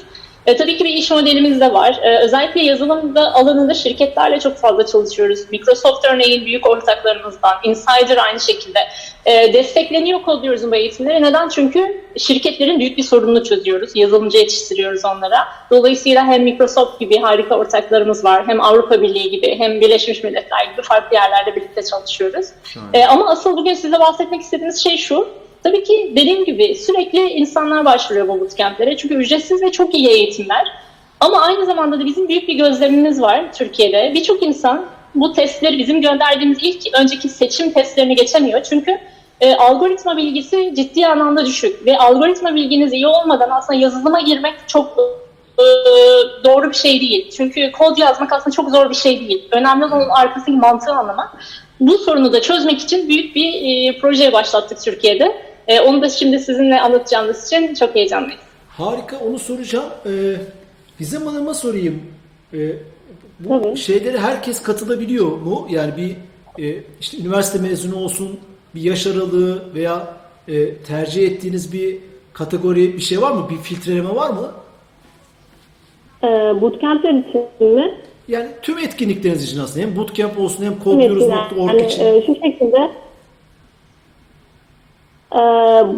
E, 0.49 0.55
tabii 0.57 0.77
ki 0.77 0.83
bir 0.83 0.93
iş 0.93 1.11
modelimiz 1.11 1.59
de 1.59 1.73
var. 1.73 1.99
E, 2.03 2.19
özellikle 2.19 2.61
yazılımda 2.61 3.33
alanında 3.33 3.73
şirketlerle 3.73 4.39
çok 4.39 4.57
fazla 4.57 4.85
çalışıyoruz. 4.85 5.39
Microsoft 5.51 6.05
örneğin 6.05 6.45
büyük 6.45 6.67
ortaklarımızdan, 6.67 7.53
Insider 7.63 8.17
aynı 8.17 8.39
şekilde. 8.39 8.79
E, 9.25 9.53
destekleniyor 9.53 10.21
kodluyoruz 10.21 10.71
bu 10.71 10.75
eğitimleri. 10.75 11.23
Neden? 11.23 11.49
Çünkü 11.49 12.03
şirketlerin 12.17 12.79
büyük 12.79 12.97
bir 12.97 13.03
sorununu 13.03 13.43
çözüyoruz. 13.43 13.91
Yazılımcı 13.95 14.37
yetiştiriyoruz 14.37 15.05
onlara. 15.05 15.47
Dolayısıyla 15.71 16.25
hem 16.25 16.43
Microsoft 16.43 16.99
gibi 16.99 17.17
harika 17.17 17.57
ortaklarımız 17.57 18.25
var, 18.25 18.47
hem 18.47 18.61
Avrupa 18.61 19.01
Birliği 19.01 19.29
gibi, 19.29 19.59
hem 19.59 19.81
Birleşmiş 19.81 20.23
Milletler 20.23 20.65
gibi 20.71 20.81
farklı 20.81 21.15
yerlerde 21.15 21.55
birlikte 21.55 21.81
çalışıyoruz. 21.83 22.45
E, 22.93 23.05
ama 23.05 23.29
asıl 23.29 23.57
bugün 23.57 23.73
size 23.73 23.99
bahsetmek 23.99 24.41
istediğimiz 24.41 24.83
şey 24.83 24.97
şu. 24.97 25.27
Tabii 25.63 25.83
ki 25.83 26.11
dediğim 26.15 26.45
gibi 26.45 26.75
sürekli 26.75 27.19
insanlar 27.29 27.85
başvuruyor 27.85 28.27
bu 28.27 28.39
bootcamp'lere. 28.39 28.97
Çünkü 28.97 29.15
ücretsiz 29.15 29.61
ve 29.61 29.71
çok 29.71 29.95
iyi 29.95 30.07
eğitimler. 30.09 30.67
Ama 31.19 31.41
aynı 31.41 31.65
zamanda 31.65 31.99
da 31.99 32.05
bizim 32.05 32.27
büyük 32.27 32.47
bir 32.47 32.53
gözlemimiz 32.53 33.21
var 33.21 33.53
Türkiye'de. 33.53 34.11
Birçok 34.15 34.43
insan 34.43 34.85
bu 35.15 35.33
testleri 35.33 35.77
bizim 35.77 36.01
gönderdiğimiz 36.01 36.57
ilk 36.61 36.99
önceki 36.99 37.29
seçim 37.29 37.71
testlerini 37.73 38.15
geçemiyor. 38.15 38.63
Çünkü 38.63 38.99
e, 39.41 39.55
algoritma 39.55 40.17
bilgisi 40.17 40.73
ciddi 40.75 41.07
anlamda 41.07 41.45
düşük 41.45 41.85
ve 41.85 41.97
algoritma 41.97 42.55
bilginiz 42.55 42.93
iyi 42.93 43.07
olmadan 43.07 43.49
aslında 43.49 43.79
yazılıma 43.79 44.21
girmek 44.21 44.53
çok 44.67 44.97
e, 45.57 45.63
doğru 46.43 46.69
bir 46.69 46.75
şey 46.75 47.01
değil. 47.01 47.29
Çünkü 47.37 47.71
kod 47.71 47.97
yazmak 47.97 48.33
aslında 48.33 48.55
çok 48.55 48.69
zor 48.69 48.89
bir 48.89 48.95
şey 48.95 49.19
değil. 49.19 49.47
Önemli 49.51 49.85
olan 49.85 50.09
arkasındaki 50.09 50.51
mantığı 50.51 50.91
anlamak. 50.91 51.29
Bu 51.79 51.97
sorunu 51.97 52.33
da 52.33 52.41
çözmek 52.41 52.79
için 52.79 53.09
büyük 53.09 53.35
bir 53.35 53.53
e, 53.53 53.99
projeye 53.99 54.33
başlattık 54.33 54.81
Türkiye'de. 54.81 55.48
E, 55.69 55.79
onu 55.79 56.01
da 56.01 56.09
şimdi 56.09 56.39
sizinle 56.39 56.81
anlatacağımız 56.81 57.47
için 57.47 57.73
çok 57.73 57.95
heyecanlıyız. 57.95 58.41
Harika 58.69 59.19
onu 59.19 59.39
soracağım. 59.39 59.89
Ee, 60.05 60.35
Gizem 60.99 61.25
Hanım'a 61.25 61.53
sorayım. 61.53 62.01
Ee, 62.53 62.57
bu 63.39 63.61
Tabii. 63.61 63.77
şeylere 63.77 64.17
herkes 64.17 64.61
katılabiliyor 64.61 65.27
mu? 65.37 65.67
Yani 65.69 65.93
bir 65.97 66.15
e, 66.63 66.83
işte 66.99 67.17
üniversite 67.17 67.59
mezunu 67.59 67.95
olsun, 67.95 68.39
bir 68.75 68.81
yaş 68.81 69.07
aralığı 69.07 69.73
veya 69.75 70.07
e, 70.47 70.75
tercih 70.75 71.27
ettiğiniz 71.27 71.73
bir 71.73 71.97
kategori 72.33 72.93
bir 72.93 73.01
şey 73.01 73.21
var 73.21 73.31
mı? 73.31 73.47
Bir 73.49 73.57
filtreleme 73.57 74.15
var 74.15 74.29
mı? 74.29 74.51
E, 76.23 76.27
bootcamp'ler 76.61 77.13
için 77.13 77.75
mi? 77.75 77.97
Yani 78.27 78.47
tüm 78.61 78.77
etkinlikleriniz 78.77 79.43
için 79.43 79.59
aslında 79.59 79.85
hem 79.85 79.95
bootcamp 79.95 80.39
olsun 80.39 80.65
hem 80.65 80.79
kodluyoruz.org 80.79 81.73
yani, 81.73 81.85
için. 81.85 82.05
e, 82.05 82.25
şu 82.25 82.35
şekilde 82.35 82.91
e, 85.35 85.39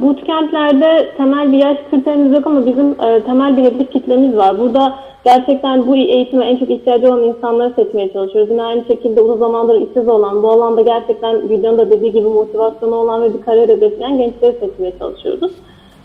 bootcamp'lerde 0.01 1.11
temel 1.17 1.51
bir 1.51 1.57
yaş 1.57 1.77
kriterimiz 1.91 2.33
yok 2.33 2.47
ama 2.47 2.65
bizim 2.65 2.89
e, 2.89 3.23
temel 3.23 3.57
bir 3.57 3.63
hedef 3.63 3.91
kitlemiz 3.91 4.37
var. 4.37 4.59
Burada 4.59 4.93
gerçekten 5.25 5.87
bu 5.87 5.95
eğitime 5.95 6.45
en 6.45 6.57
çok 6.57 6.69
ihtiyacı 6.69 7.07
olan 7.07 7.23
insanları 7.23 7.73
seçmeye 7.75 8.13
çalışıyoruz. 8.13 8.51
Yine 8.51 8.63
aynı 8.63 8.85
şekilde 8.85 9.21
uzun 9.21 9.37
zamandır 9.37 9.81
işsiz 9.81 10.07
olan, 10.07 10.43
bu 10.43 10.51
alanda 10.51 10.81
gerçekten 10.81 11.49
videonun 11.49 11.77
da 11.77 11.91
dediği 11.91 12.11
gibi 12.11 12.27
motivasyonu 12.27 12.95
olan 12.95 13.23
ve 13.23 13.33
bir 13.33 13.41
kariyer 13.41 13.69
hedefleyen 13.69 14.17
gençleri 14.17 14.55
seçmeye 14.59 14.93
çalışıyoruz. 14.99 15.51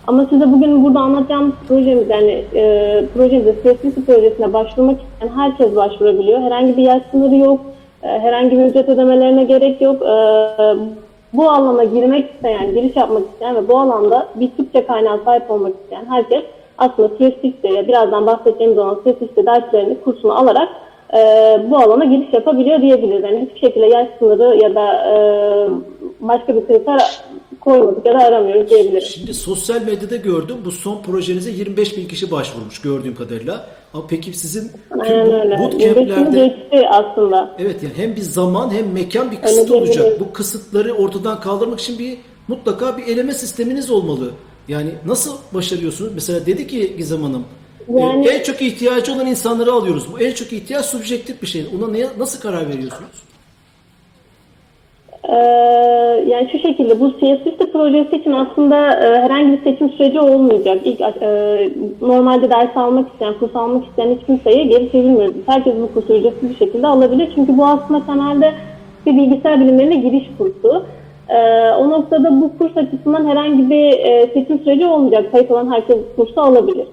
Ama 0.07 0.27
size 0.31 0.53
bugün 0.53 0.85
burada 0.85 1.01
anlatacağımız 1.01 1.55
projemiz 1.69 2.11
yani 2.11 2.45
e, 2.55 3.05
projemize 3.15 3.55
CSVC 3.55 4.05
projesine 4.07 4.53
başvurmak 4.53 4.97
isteyen 5.01 5.37
herkes 5.37 5.77
başvurabiliyor. 5.77 6.41
Herhangi 6.41 6.77
bir 6.77 6.83
yaş 6.83 7.03
sınırı 7.11 7.37
yok. 7.37 7.61
E, 8.03 8.09
herhangi 8.09 8.59
bir 8.59 8.65
ücret 8.65 8.89
ödemelerine 8.89 9.45
gerek 9.45 9.81
yok. 9.81 10.03
E, 10.03 10.15
bu 11.37 11.51
alana 11.51 11.85
girmek 11.85 12.31
isteyen, 12.35 12.75
giriş 12.75 12.97
yapmak 12.97 13.23
isteyen 13.33 13.57
ve 13.57 13.69
bu 13.69 13.79
alanda 13.79 14.29
bir 14.35 14.51
Türkçe 14.57 14.87
kaynağı 14.87 15.21
sahip 15.25 15.51
olmak 15.51 15.75
isteyen 15.83 16.05
herkes 16.09 16.43
aslında 16.79 17.09
CSVC'ye 17.09 17.89
birazdan 17.89 18.27
bahsedeceğimiz 18.27 18.79
olan 18.79 19.01
CSVC 19.05 19.47
derslerini, 19.47 20.01
kursunu 20.01 20.39
alarak 20.39 20.69
e, 21.15 21.19
bu 21.71 21.77
alana 21.77 22.05
giriş 22.05 22.33
yapabiliyor 22.33 22.81
diyebiliriz. 22.81 23.25
Yani 23.25 23.47
hiçbir 23.47 23.61
şekilde 23.61 23.87
yaş 23.87 24.09
sınırı 24.19 24.57
ya 24.57 24.75
da 24.75 25.15
e, 25.15 25.17
başka 26.21 26.57
bir 26.57 26.67
kriter 26.67 27.21
koymadık 27.67 28.07
ya 28.07 28.15
da 28.15 28.19
aramıyoruz 28.19 28.71
diyebiliriz. 28.71 29.05
Şimdi 29.05 29.35
sosyal 29.35 29.83
medyada 29.83 30.17
gördüm 30.17 30.57
bu 30.65 30.71
son 30.71 31.03
projenize 31.03 31.51
25 31.51 31.97
bin 31.97 32.09
kişi 32.09 32.31
başvurmuş 32.31 32.81
gördüğüm 32.81 33.15
kadarıyla. 33.15 33.67
Ama 33.95 34.05
peki 34.09 34.33
sizin 34.33 34.71
tüm 34.91 35.01
Aynen 35.01 35.27
bu 35.27 35.33
öyle. 35.33 35.59
Bootcamp'lerde 35.59 36.89
aslında. 36.91 37.57
Evet 37.59 37.83
yani 37.83 37.95
hem 37.97 38.17
bir 38.17 38.21
zaman 38.21 38.71
hem 38.71 38.93
mekan 38.93 39.31
bir 39.31 39.37
kısıt 39.37 39.71
Öyle 39.71 39.75
olacak. 39.75 40.21
Bu 40.21 40.33
kısıtları 40.33 40.93
ortadan 40.93 41.41
kaldırmak 41.41 41.81
için 41.81 41.99
bir 41.99 42.19
mutlaka 42.49 42.99
bir 42.99 43.07
eleme 43.07 43.35
sisteminiz 43.35 43.91
olmalı. 43.91 44.31
Yani 44.69 44.91
nasıl 45.07 45.37
başarıyorsunuz? 45.55 46.11
Mesela 46.15 46.47
dedi 46.47 46.67
ki 46.67 46.97
Gizem 46.97 47.23
Hanım 47.23 47.45
Yani- 47.95 48.27
e, 48.27 48.31
en 48.31 48.43
çok 48.43 48.63
ihtiyacı 48.63 49.13
olan 49.13 49.27
insanları 49.27 49.73
alıyoruz. 49.73 50.13
Bu 50.13 50.21
en 50.21 50.33
çok 50.33 50.53
ihtiyaç 50.53 50.87
subjektif 50.87 51.43
bir 51.43 51.47
şey. 51.47 51.67
Ona 51.79 51.89
neye, 51.89 52.09
nasıl 52.19 52.41
karar 52.41 52.69
veriyorsunuz? 52.69 53.23
Ee, 55.29 55.37
yani 56.27 56.49
şu 56.53 56.59
şekilde 56.59 57.01
bu 57.01 57.11
CSS 57.11 57.73
projesi 57.73 58.17
için 58.17 58.33
aslında 58.33 58.77
e, 58.77 59.21
herhangi 59.23 59.53
bir 59.53 59.63
seçim 59.63 59.91
süreci 59.91 60.21
olmayacak. 60.21 60.79
İlk 60.85 61.01
e, 61.01 61.71
normalde 62.01 62.51
ders 62.51 62.77
almak 62.77 63.13
isteyen, 63.13 63.35
kurs 63.41 63.57
almak 63.57 63.87
isteyen 63.87 64.15
hiç 64.15 64.27
kimseye 64.27 64.65
geri 64.65 64.93
çevirmiyoruz. 64.93 65.35
Herkes 65.47 65.75
bu 65.83 65.95
kursu 65.95 66.15
ücretsiz 66.15 66.51
bir 66.51 66.57
şekilde 66.57 66.87
alabilir. 66.87 67.33
Çünkü 67.35 67.59
bu 67.59 67.67
aslında 67.67 68.07
temelde 68.07 68.53
bir 69.07 69.17
bilgisayar 69.17 69.61
bilimlerine 69.61 69.97
giriş 69.97 70.31
kursu. 70.39 70.83
Ee, 71.29 71.71
o 71.71 71.91
noktada 71.91 72.41
bu 72.41 72.59
kurs 72.59 72.77
açısından 72.77 73.27
herhangi 73.27 73.71
bir 73.71 73.93
e, 73.93 74.27
seçim 74.35 74.59
süreci 74.59 74.87
olmayacak. 74.87 75.33
Kayıt 75.33 75.51
olan 75.51 75.73
herkes 75.73 75.97
kursu 76.17 76.41
alabilir. 76.41 76.87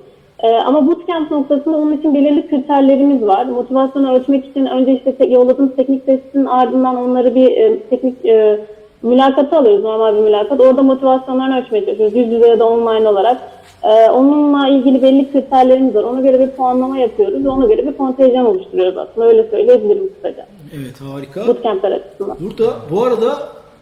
Ee, 0.43 0.47
ama 0.55 0.87
bootcamp 0.87 1.31
noktasında 1.31 1.77
onun 1.77 1.97
için 1.97 2.13
belirli 2.15 2.49
kriterlerimiz 2.49 3.21
var. 3.27 3.45
Motivasyonu 3.45 4.13
ölçmek 4.15 4.45
için 4.45 4.65
önce 4.65 4.91
işte 4.91 5.15
te- 5.15 5.25
yolladığımız 5.25 5.75
teknik 5.75 6.05
testin 6.05 6.45
ardından 6.45 6.95
onları 6.95 7.35
bir 7.35 7.51
e, 7.57 7.79
teknik 7.79 8.25
e, 8.25 8.59
mülakata 9.03 9.57
alıyoruz, 9.57 9.83
normal 9.83 10.15
bir 10.15 10.19
mülakat. 10.21 10.59
Orada 10.59 10.83
motivasyonlarını 10.83 11.59
ölçmeye 11.59 11.85
çalışıyoruz, 11.85 12.15
yüz 12.17 12.27
yüze 12.33 12.47
ya 12.47 12.59
da 12.59 12.65
online 12.69 13.07
olarak. 13.09 13.37
Ee, 13.83 14.09
onunla 14.09 14.67
ilgili 14.67 15.01
belli 15.01 15.31
kriterlerimiz 15.31 15.95
var. 15.95 16.03
Ona 16.03 16.21
göre 16.21 16.39
bir 16.39 16.47
puanlama 16.47 16.97
yapıyoruz 16.97 17.45
ve 17.45 17.49
ona 17.49 17.65
göre 17.65 17.87
bir 17.87 17.93
kontenjan 17.97 18.45
oluşturuyoruz 18.45 18.97
aslında. 18.97 19.27
Öyle 19.27 19.49
söyleyebilirim 19.49 20.09
kısaca. 20.15 20.45
Evet 20.75 21.01
harika. 21.01 21.47
Bootcamp'ler 21.47 21.91
açısından. 21.91 22.37
Burada 22.39 22.73
bu 22.91 23.03
arada 23.03 23.37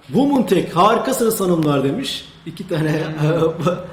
Woman 0.08 0.44
Tech 0.44 0.70
harikasınız 0.76 1.42
hanımlar 1.42 1.84
demiş. 1.84 2.26
İki 2.46 2.68
tane 2.68 2.92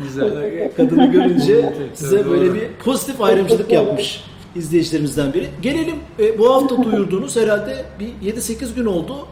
Güzel. 0.02 0.72
kadını 0.76 1.12
görünce 1.12 1.72
size 1.94 2.30
böyle 2.30 2.54
bir 2.54 2.68
pozitif 2.84 3.20
ayrımcılık 3.20 3.72
yapmış 3.72 4.20
izleyicilerimizden 4.56 5.34
biri. 5.34 5.46
Gelelim 5.62 5.96
e, 6.18 6.38
bu 6.38 6.54
hafta 6.54 6.82
duyurduğunuz 6.82 7.36
herhalde 7.36 7.84
bir 8.00 8.32
7-8 8.32 8.74
gün 8.74 8.86
oldu. 8.86 9.28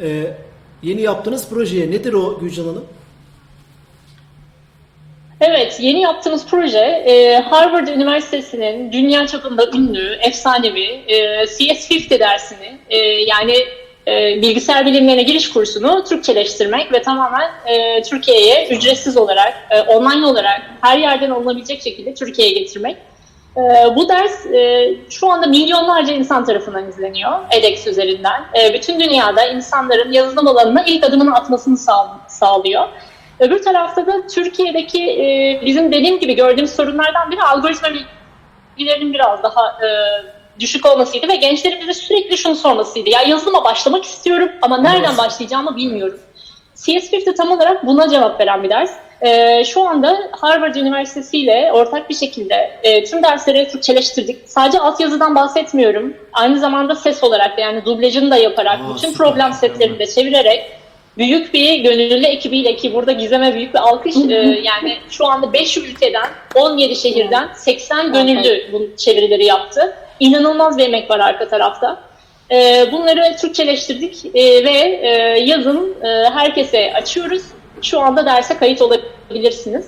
E, 0.00 0.26
yeni 0.82 1.00
yaptığınız 1.00 1.48
projeye 1.48 1.90
nedir 1.90 2.12
o 2.12 2.38
Gülcan 2.40 2.64
Hanım? 2.64 2.84
Evet, 5.40 5.78
yeni 5.80 6.00
yaptığımız 6.00 6.46
proje 6.46 6.78
e, 6.78 7.36
Harvard 7.36 7.88
Üniversitesi'nin 7.88 8.92
dünya 8.92 9.26
çapında 9.26 9.66
ünlü, 9.74 10.18
efsanevi 10.20 10.84
e, 10.84 11.42
CS50 11.42 12.20
dersini 12.20 12.78
e, 12.90 12.98
yani 12.98 13.54
e, 14.06 14.42
bilgisayar 14.42 14.86
bilimlerine 14.86 15.22
giriş 15.22 15.50
kursunu 15.50 16.04
Türkçeleştirmek 16.04 16.92
ve 16.92 17.02
tamamen 17.02 17.50
e, 17.66 18.02
Türkiye'ye 18.02 18.68
ücretsiz 18.68 19.16
olarak, 19.16 19.54
e, 19.70 19.80
online 19.80 20.26
olarak 20.26 20.62
her 20.80 20.98
yerden 20.98 21.30
alınabilecek 21.30 21.82
şekilde 21.82 22.14
Türkiye'ye 22.14 22.54
getirmek. 22.54 22.96
E, 23.56 23.60
bu 23.96 24.08
ders 24.08 24.46
e, 24.46 24.90
şu 25.10 25.30
anda 25.30 25.46
milyonlarca 25.46 26.12
insan 26.12 26.44
tarafından 26.44 26.88
izleniyor 26.88 27.32
edX 27.50 27.86
üzerinden. 27.86 28.42
E, 28.60 28.74
bütün 28.74 29.00
dünyada 29.00 29.46
insanların 29.46 30.12
yazılım 30.12 30.48
alanına 30.48 30.84
ilk 30.86 31.04
adımını 31.04 31.34
atmasını 31.34 31.76
sağ- 31.76 32.20
sağlıyor. 32.28 32.88
Öbür 33.40 33.62
tarafta 33.62 34.06
da 34.06 34.26
Türkiye'deki 34.26 35.10
e, 35.10 35.60
bizim 35.66 35.92
dediğim 35.92 36.18
gibi 36.18 36.34
gördüğümüz 36.34 36.70
sorunlardan 36.70 37.30
biri 37.30 37.42
algoritma 37.42 37.88
bilgilerinin 38.76 39.14
biraz 39.14 39.42
daha 39.42 39.66
e, 39.66 39.88
düşük 40.60 40.86
olmasıydı 40.86 41.28
ve 41.28 41.36
gençlerin 41.36 41.80
bize 41.80 41.94
sürekli 41.94 42.38
şunu 42.38 42.56
sormasıydı. 42.56 43.10
Ya 43.10 43.22
yazılıma 43.22 43.64
başlamak 43.64 44.04
istiyorum 44.04 44.48
ama 44.62 44.78
nereden 44.78 45.08
Evet. 45.08 45.18
başlayacağımı 45.18 45.76
bilmiyorum. 45.76 46.20
CS50 46.76 47.34
tam 47.34 47.50
olarak 47.50 47.86
buna 47.86 48.08
cevap 48.08 48.40
veren 48.40 48.62
bir 48.62 48.70
ders. 48.70 48.90
E, 49.22 49.64
şu 49.64 49.88
anda 49.88 50.18
Harvard 50.32 50.74
Üniversitesi 50.74 51.38
ile 51.38 51.70
ortak 51.72 52.10
bir 52.10 52.14
şekilde 52.14 52.78
e, 52.82 53.04
tüm 53.04 53.22
dersleri 53.22 53.68
Türkçeleştirdik. 53.68 54.38
Sadece 54.46 54.80
altyazıdan 54.80 55.34
bahsetmiyorum. 55.34 56.16
Aynı 56.32 56.58
zamanda 56.58 56.94
ses 56.94 57.24
olarak 57.24 57.56
da 57.56 57.60
yani 57.60 57.84
dublajını 57.84 58.30
da 58.30 58.36
yaparak, 58.36 58.80
Aa, 58.80 58.94
bütün 58.94 59.08
süper. 59.12 59.26
problem 59.26 59.52
setlerini 59.52 59.98
de 59.98 60.06
çevirerek 60.06 60.62
büyük 61.18 61.54
bir 61.54 61.74
gönüllü 61.74 62.26
ekibiyle 62.26 62.76
ki 62.76 62.94
burada 62.94 63.12
Gizem'e 63.12 63.54
büyük 63.54 63.74
bir 63.74 63.78
alkış 63.78 64.16
e, 64.16 64.34
yani 64.62 64.98
şu 65.10 65.26
anda 65.26 65.52
5 65.52 65.76
ülkeden 65.78 66.26
17 66.54 66.96
şehirden 66.96 67.48
80 67.54 68.12
gönüllü 68.12 68.72
bu 68.72 68.96
çevirileri 68.96 69.44
yaptı. 69.44 69.96
İnanılmaz 70.22 70.78
bir 70.78 70.84
emek 70.84 71.10
var 71.10 71.20
arka 71.20 71.48
tarafta. 71.48 72.00
E, 72.50 72.88
bunları 72.92 73.36
Türkçeleştirdik 73.40 74.26
e, 74.34 74.64
ve 74.64 74.70
e, 75.02 75.08
yazın 75.46 75.94
e, 76.02 76.30
herkese 76.30 76.92
açıyoruz. 76.94 77.42
Şu 77.82 78.00
anda 78.00 78.26
derse 78.26 78.56
kayıt 78.56 78.82
olabilirsiniz. 78.82 79.86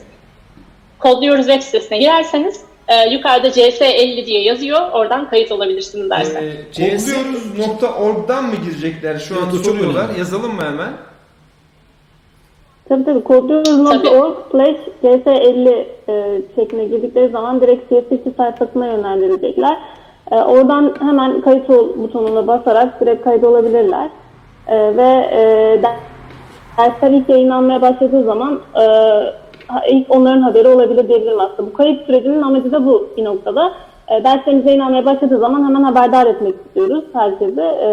Kodluyoruz 0.99 1.47
web 1.47 1.63
sitesine 1.63 1.99
girerseniz 1.99 2.61
e, 2.89 3.11
yukarıda 3.11 3.49
CS50 3.49 4.27
diye 4.27 4.43
yazıyor. 4.43 4.91
Oradan 4.93 5.31
kayıt 5.31 5.53
olabilirsiniz 5.53 6.11
derse. 6.11 6.53
Ee, 6.79 6.91
Kodluyoruz.org'dan 6.91 8.45
mı 8.45 8.55
girecekler? 8.65 9.19
Şu 9.19 9.35
an 9.35 9.43
Evet, 9.53 9.65
çok 9.65 9.65
soruyorlar. 9.65 10.05
önemli. 10.05 10.19
Yazalım 10.19 10.55
mı 10.55 10.63
hemen? 10.65 10.93
Tabii 12.89 13.05
tabii 13.05 13.25
kodluyoruz.org 13.25 14.37
slash 14.51 14.77
cs50 15.03 15.85
e, 16.09 16.43
şeklinde 16.57 16.85
girdikleri 16.85 17.29
zaman 17.29 17.61
direkt 17.61 17.93
CS2 17.93 18.37
sayfasına 18.37 18.87
yönlendirecekler. 18.87 19.79
E, 20.33 20.37
oradan 20.37 20.95
hemen 21.01 21.41
kayıt 21.41 21.71
ol 21.71 21.89
butonuna 21.97 22.47
basarak 22.47 23.01
direkt 23.01 23.25
kayıt 23.25 23.45
olabilirler. 23.45 24.09
E, 24.69 24.97
ve 24.97 25.29
e, 25.33 25.43
der- 25.83 25.97
dersler 26.79 27.11
ilk 27.11 27.29
yayınlanmaya 27.29 27.83
başladığı 27.83 28.25
zaman 28.25 28.61
e, 28.81 28.85
ilk 29.91 30.17
onların 30.17 30.43
haberi 30.43 30.69
olabilir 30.69 31.09
diyebilirim 31.09 31.41
aslında. 31.41 31.71
Bu 31.71 31.73
kayıt 31.73 32.07
sürecinin 32.07 32.43
amacı 32.43 32.73
da 32.73 32.87
bu 32.87 33.09
bir 33.17 33.25
noktada. 33.25 33.73
E, 34.09 34.25
derslerimiz 34.25 34.67
yayınlanmaya 34.67 35.07
başladığı 35.07 35.39
zaman 35.39 35.65
hemen 35.65 35.83
haberdar 35.83 36.27
etmek 36.27 36.55
istiyoruz 36.67 37.05
herkese. 37.13 37.63
E, 37.63 37.89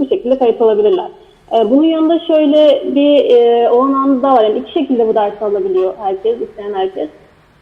bu 0.00 0.08
şekilde 0.08 0.38
kayıt 0.38 0.62
olabilirler. 0.62 1.08
E, 1.52 1.70
bunun 1.70 1.84
yanında 1.84 2.18
şöyle 2.18 2.82
bir 2.94 3.30
e, 3.30 3.70
olanağımız 3.70 4.22
daha 4.22 4.36
var. 4.36 4.44
Yani 4.44 4.58
iki 4.58 4.72
şekilde 4.72 5.08
bu 5.08 5.14
dersi 5.14 5.44
alabiliyor 5.44 5.94
herkes, 6.02 6.40
isteyen 6.40 6.74
herkes. 6.74 7.08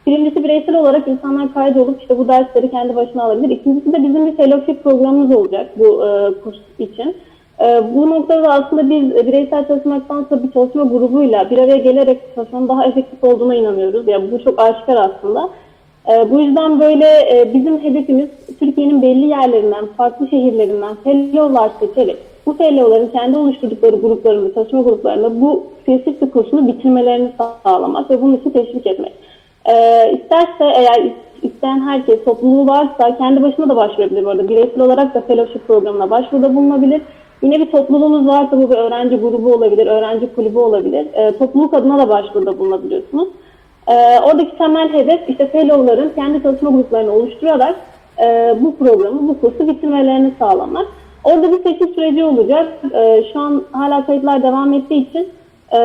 Birincisi 0.08 0.44
bireysel 0.44 0.76
olarak 0.76 1.08
insanlar 1.08 1.54
kaydolup 1.54 2.00
işte 2.00 2.18
bu 2.18 2.28
dersleri 2.28 2.70
kendi 2.70 2.96
başına 2.96 3.24
alabilir. 3.24 3.50
İkincisi 3.50 3.92
de 3.92 4.02
bizim 4.02 4.26
bir 4.26 4.36
fellowship 4.36 4.84
programımız 4.84 5.36
olacak 5.36 5.70
bu 5.78 5.84
e, 5.84 6.40
kurs 6.44 6.56
için. 6.78 7.16
E, 7.60 7.82
bu 7.94 8.10
noktada 8.10 8.48
aslında 8.48 8.90
biz 8.90 9.26
bireysel 9.26 9.68
çalışmaktansa 9.68 10.42
bir 10.42 10.52
çalışma 10.52 10.84
grubuyla 10.84 11.50
bir 11.50 11.58
araya 11.58 11.76
gelerek 11.76 12.20
çalışmanın 12.34 12.68
daha 12.68 12.86
efektif 12.86 13.24
olduğuna 13.24 13.54
inanıyoruz. 13.54 14.08
Yani 14.08 14.32
bu 14.32 14.44
çok 14.44 14.60
aşikar 14.60 14.96
aslında. 14.96 15.48
E, 16.08 16.30
bu 16.30 16.40
yüzden 16.40 16.80
böyle 16.80 17.06
e, 17.06 17.54
bizim 17.54 17.82
hedefimiz 17.82 18.28
Türkiye'nin 18.60 19.02
belli 19.02 19.26
yerlerinden, 19.26 19.86
farklı 19.96 20.28
şehirlerinden 20.28 20.94
fellowlar 21.04 21.70
seçerek 21.80 22.16
bu 22.46 22.52
fellowların 22.52 23.08
kendi 23.08 23.38
oluşturdukları 23.38 23.96
gruplarında, 23.96 24.54
çalışma 24.54 24.82
gruplarında 24.82 25.40
bu 25.40 25.66
spesifik 25.82 26.32
kursunu 26.32 26.68
bitirmelerini 26.68 27.28
sağlamak 27.64 28.10
ve 28.10 28.22
bunun 28.22 28.36
için 28.36 28.50
teşvik 28.50 28.86
etmek. 28.86 29.12
E, 29.68 29.74
isterse 30.12 30.64
eğer 30.74 31.12
isteyen 31.42 31.80
herkes 31.80 32.24
topluluğu 32.24 32.66
varsa 32.66 33.16
kendi 33.18 33.42
başına 33.42 33.68
da 33.68 33.76
başvurabilir 33.76 34.24
bu 34.24 34.28
arada. 34.30 34.48
Bireysel 34.48 34.80
olarak 34.80 35.14
da 35.14 35.20
fellowship 35.20 35.66
programına 35.66 36.10
başvuruda 36.10 36.54
bulunabilir. 36.54 37.02
Yine 37.42 37.60
bir 37.60 37.70
topluluğunuz 37.70 38.26
varsa 38.26 38.62
bu 38.62 38.70
bir 38.70 38.76
öğrenci 38.76 39.16
grubu 39.16 39.54
olabilir, 39.54 39.86
öğrenci 39.86 40.34
kulübü 40.34 40.58
olabilir. 40.58 41.06
E, 41.14 41.38
topluluk 41.38 41.74
adına 41.74 41.98
da 41.98 42.08
başvuruda 42.08 42.58
bulunabiliyorsunuz. 42.58 43.28
Ee, 43.88 44.20
oradaki 44.20 44.58
temel 44.58 44.92
hedef 44.92 45.28
işte 45.28 45.46
fellowların 45.46 46.12
kendi 46.14 46.42
çalışma 46.42 46.70
gruplarını 46.70 47.12
oluşturarak 47.12 47.76
e, 48.22 48.56
bu 48.60 48.76
programı, 48.76 49.28
bu 49.28 49.40
kursu 49.40 49.68
bitirmelerini 49.68 50.32
sağlamak. 50.38 50.86
Orada 51.24 51.52
bir 51.52 51.62
seçim 51.62 51.94
süreci 51.94 52.24
olacak. 52.24 52.68
Ee, 52.94 53.24
şu 53.32 53.40
an 53.40 53.64
hala 53.72 54.06
kayıtlar 54.06 54.42
devam 54.42 54.72
ettiği 54.72 55.10
için 55.10 55.28
e, 55.72 55.78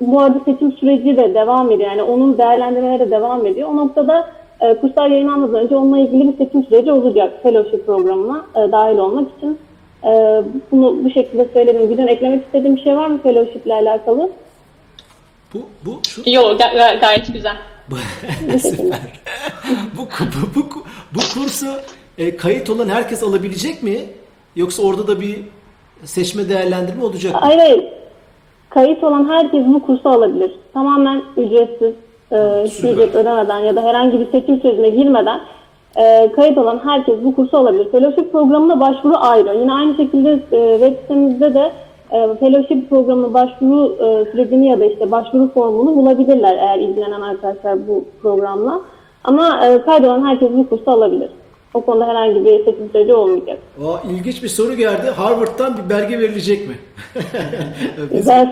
bu 0.00 0.20
arada 0.20 0.40
seçim 0.44 0.72
süreci 0.72 1.16
de 1.16 1.34
devam 1.34 1.72
ediyor. 1.72 1.90
Yani 1.90 2.02
onun 2.02 2.38
değerlendirmeleri 2.38 3.00
de 3.00 3.10
devam 3.10 3.46
ediyor. 3.46 3.68
O 3.68 3.76
noktada 3.76 4.30
e, 4.60 4.74
kurslar 4.74 5.08
yayınlanmadan 5.10 5.54
önce 5.64 5.76
onunla 5.76 5.98
ilgili 5.98 6.32
bir 6.32 6.44
seçim 6.44 6.64
süreci 6.64 6.92
olacak 6.92 7.32
fellowship 7.42 7.86
programına 7.86 8.46
e, 8.56 8.72
dahil 8.72 8.98
olmak 8.98 9.28
için. 9.38 9.58
E, 10.04 10.42
bunu 10.72 11.04
bu 11.04 11.10
şekilde 11.10 11.48
söyledim. 11.52 11.88
Güden 11.88 12.06
eklemek 12.06 12.44
istediğim 12.44 12.76
bir 12.76 12.82
şey 12.82 12.96
var 12.96 13.06
mı 13.06 13.22
fellowship 13.22 13.66
ile 13.66 13.74
alakalı? 13.74 14.30
Bu, 15.54 15.58
bu, 15.84 16.00
şu, 16.08 16.30
Yok 16.30 16.60
ga- 16.60 16.76
ga- 16.76 17.00
gayet 17.00 17.32
güzel. 17.32 17.56
Süper. 18.62 18.98
bu, 19.98 20.02
bu, 20.02 20.54
bu, 20.54 20.84
bu 21.14 21.18
kursu 21.34 21.66
e, 22.18 22.36
kayıt 22.36 22.70
olan 22.70 22.88
herkes 22.88 23.22
alabilecek 23.22 23.82
mi? 23.82 23.98
Yoksa 24.56 24.82
orada 24.82 25.08
da 25.08 25.20
bir 25.20 25.38
seçme 26.04 26.48
değerlendirme 26.48 27.04
olacak 27.04 27.34
mı? 27.34 27.40
Hayır 27.40 27.58
hayır. 27.58 27.84
Kayıt 28.76 29.04
olan 29.04 29.28
herkes 29.28 29.66
bu 29.66 29.82
kursu 29.82 30.08
alabilir. 30.08 30.52
Tamamen 30.72 31.22
ücretsiz, 31.36 31.94
e, 32.32 32.64
ücret 32.64 33.14
ödemeden 33.14 33.58
ya 33.58 33.76
da 33.76 33.82
herhangi 33.82 34.20
bir 34.20 34.30
seçim 34.30 34.60
sürecine 34.60 34.88
girmeden 34.88 35.40
e, 35.96 36.32
kayıt 36.32 36.58
olan 36.58 36.80
herkes 36.84 37.14
bu 37.24 37.34
kursu 37.34 37.56
alabilir. 37.56 37.90
Fellowship 37.90 38.32
programına 38.32 38.80
başvuru 38.80 39.14
ayrı. 39.16 39.56
Yine 39.60 39.72
aynı 39.72 39.94
şekilde 39.94 40.32
e, 40.32 40.78
web 40.78 41.00
sitemizde 41.02 41.54
de 41.54 41.72
e, 42.10 42.34
fellowship 42.34 42.90
programına 42.90 43.34
başvuru 43.34 43.96
e, 44.00 44.30
sürecini 44.30 44.68
ya 44.68 44.80
da 44.80 44.84
işte 44.84 45.10
başvuru 45.10 45.48
formunu 45.48 45.96
bulabilirler 45.96 46.56
eğer 46.56 46.78
ilgilenen 46.78 47.20
arkadaşlar 47.20 47.88
bu 47.88 48.04
programla. 48.22 48.80
Ama 49.24 49.66
e, 49.66 49.82
kaydolan 49.82 50.26
herkes 50.26 50.50
bu 50.50 50.68
kursu 50.68 50.90
alabilir. 50.90 51.30
O 51.74 51.80
konuda 51.80 52.06
herhangi 52.08 52.44
bir 52.44 52.58
seçim 52.64 52.90
süreci 52.92 53.14
olmayacak. 53.14 53.58
Aa, 53.84 53.96
ilginç 54.10 54.42
bir 54.42 54.48
soru 54.48 54.74
geldi. 54.74 55.10
Harvard'dan 55.10 55.76
bir 55.76 55.90
belge 55.90 56.18
verilecek 56.18 56.68
mi? 56.68 56.74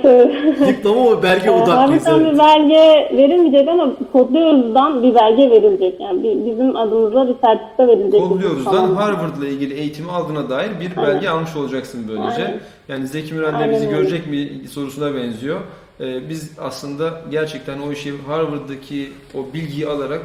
Soru. 0.02 0.32
diploma 0.66 1.18
ve 1.18 1.22
belge 1.22 1.50
odaklıyız. 1.50 2.06
Harvard'dan 2.06 2.20
evet. 2.20 2.32
bir 2.34 2.38
belge 2.38 3.08
verilmeyecek 3.16 3.68
ama 3.68 3.92
kodluyoruzdan 4.12 5.02
bir 5.02 5.14
belge 5.14 5.50
verilecek. 5.50 6.00
Yani 6.00 6.22
bi- 6.22 6.50
bizim 6.50 6.76
adımıza 6.76 7.28
bir 7.28 7.34
sertifika 7.44 7.88
verilecek. 7.88 8.20
Kodluyoruz'dan. 8.20 8.94
Harvard'la 8.94 9.46
ilgili 9.48 9.74
eğitimi 9.74 10.10
aldığına 10.10 10.50
dair 10.50 10.70
bir 10.80 10.96
belge 10.96 11.28
almış 11.28 11.56
olacaksın 11.56 12.04
böylece. 12.08 12.44
Aynen. 12.44 12.60
Yani 12.88 13.06
Zeki 13.06 13.34
Müren 13.34 13.52
de 13.52 13.56
Aynen 13.56 13.70
bizi 13.74 13.86
öyle. 13.86 13.96
görecek 13.96 14.26
mi 14.26 14.68
sorusuna 14.70 15.14
benziyor. 15.14 15.60
Ee, 16.00 16.28
biz 16.28 16.52
aslında 16.60 17.20
gerçekten 17.30 17.78
o 17.88 17.92
işi 17.92 18.12
Harvard'daki 18.26 19.08
o 19.34 19.54
bilgiyi 19.54 19.86
alarak 19.88 20.20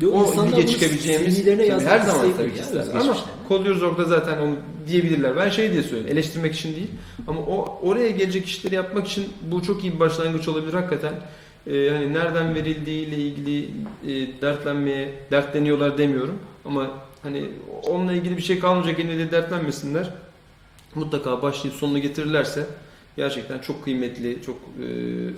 Yok, 0.00 0.14
o 0.38 0.46
lige 0.46 0.66
çıkabileceğimiz 0.66 1.44
Tabii 1.44 1.66
yazmak 1.66 1.92
her 1.92 2.00
zaman 2.00 2.36
tabii 2.36 2.54
ki 2.54 2.60
isteriz. 2.60 2.88
Ama 2.88 3.16
Kodluyoruz.org'da 3.48 4.04
zaten 4.04 4.38
onu 4.38 4.56
diyebilirler. 4.88 5.36
Ben 5.36 5.48
şey 5.48 5.72
diye 5.72 5.82
söylüyorum. 5.82 6.10
Eleştirmek 6.12 6.54
için 6.54 6.76
değil. 6.76 6.90
Ama 7.26 7.40
o 7.40 7.78
oraya 7.82 8.10
gelecek 8.10 8.46
işleri 8.46 8.74
yapmak 8.74 9.08
için 9.08 9.28
bu 9.42 9.62
çok 9.62 9.84
iyi 9.84 9.94
bir 9.94 10.00
başlangıç 10.00 10.48
olabilir 10.48 10.74
hakikaten. 10.74 11.12
Ee, 11.66 11.90
hani 11.90 12.14
nereden 12.14 12.54
verildiğiyle 12.54 13.16
ilgili 13.16 13.64
e, 14.06 14.40
dertlenmeye 14.42 15.14
dertleniyorlar 15.30 15.98
demiyorum. 15.98 16.38
Ama 16.64 16.90
hani 17.22 17.44
onunla 17.88 18.12
ilgili 18.12 18.36
bir 18.36 18.42
şey 18.42 18.58
kalmayacak 18.58 19.00
elinde 19.00 19.18
de 19.18 19.30
dertlenmesinler. 19.30 20.10
Mutlaka 20.94 21.42
başlayıp 21.42 21.76
sonunu 21.76 21.98
getirirlerse 21.98 22.66
gerçekten 23.18 23.58
çok 23.58 23.84
kıymetli, 23.84 24.38
çok 24.46 24.56
e, 24.56 24.84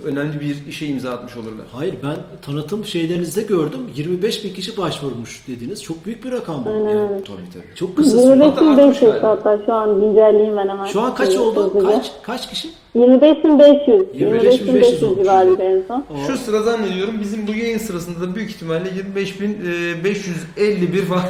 önemli 0.07 0.39
bir 0.39 0.67
işe 0.69 0.85
imza 0.85 1.11
atmış 1.11 1.37
olurlar. 1.37 1.65
Hayır 1.71 1.95
ben 2.03 2.15
tanıtım 2.41 2.85
şeylerinizde 2.85 3.41
gördüm. 3.41 3.79
25 3.95 4.43
bin 4.43 4.53
kişi 4.53 4.77
başvurmuş 4.77 5.47
dediniz. 5.47 5.83
Çok 5.83 6.05
büyük 6.05 6.25
bir 6.25 6.31
rakam 6.31 6.65
bu. 6.65 6.69
Yani. 6.69 6.83
Tabii 7.27 7.49
tabii. 7.53 7.75
çok 7.75 7.97
kısa 7.97 8.17
süre. 8.21 8.33
25.500 8.33 9.19
hatta 9.19 9.59
şu 9.65 9.73
an 9.73 10.01
güncelleyeyim 10.01 10.57
ben 10.57 10.69
hemen. 10.69 10.85
Şu 10.85 11.01
an 11.01 11.15
kaç 11.15 11.35
oldu? 11.35 11.83
Kaç 11.87 12.11
kaç 12.23 12.49
kişi? 12.49 12.69
25.500. 12.95 14.05
25.500 14.13 14.13
25.500 14.13 15.05
olmuş. 15.05 15.23
civarıydı 15.23 15.63
en 15.63 15.83
son. 15.87 16.05
Şu 16.27 16.37
sıra 16.37 16.61
zannediyorum 16.61 17.15
bizim 17.21 17.47
bu 17.47 17.51
yayın 17.51 17.77
sırasında 17.77 18.21
da 18.21 18.35
büyük 18.35 18.49
ihtimalle 18.49 18.89
25.551 19.15 21.01
falan 21.01 21.23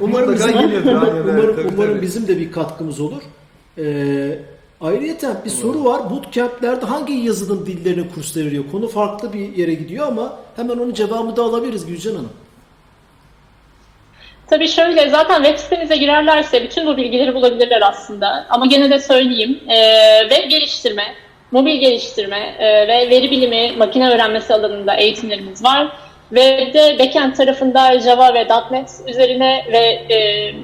Umarım 0.00 0.30
mutlaka 0.30 0.48
bizim, 0.48 0.60
geliyordur. 0.60 0.88
Aynen 0.88 1.22
umarım, 1.22 1.56
Tabii, 1.56 1.68
umarım 1.74 1.92
tabii. 1.92 2.02
bizim 2.02 2.28
de 2.28 2.38
bir 2.38 2.52
katkımız 2.52 3.00
olur. 3.00 3.22
Ee, 3.78 4.38
ayrıyeten 4.82 5.36
bir 5.44 5.50
soru 5.50 5.84
var. 5.84 6.10
Bootcamp'lerde 6.10 6.86
hangi 6.86 7.12
yazılım 7.12 7.66
dillerine 7.66 8.08
kurs 8.14 8.36
veriliyor? 8.36 8.64
Konu 8.72 8.88
farklı 8.88 9.32
bir 9.32 9.56
yere 9.56 9.74
gidiyor 9.74 10.06
ama 10.06 10.36
hemen 10.56 10.74
onun 10.78 10.94
cevabını 10.94 11.36
da 11.36 11.42
alabiliriz 11.42 11.86
Gülcan 11.86 12.14
Hanım. 12.14 12.32
Tabii 14.46 14.68
şöyle 14.68 15.10
zaten 15.10 15.42
web 15.42 15.58
sitemize 15.58 15.96
girerlerse 15.96 16.62
bütün 16.62 16.86
bu 16.86 16.96
bilgileri 16.96 17.34
bulabilirler 17.34 17.82
aslında. 17.82 18.46
Ama 18.50 18.66
gene 18.66 18.90
de 18.90 18.98
söyleyeyim. 18.98 19.60
E, 19.68 19.78
web 20.28 20.50
geliştirme, 20.50 21.04
mobil 21.50 21.80
geliştirme 21.80 22.54
e, 22.58 22.88
ve 22.88 23.10
veri 23.10 23.30
bilimi, 23.30 23.72
makine 23.76 24.10
öğrenmesi 24.10 24.54
alanında 24.54 24.94
eğitimlerimiz 24.94 25.64
var. 25.64 25.92
Web'de 26.28 26.98
backend 26.98 27.34
tarafında 27.34 28.00
Java 28.00 28.34
ve 28.34 28.48
.NET 28.70 28.90
üzerine 29.06 29.66
ve 29.72 30.14
e, 30.14 30.54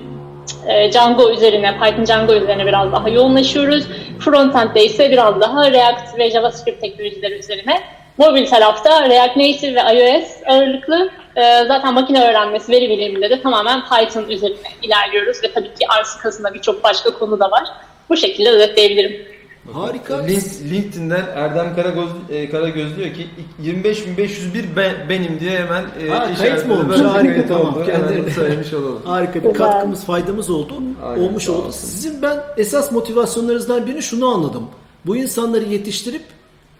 e, 0.68 0.92
Django 0.92 1.30
üzerine, 1.30 1.78
Python 1.80 2.04
Django 2.04 2.34
üzerine 2.34 2.66
biraz 2.66 2.92
daha 2.92 3.08
yoğunlaşıyoruz. 3.08 3.84
Frontend'de 4.20 4.84
ise 4.84 5.10
biraz 5.10 5.40
daha 5.40 5.72
React 5.72 6.18
ve 6.18 6.30
JavaScript 6.30 6.80
teknolojileri 6.80 7.38
üzerine. 7.38 7.82
Mobil 8.18 8.46
tarafta 8.46 9.08
React 9.08 9.36
Native 9.36 9.74
ve 9.74 9.80
iOS 9.80 10.28
ağırlıklı. 10.46 11.10
Ee, 11.36 11.64
zaten 11.68 11.94
makine 11.94 12.28
öğrenmesi, 12.28 12.72
veri 12.72 12.90
biliminde 12.90 13.30
de 13.30 13.42
tamamen 13.42 13.82
Python 13.84 14.28
üzerine 14.28 14.68
ilerliyoruz 14.82 15.42
ve 15.42 15.52
tabii 15.52 15.74
ki 15.74 15.86
arkasında 15.88 16.54
birçok 16.54 16.84
başka 16.84 17.18
konu 17.18 17.40
da 17.40 17.50
var. 17.50 17.64
Bu 18.08 18.16
şekilde 18.16 18.50
özetleyebilirim. 18.50 19.37
Harika. 19.72 20.16
Link, 20.26 20.42
LinkedIn'den 20.70 21.26
Erdem 21.34 21.74
Karagöz, 21.76 22.08
e, 22.30 22.50
Karagöz 22.50 22.96
diyor 22.96 23.14
ki 23.14 23.26
25.501 23.62 24.64
ben, 24.76 25.08
benim 25.08 25.40
diye 25.40 25.58
hemen 25.58 25.84
e, 26.04 26.08
Ha, 26.08 26.30
kayıt 26.38 26.66
mı 26.66 26.74
olmuş? 26.74 26.96
Harika, 27.00 27.32
kayıt 27.34 27.48
tamam. 27.48 27.74
oldu. 27.74 27.86
Kendi- 27.86 28.30
söylemiş 28.30 28.74
olalım. 28.74 29.02
Harika 29.04 29.34
bir 29.34 29.40
Güzel. 29.50 29.54
katkımız, 29.58 30.04
faydamız 30.04 30.50
oldu. 30.50 30.74
Aynen, 31.04 31.22
olmuş 31.22 31.44
sağ 31.44 31.52
oldu. 31.52 31.66
olsun. 31.66 31.88
Sizin 31.88 32.22
ben 32.22 32.40
esas 32.56 32.92
motivasyonlarınızdan 32.92 33.86
birini 33.86 34.02
şunu 34.02 34.28
anladım. 34.28 34.62
Bu 35.06 35.16
insanları 35.16 35.64
yetiştirip 35.64 36.22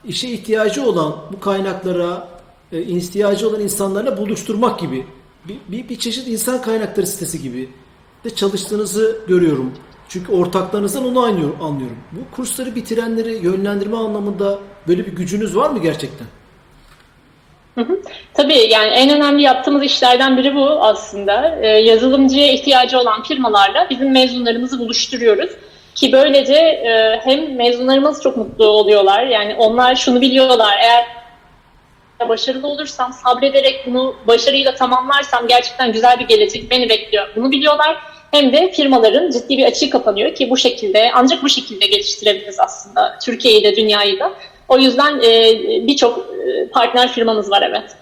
işe 0.05 0.29
ihtiyacı 0.29 0.85
olan 0.87 1.17
bu 1.33 1.41
kaynaklara 1.41 2.29
e, 2.73 2.83
ihtiyacı 2.83 3.49
olan 3.49 3.61
insanlarla 3.61 4.17
buluşturmak 4.17 4.81
gibi. 4.81 5.07
Bir, 5.49 5.59
bir, 5.69 5.89
bir 5.89 5.99
çeşit 5.99 6.29
insan 6.29 6.63
kaynakları 6.63 7.07
sitesi 7.07 7.43
gibi 7.43 7.69
de 8.25 8.31
çalıştığınızı 8.31 9.19
görüyorum. 9.29 9.73
Çünkü 10.09 10.33
ortaklarınızdan 10.33 11.07
onu 11.07 11.21
anlıyorum. 11.21 11.57
anlıyorum. 11.63 11.97
Bu 12.13 12.37
kursları 12.37 12.75
bitirenleri 12.75 13.33
yönlendirme 13.33 13.97
anlamında 13.97 14.59
böyle 14.89 15.07
bir 15.07 15.13
gücünüz 15.13 15.57
var 15.57 15.71
mı 15.71 15.79
gerçekten? 15.83 16.27
Tabii 18.35 18.59
yani 18.71 18.89
en 18.89 19.11
önemli 19.11 19.43
yaptığımız 19.43 19.83
işlerden 19.83 20.37
biri 20.37 20.55
bu 20.55 20.67
aslında. 20.85 21.59
Ee, 21.63 21.67
yazılımcıya 21.67 22.53
ihtiyacı 22.53 22.99
olan 22.99 23.23
firmalarla 23.23 23.87
bizim 23.91 24.13
mezunlarımızı 24.13 24.79
buluşturuyoruz. 24.79 25.51
Ki 25.95 26.13
böylece 26.13 26.55
e, 26.55 27.21
hem 27.25 27.57
mezunlarımız 27.57 28.23
çok 28.23 28.37
mutlu 28.37 28.67
oluyorlar. 28.67 29.27
Yani 29.27 29.55
onlar 29.55 29.95
şunu 29.95 30.21
biliyorlar. 30.21 30.79
Eğer 30.83 31.07
başarılı 32.29 32.67
olursam, 32.67 33.13
sabrederek 33.13 33.87
bunu 33.87 34.15
başarıyla 34.27 34.75
tamamlarsam 34.75 35.49
gerçekten 35.49 35.93
güzel 35.93 36.19
bir 36.19 36.29
gelecek 36.29 36.71
beni 36.71 36.89
bekliyor. 36.89 37.29
Bunu 37.37 37.51
biliyorlar. 37.51 37.99
Hem 38.31 38.53
de 38.53 38.73
firmaların 38.73 39.31
ciddi 39.31 39.59
bir 39.59 39.65
açığı 39.65 39.91
kapanıyor 39.91 40.35
ki 40.35 40.51
bu 40.51 40.57
şekilde 40.57 41.11
ancak 41.15 41.43
bu 41.43 41.49
şekilde 41.49 41.87
geliştirebiliriz 41.87 42.61
aslında 42.61 43.19
Türkiye'yi 43.25 43.65
de 43.65 43.77
dünyayı 43.77 44.19
da. 44.19 44.33
O 44.69 44.79
yüzden 44.79 45.21
e, 45.21 45.53
birçok 45.87 46.19
e, 46.19 46.69
partner 46.69 47.13
firmamız 47.13 47.51
var 47.51 47.63
evet. 47.71 47.97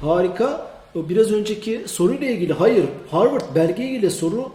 Harika. 0.00 0.72
O 0.94 1.08
biraz 1.08 1.32
önceki 1.32 1.80
soruyla 1.86 2.26
ilgili 2.26 2.52
hayır 2.52 2.84
Harvard 3.10 3.54
belge 3.54 3.84
ile 3.84 4.10
soru 4.10 4.50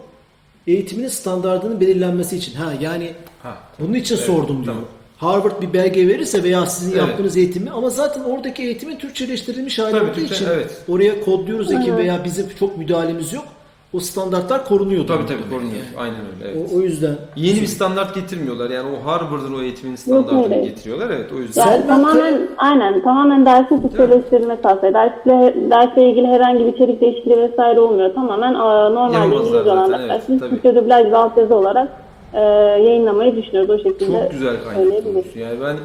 eğitiminin 0.66 1.08
standartının 1.08 1.80
belirlenmesi 1.80 2.36
için. 2.36 2.54
Ha 2.54 2.72
yani 2.80 3.12
Ha. 3.42 3.58
bunun 3.78 3.94
için 3.94 4.16
Evet, 4.16 4.26
sordum 4.26 4.64
diyor. 4.64 4.74
tamam. 4.74 4.84
Harvard 5.16 5.62
bir 5.62 5.72
belge 5.72 6.08
verirse 6.08 6.42
veya 6.42 6.66
sizin 6.66 6.92
Evet. 6.92 7.00
yaptığınız 7.08 7.36
eğitimi 7.36 7.70
ama 7.70 7.90
zaten 7.90 8.24
oradaki 8.24 8.62
eğitimin 8.62 8.96
Türkçeleştirilmiş 8.98 9.78
hali 9.78 10.00
olduğu 10.00 10.20
için 10.20 10.46
evet. 10.54 10.70
oraya 10.88 11.20
kodluyoruz 11.20 11.72
ekim 11.72 11.96
veya 11.96 12.24
bizim 12.24 12.46
çok 12.58 12.78
müdahalemiz 12.78 13.32
yok. 13.32 13.44
O 13.92 14.00
standartlar 14.00 14.64
korunuyor. 14.64 15.06
Tabii 15.06 15.26
tabii 15.26 15.50
korunuyor. 15.50 15.84
Aynen 15.98 16.16
öyle. 16.16 16.52
Evet. 16.58 16.70
O, 16.72 16.76
o 16.76 16.80
yüzden 16.80 17.16
Yeni 17.36 17.60
bir 17.60 17.66
standart 17.66 18.14
getirmiyorlar. 18.14 18.70
Yani 18.70 18.88
o 18.96 19.06
Harvard'ın 19.10 19.54
o 19.54 19.62
eğitimin 19.62 19.96
standartını 19.96 20.48
hayır. 20.48 20.62
getiriyorlar. 20.62 21.10
Evet 21.10 21.32
o 21.32 21.38
yüzden. 21.38 21.66
Yani 21.66 21.86
tamamen 21.86 22.48
aynen 22.56 23.02
tamamen 23.02 23.46
dersin 23.46 23.82
Türkçeleştirilmesi 23.82 24.60
aslında. 24.68 24.94
Dersle, 24.94 25.54
dersle 25.70 26.10
ilgili 26.10 26.26
herhangi 26.26 26.66
bir 26.66 26.72
içerik 26.74 27.00
değişikliği 27.00 27.36
vesaire 27.38 27.80
olmuyor. 27.80 28.14
Tamamen 28.14 28.54
e, 28.54 28.58
normalde 28.58 29.14
Yapamazlar 29.16 29.46
İngilizce 29.46 29.70
olan 29.70 29.92
evet, 30.00 30.08
dersini 30.10 30.38
tabii. 30.40 30.50
Türkçe 30.50 30.74
dublaj 30.74 31.06
ve 31.06 31.16
altyazı 31.16 31.54
olarak 31.54 31.88
e, 32.34 32.40
yayınlamayı 32.88 33.36
düşünüyoruz 33.36 33.70
o 33.70 33.78
şekilde. 33.82 34.20
Çok 34.22 34.30
güzel 34.30 34.56
kaynak. 34.64 35.36
Yani 35.36 35.60
ben 35.62 35.76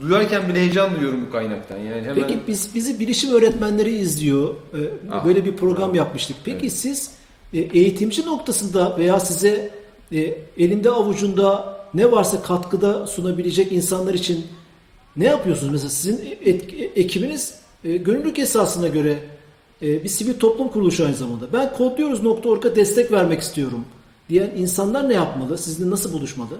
duyarken 0.00 0.48
bile 0.48 0.58
heyecan 0.58 0.94
duyuyorum 0.94 1.20
bu 1.28 1.32
kaynaktan. 1.32 1.78
Yani 1.78 2.02
hemen 2.02 2.14
Peki 2.14 2.38
biz 2.48 2.74
bizi 2.74 3.00
bilişim 3.00 3.34
öğretmenleri 3.34 3.90
izliyor. 3.90 4.48
Ee, 4.48 4.76
Ah, 5.12 5.26
Böyle 5.26 5.44
bir 5.44 5.56
program 5.56 5.94
yapmıştık. 5.94 6.36
Peki 6.44 6.70
siz 6.70 7.10
e, 7.10 7.21
eğitimci 7.58 8.26
noktasında 8.26 8.96
veya 8.98 9.20
size 9.20 9.70
e, 10.12 10.34
elinde 10.58 10.90
avucunda 10.90 11.78
ne 11.94 12.12
varsa 12.12 12.42
katkıda 12.42 13.06
sunabilecek 13.06 13.72
insanlar 13.72 14.14
için 14.14 14.46
ne 15.16 15.24
yapıyorsunuz? 15.24 15.72
Mesela 15.72 15.90
sizin 15.90 16.38
ekibiniz 16.96 17.54
e, 17.84 17.96
gönüllülük 17.96 18.38
esasına 18.38 18.88
göre 18.88 19.18
e, 19.82 20.04
bir 20.04 20.08
sivil 20.08 20.38
toplum 20.38 20.68
kuruluşu 20.68 21.04
aynı 21.04 21.14
zamanda. 21.14 21.52
Ben 21.52 21.72
kodluyoruz.org'a 21.72 22.76
destek 22.76 23.12
vermek 23.12 23.40
istiyorum 23.40 23.84
diyen 24.28 24.50
insanlar 24.56 25.08
ne 25.08 25.14
yapmalı? 25.14 25.58
Sizinle 25.58 25.90
nasıl 25.90 26.12
buluşmalı? 26.12 26.58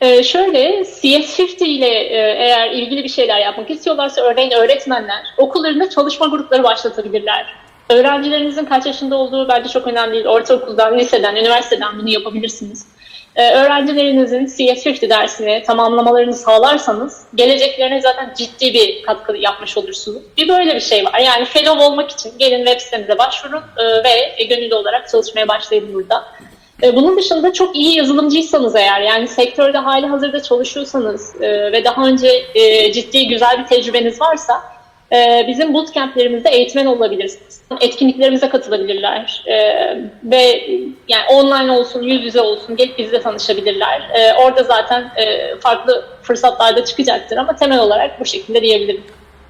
Ee, 0.00 0.22
şöyle 0.22 0.80
CS50 0.80 1.64
ile 1.64 1.88
e, 1.88 2.16
eğer 2.38 2.70
ilgili 2.70 3.04
bir 3.04 3.08
şeyler 3.08 3.38
yapmak 3.38 3.70
istiyorlarsa 3.70 4.20
örneğin 4.22 4.50
öğretmenler 4.50 5.22
okullarında 5.38 5.90
çalışma 5.90 6.26
grupları 6.26 6.62
başlatabilirler. 6.62 7.46
Öğrencilerinizin 7.90 8.64
kaç 8.64 8.86
yaşında 8.86 9.16
olduğu 9.16 9.48
bence 9.48 9.68
çok 9.68 9.86
önemli 9.86 10.14
değil. 10.14 10.26
Ortaokuldan, 10.26 10.98
liseden, 10.98 11.36
üniversiteden 11.36 11.98
bunu 11.98 12.08
yapabilirsiniz. 12.08 12.86
Ee, 13.36 13.54
öğrencilerinizin 13.54 14.46
CS50 14.46 15.10
dersini 15.10 15.62
tamamlamalarını 15.66 16.34
sağlarsanız 16.34 17.22
geleceklerine 17.34 18.00
zaten 18.00 18.34
ciddi 18.36 18.74
bir 18.74 19.02
katkı 19.02 19.36
yapmış 19.36 19.76
olursunuz. 19.76 20.22
Bir 20.36 20.48
böyle 20.48 20.74
bir 20.74 20.80
şey 20.80 21.04
var. 21.04 21.18
Yani 21.18 21.44
fellow 21.44 21.84
olmak 21.84 22.10
için 22.10 22.32
gelin 22.38 22.64
web 22.66 22.80
sitemize 22.80 23.18
başvurun 23.18 23.62
e, 23.76 23.84
ve 23.84 24.44
gönüllü 24.44 24.74
olarak 24.74 25.08
çalışmaya 25.08 25.48
başlayın 25.48 25.94
burada. 25.94 26.24
E, 26.82 26.96
Bunun 26.96 27.18
dışında 27.18 27.52
çok 27.52 27.76
iyi 27.76 27.96
yazılımcıysanız 27.96 28.76
eğer 28.76 29.00
yani 29.00 29.28
sektörde 29.28 29.78
hali 29.78 30.06
hazırda 30.06 30.42
çalışıyorsanız 30.42 31.42
e, 31.42 31.72
ve 31.72 31.84
daha 31.84 32.06
önce 32.06 32.28
e, 32.54 32.92
ciddi 32.92 33.28
güzel 33.28 33.58
bir 33.58 33.66
tecrübeniz 33.66 34.20
varsa 34.20 34.62
e, 35.12 35.44
bizim 35.48 35.74
bootcamplerimizde 35.74 36.48
eğitmen 36.50 36.86
olabilirsiniz. 36.86 37.60
Etkinliklerimize 37.80 38.48
katılabilirler 38.48 39.42
E, 39.46 39.54
ve 40.24 40.68
yani 41.08 41.24
online 41.32 41.72
olsun 41.72 42.02
yüz 42.02 42.24
yüze 42.24 42.40
olsun 42.40 42.76
gelip 42.76 42.98
bizle 42.98 43.20
tanışabilirler. 43.22 44.00
E, 44.14 44.34
orada 44.34 44.62
zaten 44.62 45.02
e, 45.02 45.56
farklı 45.60 46.04
fırsatlar 46.22 46.76
da 46.76 46.84
çıkacaktır 46.84 47.36
ama 47.36 47.56
temel 47.56 47.78
olarak 47.80 48.20
bu 48.20 48.24
şekilde 48.24 48.62
diyebilirim. 48.62 49.02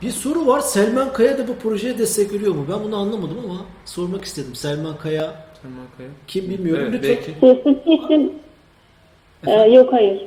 Bir 0.03 0.11
soru 0.11 0.47
var. 0.47 0.61
Selman 0.61 1.13
Kaya 1.13 1.39
da 1.39 1.49
bu 1.49 1.57
projeye 1.57 1.99
destek 1.99 2.33
veriyor 2.33 2.55
mu? 2.55 2.67
Ben 2.73 2.85
bunu 2.85 2.97
anlamadım 2.97 3.39
ama 3.45 3.61
sormak 3.85 4.25
istedim. 4.25 4.55
Selman 4.55 4.97
Kaya 4.97 5.35
Selman 5.63 5.87
Kaya. 5.97 6.09
kim 6.27 6.51
bilmiyorum. 6.51 6.87
Evet, 6.91 7.05
Lütfen 7.05 7.19
belki. 7.43 7.63
CS50 7.87 8.05
için 8.05 8.43
e, 9.47 9.53
yok 9.75 9.93
hayır. 9.93 10.21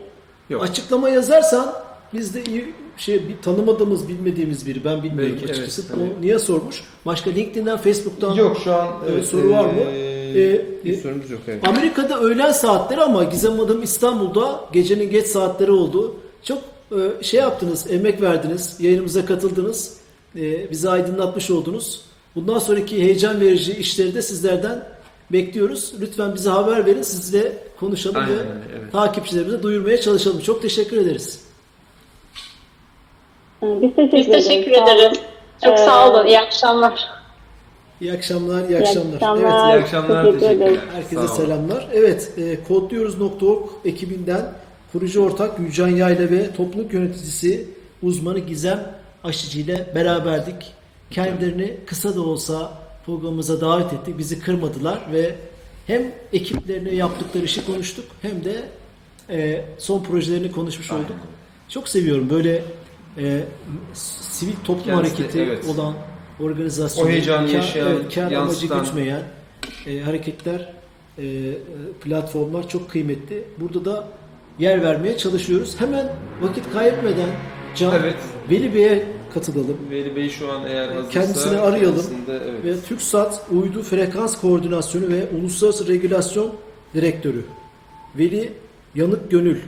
Yok. 0.49 0.63
açıklama 0.63 1.09
yazarsan 1.09 1.73
biz 2.13 2.35
de 2.35 2.43
iyi 2.43 2.73
şey 2.97 3.27
bir 3.29 3.41
tanımadığımız 3.41 4.07
bilmediğimiz 4.07 4.67
biri. 4.67 4.85
Ben 4.85 5.03
bilmiyorum 5.03 5.35
Belki, 5.41 5.51
açıkçası. 5.51 5.83
evet, 5.97 6.11
o 6.19 6.21
niye 6.21 6.39
sormuş? 6.39 6.83
Başka 7.05 7.29
LinkedIn'den, 7.29 7.77
Facebook'tan 7.77 8.33
Yok 8.33 8.57
şu 8.63 8.73
an 8.73 8.87
Ee, 8.87 9.11
evet, 9.11 9.25
soru 9.27 9.49
var 9.49 9.65
mı? 9.65 9.81
Ee, 10.35 10.65
bir 10.85 10.93
e, 10.93 10.97
sorumuz 10.97 11.31
yok. 11.31 11.41
Evet. 11.47 11.67
Amerika'da 11.67 12.19
öğlen 12.19 12.51
saatleri 12.51 13.01
ama 13.01 13.23
Gizem 13.23 13.59
Hanım 13.59 13.83
İstanbul'da 13.83 14.65
gecenin 14.73 15.09
geç 15.09 15.27
saatleri 15.27 15.71
oldu. 15.71 16.15
Çok 16.43 16.57
e, 16.91 17.23
şey 17.23 17.39
yaptınız, 17.39 17.91
emek 17.91 18.21
verdiniz, 18.21 18.77
yayınımıza 18.79 19.25
katıldınız, 19.25 19.93
e, 20.35 20.71
bizi 20.71 20.89
aydınlatmış 20.89 21.51
oldunuz. 21.51 22.01
Bundan 22.35 22.59
sonraki 22.59 23.03
heyecan 23.03 23.41
verici 23.41 23.73
işleri 23.73 24.15
de 24.15 24.21
sizlerden 24.21 24.85
bekliyoruz. 25.31 25.93
Lütfen 26.01 26.35
bize 26.35 26.49
haber 26.49 26.85
verin, 26.85 27.01
sizle 27.01 27.57
konuşalım 27.79 28.15
Aynen 28.15 28.29
ve 28.29 28.41
evet. 28.79 28.91
takipçilerimize 28.91 29.63
duyurmaya 29.63 30.01
çalışalım. 30.01 30.39
Çok 30.39 30.61
teşekkür 30.61 30.97
ederiz. 30.97 31.42
E, 33.63 33.81
Biz 33.81 33.95
teşekkür 33.95 34.17
Biz 34.17 34.27
teşekkür 34.27 34.71
ederiz. 34.71 35.19
Çok 35.63 35.73
Ee, 35.73 35.77
sağ 35.77 36.09
olun. 36.11 36.25
İyi 36.27 36.39
akşamlar. 36.39 37.07
İyi 38.01 38.13
akşamlar, 38.13 38.59
iyi 38.63 38.69
İyi 38.69 38.77
akşamlar. 38.79 39.13
akşamlar. 39.15 39.75
iyi 39.77 39.81
akşamlar, 39.83 40.23
Teşekkür 40.25 40.39
teşekkürler. 40.39 40.67
ederiz. 40.67 40.79
Herkese 40.93 41.27
selamlar. 41.27 41.87
Evet, 41.93 42.31
e, 42.37 42.63
kodluyoruz.org 42.63 43.69
ekibinden 43.85 44.41
kurucu 44.91 45.23
ortak 45.25 45.57
Gülcan 45.57 45.87
Yayla 45.87 46.29
ve 46.31 46.51
topluluk 46.55 46.93
yöneticisi 46.93 47.67
uzmanı 48.03 48.39
Gizem 48.39 48.79
Aşıcı 49.23 49.59
ile 49.59 49.87
beraberdik. 49.95 50.55
Kendilerini 51.11 51.77
kısa 51.85 52.15
da 52.15 52.21
olsa 52.21 52.71
programımıza 53.05 53.61
davet 53.61 53.93
ettik. 53.93 54.17
Bizi 54.17 54.39
kırmadılar 54.39 54.99
ve 55.13 55.35
hem 55.87 56.01
ekiplerine 56.33 56.95
yaptıkları 56.95 57.43
işi 57.45 57.65
konuştuk 57.65 58.05
hem 58.21 58.45
de 58.45 58.53
e, 59.29 59.65
son 59.77 60.03
projelerini 60.03 60.51
konuşmuş 60.51 60.91
olduk. 60.91 61.15
Çok 61.69 61.87
seviyorum 61.89 62.29
böyle 62.29 62.63
e, 63.17 63.43
sivil 63.93 64.53
toplum 64.63 64.85
Kendisi 64.85 65.13
hareketi 65.13 65.41
evet. 65.41 65.65
olan 65.69 65.93
organizasyonu. 66.39 67.07
O 67.07 67.11
heyecanı 67.11 67.47
kar- 67.47 67.53
yaşayan, 67.53 67.87
evet, 67.91 68.15
kar 68.15 68.31
amacı 68.31 68.67
gütmeyen 68.67 69.23
e, 69.87 69.99
hareketler, 69.99 70.73
e, 71.17 71.23
platformlar 72.01 72.69
çok 72.69 72.89
kıymetli. 72.89 73.43
Burada 73.57 73.85
da 73.85 74.07
yer 74.59 74.81
vermeye 74.83 75.17
çalışıyoruz. 75.17 75.75
Hemen 75.79 76.09
vakit 76.41 76.73
kaybetmeden 76.73 77.29
Can 77.75 77.93
Evet. 77.95 78.15
Veli 78.49 78.73
Bey'e 78.73 79.05
katılalım. 79.33 79.77
Veli 79.91 80.15
Bey 80.15 80.29
şu 80.29 80.51
an 80.51 80.65
eğer 80.67 80.87
hazırsa 80.87 81.09
Kendisini 81.09 81.59
arayalım. 81.59 82.05
evet. 82.29 82.65
Ve 82.65 82.79
TürkSat 82.87 83.45
Uydu 83.51 83.83
Frekans 83.83 84.41
Koordinasyonu 84.41 85.07
ve 85.09 85.27
Uluslararası 85.39 85.87
Regülasyon 85.87 86.53
Direktörü 86.93 87.45
Veli 88.17 88.53
Yanık 88.95 89.31
Gönül 89.31 89.59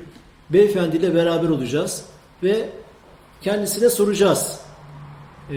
Beyefendi 0.50 0.98
ile 0.98 1.16
beraber 1.16 1.50
olacağız 1.50 2.06
ve 2.44 2.70
kendisine 3.42 3.90
soracağız. 3.90 4.60
Ee, 5.52 5.56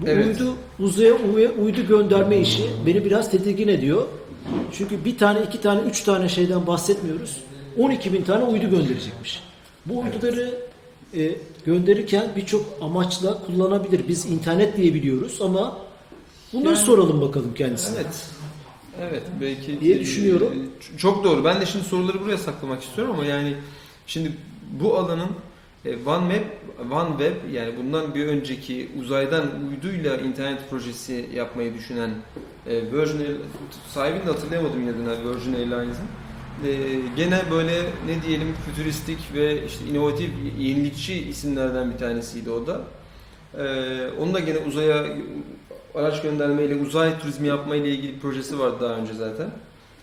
bu 0.00 0.06
Evet. 0.08 0.26
uydu 0.40 0.54
uzaya 0.78 1.14
uydu 1.62 1.86
gönderme 1.88 2.38
işi 2.38 2.70
beni 2.86 3.04
biraz 3.04 3.30
tedirgin 3.30 3.68
ediyor. 3.68 4.04
Çünkü 4.72 5.04
bir 5.04 5.18
tane, 5.18 5.42
iki 5.42 5.60
tane, 5.60 5.80
üç 5.80 6.00
tane 6.02 6.28
şeyden 6.28 6.66
bahsetmiyoruz. 6.66 7.36
12 7.78 8.12
bin 8.12 8.22
tane 8.22 8.44
uydu 8.44 8.70
gönderecekmiş. 8.70 9.42
Bu 9.86 10.00
uyduları 10.00 10.54
e, 11.16 11.30
gönderirken 11.66 12.28
birçok 12.36 12.64
amaçla 12.80 13.42
kullanabilir. 13.46 14.08
Biz 14.08 14.26
internet 14.26 14.76
diye 14.76 14.94
biliyoruz 14.94 15.38
ama 15.42 15.78
bunları 16.52 16.74
Yani- 16.74 16.84
soralım 16.84 17.20
bakalım 17.20 17.54
kendisine. 17.54 17.96
Evet. 17.96 18.26
Evet 19.10 19.22
belki 19.40 19.80
Diye 19.80 20.00
düşünüyorum. 20.00 20.52
Çok 20.96 21.24
doğru. 21.24 21.44
Ben 21.44 21.60
de 21.60 21.66
şimdi 21.66 21.84
soruları 21.84 22.20
buraya 22.20 22.38
saklamak 22.38 22.82
istiyorum 22.82 23.14
ama 23.14 23.24
yani 23.24 23.54
şimdi 24.06 24.32
bu 24.80 24.98
alanın 24.98 25.28
OneWeb, 25.86 26.42
OneWeb 26.92 27.52
yani 27.52 27.76
bundan 27.76 28.14
bir 28.14 28.26
önceki 28.26 28.88
uzaydan 29.00 29.46
uyduyla 29.70 30.16
internet 30.16 30.70
projesi 30.70 31.28
yapmayı 31.34 31.74
düşünen 31.74 32.10
e, 32.66 32.92
Virgin 32.92 33.40
sahibini 33.94 34.26
de 34.26 34.30
hatırlayamadım 34.30 34.80
yine 34.80 34.92
de 34.92 35.24
Virgin 35.24 35.54
Airlines'ın. 35.54 36.06
E, 36.66 37.00
gene 37.16 37.42
böyle 37.50 37.82
ne 38.06 38.22
diyelim 38.26 38.54
fütüristik 38.66 39.18
ve 39.34 39.66
işte 39.66 39.84
inovatif, 39.84 40.30
yenilikçi 40.58 41.28
isimlerden 41.28 41.92
bir 41.92 41.98
tanesiydi 41.98 42.50
o 42.50 42.66
da. 42.66 42.80
Onun 44.20 44.34
da 44.34 44.40
gene 44.40 44.58
uzaya 44.58 45.06
araç 45.94 46.22
göndermeyle 46.22 46.74
uzay 46.74 47.18
turizmi 47.18 47.48
yapma 47.48 47.76
ile 47.76 47.88
ilgili 47.88 48.14
bir 48.14 48.20
projesi 48.20 48.58
vardı 48.58 48.76
daha 48.80 48.94
önce 48.94 49.14
zaten. 49.14 49.50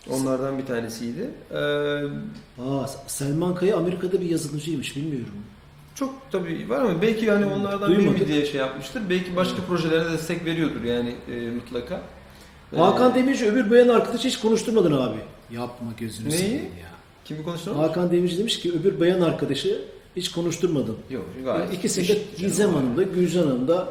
Onlardan 0.09 0.57
bir 0.57 0.65
tanesiydi. 0.65 1.29
Ee, 1.51 1.57
Aa, 2.61 2.87
Selman 3.07 3.55
Kaya 3.55 3.77
Amerika'da 3.77 4.21
bir 4.21 4.29
yazılımcıymış 4.29 4.95
bilmiyorum. 4.95 5.33
Çok 5.95 6.13
tabii 6.31 6.69
var 6.69 6.81
ama 6.81 7.01
belki 7.01 7.25
yani 7.25 7.45
onlardan 7.45 7.89
biri 7.91 7.97
Duymadık. 7.97 8.21
mi 8.21 8.27
diye 8.27 8.45
şey 8.45 8.59
yapmıştır. 8.59 9.01
Belki 9.09 9.35
başka 9.35 9.61
projelere 9.67 10.11
destek 10.11 10.45
veriyordur 10.45 10.83
yani 10.83 11.15
e, 11.31 11.49
mutlaka. 11.49 12.01
Hakan 12.75 13.15
Demirci 13.15 13.45
öbür 13.51 13.71
bayan 13.71 13.87
arkadaşı 13.87 14.27
hiç 14.27 14.39
konuşturmadın 14.39 14.91
abi. 14.91 15.17
Yapma 15.51 15.87
gözünü 15.99 16.29
Neyi? 16.29 16.37
seveyim 16.39 16.61
ya. 16.63 16.89
Kimi 17.25 17.43
konuştun? 17.43 17.75
Hakan 17.75 18.11
Demirci 18.11 18.37
demiş 18.37 18.59
ki 18.59 18.71
öbür 18.79 18.99
bayan 18.99 19.21
arkadaşı 19.21 19.81
hiç 20.15 20.31
konuşturmadın. 20.31 20.97
Yok 21.09 21.25
gayet. 21.45 21.73
İkisinde 21.73 22.17
Gizem 22.37 22.73
Hanım 22.73 22.97
da 22.97 23.03
Gülcan 23.03 23.43
Hanım 23.43 23.67
da 23.67 23.87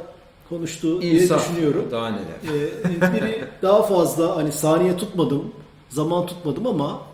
konuştu 0.48 1.02
diye 1.02 1.12
İnsaf. 1.12 1.50
düşünüyorum. 1.50 1.88
Daha 1.90 2.08
neler. 2.10 2.58
Ee, 2.58 3.14
biri 3.14 3.44
daha 3.62 3.82
fazla 3.82 4.36
hani 4.36 4.52
saniye 4.52 4.96
tutmadım, 4.96 5.52
zaman 5.88 6.26
tutmadım 6.26 6.66
ama 6.66 6.90
e, 6.92 7.13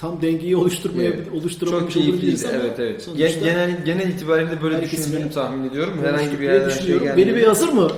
tam 0.00 0.22
dengeyi 0.22 0.56
oluşturmaya 0.56 1.08
Evet. 1.10 1.26
oluşturamamış 1.34 1.94
Çok 1.94 2.02
olabiliriz 2.02 2.44
ama 2.44 2.54
Evet 2.54 2.78
evet. 2.78 3.02
sonuçta 3.02 3.26
Gen- 3.28 3.40
genel 3.44 3.84
genel 3.84 4.08
itibariyle 4.08 4.62
böyle 4.62 4.82
düşündüğünü 4.82 5.30
tahmin 5.30 5.68
ediyorum. 5.70 5.94
Herhangi 6.04 6.40
bir 6.40 6.44
yerden 6.44 6.68
şey 6.68 6.86
gelmedi. 6.98 7.16
Veli 7.16 7.36
Bey 7.36 7.44
hazır 7.44 7.68
mı? 7.68 7.90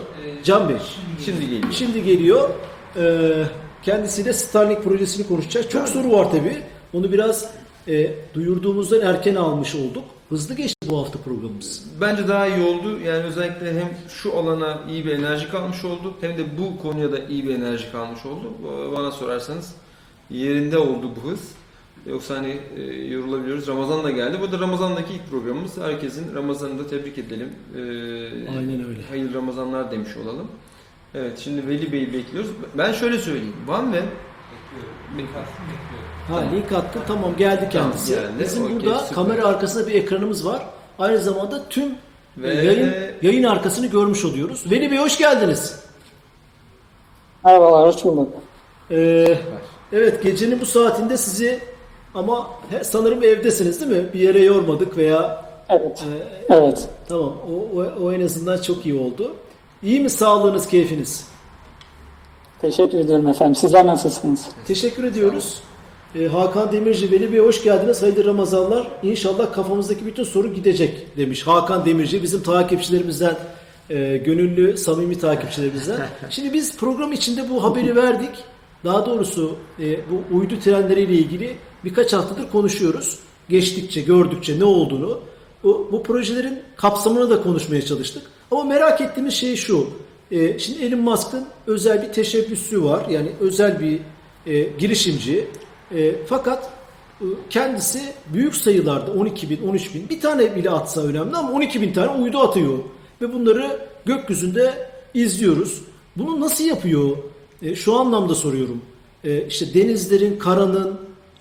Can 0.45 0.69
Bey. 0.69 0.77
Şimdi 1.25 1.41
geliyor. 1.41 1.73
Şimdi 1.73 2.05
geliyor. 2.05 2.51
Ee, 2.97 3.45
kendisiyle 3.83 4.33
Starlink 4.33 4.85
projesini 4.85 5.27
konuşacağız. 5.27 5.69
Çok 5.69 5.89
soru 5.89 6.13
var 6.13 6.31
tabi. 6.31 6.57
Onu 6.93 7.13
biraz 7.13 7.51
e, 7.89 8.15
duyurduğumuzdan 8.35 9.01
erken 9.01 9.35
almış 9.35 9.75
olduk. 9.75 10.05
Hızlı 10.29 10.55
geçti 10.55 10.91
bu 10.91 10.99
hafta 10.99 11.19
programımız. 11.19 11.85
Bence 12.01 12.29
daha 12.29 12.47
iyi 12.47 12.67
oldu. 12.67 12.99
Yani 13.07 13.25
özellikle 13.25 13.71
hem 13.81 13.91
şu 14.09 14.39
alana 14.39 14.79
iyi 14.91 15.05
bir 15.05 15.11
enerji 15.13 15.51
kalmış 15.51 15.85
oldu 15.85 16.15
hem 16.21 16.39
de 16.39 16.43
bu 16.59 16.83
konuya 16.83 17.13
da 17.13 17.19
iyi 17.29 17.49
bir 17.49 17.55
enerji 17.55 17.93
kalmış 17.93 18.27
oldu. 18.27 18.53
Bana 18.97 19.11
sorarsanız 19.11 19.75
yerinde 20.31 20.79
oldu 20.79 21.11
bu 21.25 21.31
hız. 21.31 21.41
Yoksa 22.07 22.37
hani 22.37 22.57
e, 22.77 22.83
yorulabiliyoruz. 23.07 23.69
Ramazan 23.69 24.05
da 24.05 24.11
geldi. 24.11 24.39
Bu 24.41 24.53
da 24.53 24.59
Ramazan'daki 24.59 25.13
ilk 25.15 25.31
programımız. 25.31 25.79
Herkesin 25.79 26.35
Ramazan'ını 26.35 26.79
da 26.79 26.87
tebrik 26.87 27.19
edelim. 27.19 27.49
Ee, 27.75 27.79
Aynen 28.59 28.85
öyle. 28.89 29.03
Hayırlı 29.11 29.35
Ramazanlar 29.35 29.91
demiş 29.91 30.11
olalım. 30.25 30.49
Evet 31.15 31.39
şimdi 31.39 31.69
Veli 31.69 31.93
Bey'i 31.93 32.13
bekliyoruz. 32.13 32.51
Ben 32.79 32.93
şöyle 32.93 33.19
söyleyeyim. 33.19 33.57
Van 33.67 33.93
ve 33.93 34.03
Ha 36.29 36.41
link 36.55 36.73
attı. 36.73 36.99
Tamam 37.07 37.37
geldi 37.37 37.69
kendisi. 37.73 38.15
geldi. 38.15 38.29
Bizim 38.41 38.65
Okey, 38.65 38.77
burada 38.77 38.99
süper. 38.99 39.15
kamera 39.15 39.47
arkasında 39.47 39.87
bir 39.87 39.95
ekranımız 39.95 40.47
var. 40.47 40.67
Aynı 40.99 41.19
zamanda 41.19 41.69
tüm 41.69 41.85
Ve- 42.39 42.55
yayın 42.55 42.93
yayın 43.23 43.43
arkasını 43.45 43.87
görmüş 43.87 44.25
oluyoruz. 44.25 44.71
Veli 44.71 44.91
Bey 44.91 44.99
hoş 44.99 45.19
geldiniz. 45.19 45.81
Merhabalar, 47.45 47.89
hoş 47.95 48.05
bulduk. 48.05 48.33
Ee, 48.91 49.39
evet 49.93 50.23
gecenin 50.23 50.61
bu 50.61 50.67
saatinde 50.67 51.17
sizi 51.17 51.61
ama 52.15 52.51
he- 52.71 52.85
sanırım 52.85 53.23
evdesiniz 53.23 53.81
değil 53.81 54.03
mi? 54.03 54.09
Bir 54.15 54.21
yere 54.21 54.43
yormadık 54.45 54.97
veya 54.97 55.47
Evet, 55.69 56.05
e, 56.49 56.55
evet. 56.55 56.89
tamam 57.09 57.33
o, 57.51 57.79
o, 57.81 58.05
o 58.05 58.13
en 58.13 58.21
azından 58.21 58.63
çok 58.63 58.87
iyi 58.87 58.95
oldu. 58.95 59.35
İyi 59.83 60.01
mi 60.01 60.11
sağlığınız, 60.11 60.67
keyfiniz? 60.69 61.29
Teşekkür 62.61 62.99
ediyorum 62.99 63.29
efendim. 63.29 63.55
Sizler 63.55 63.87
nasılsınız? 63.87 64.47
Teşekkür 64.67 65.05
ediyoruz. 65.05 65.61
Ee, 66.15 66.27
Hakan 66.27 66.73
Demirci, 66.73 67.11
Veli 67.13 67.33
Bey 67.33 67.41
hoş 67.41 67.63
geldiniz. 67.65 68.03
Hayırlı 68.03 68.25
Ramazanlar. 68.25 68.89
İnşallah 69.03 69.53
kafamızdaki 69.53 70.07
bütün 70.07 70.25
soru 70.25 70.55
gidecek 70.55 71.17
demiş 71.17 71.47
Hakan 71.47 71.85
Demirci. 71.87 72.23
Bizim 72.23 72.43
takipçilerimizden, 72.43 73.35
e, 73.91 74.17
gönüllü, 74.17 74.77
samimi 74.77 75.19
takipçilerimizden. 75.19 75.97
Şimdi 76.31 76.53
biz 76.53 76.77
program 76.77 77.13
içinde 77.13 77.51
bu 77.51 77.65
haberi 77.65 77.97
verdik. 77.97 78.31
Daha 78.87 79.07
doğrusu 79.07 79.57
e, 79.81 79.99
bu 80.11 80.37
uydu 80.37 80.61
trenleriyle 80.65 81.13
ilgili 81.13 81.57
birkaç 81.85 82.13
haftadır 82.13 82.51
konuşuyoruz. 82.51 83.19
Geçtikçe, 83.49 84.01
gördükçe 84.01 84.59
ne 84.59 84.65
olduğunu. 84.65 85.21
Bu, 85.63 85.89
bu 85.93 86.03
projelerin 86.03 86.61
kapsamını 86.77 87.31
da 87.31 87.43
konuşmaya 87.43 87.83
çalıştık. 87.83 88.23
Ama 88.51 88.65
merak 88.65 89.01
ettiğimiz 89.01 89.35
şey 89.35 89.57
şu. 89.57 89.91
E, 90.31 90.59
şimdi 90.59 90.85
Elon 90.85 91.01
Musk'ın 91.01 91.45
özel 91.67 92.03
bir 92.03 92.13
teşebbüsü 92.13 92.85
var. 92.85 93.07
Yani 93.11 93.33
özel 93.41 93.81
bir 93.81 94.01
e, 94.53 94.63
girişimci. 94.79 95.49
E, 95.95 96.15
fakat 96.27 96.71
e, 97.21 97.25
kendisi 97.51 98.03
büyük 98.35 98.57
sayılarda 98.57 99.13
12 99.13 99.51
bin, 99.51 99.69
13 99.69 99.95
bin 99.95 100.09
bir 100.09 100.21
tane 100.21 100.57
bile 100.57 100.71
atsa 100.71 101.03
önemli 101.03 101.37
ama 101.37 101.53
12 101.53 101.83
bin 101.83 101.93
tane 101.93 102.23
uydu 102.23 102.39
atıyor. 102.39 102.79
Ve 103.23 103.33
bunları 103.33 103.79
gökyüzünde 104.05 104.89
izliyoruz. 105.15 105.83
Bunu 106.17 106.41
nasıl 106.41 106.65
yapıyor? 106.65 107.17
E, 107.63 107.75
şu 107.75 107.95
anlamda 108.01 108.35
soruyorum. 108.35 108.83
E, 109.25 109.47
işte 109.47 109.75
denizlerin, 109.75 110.39
karanın, 110.39 111.01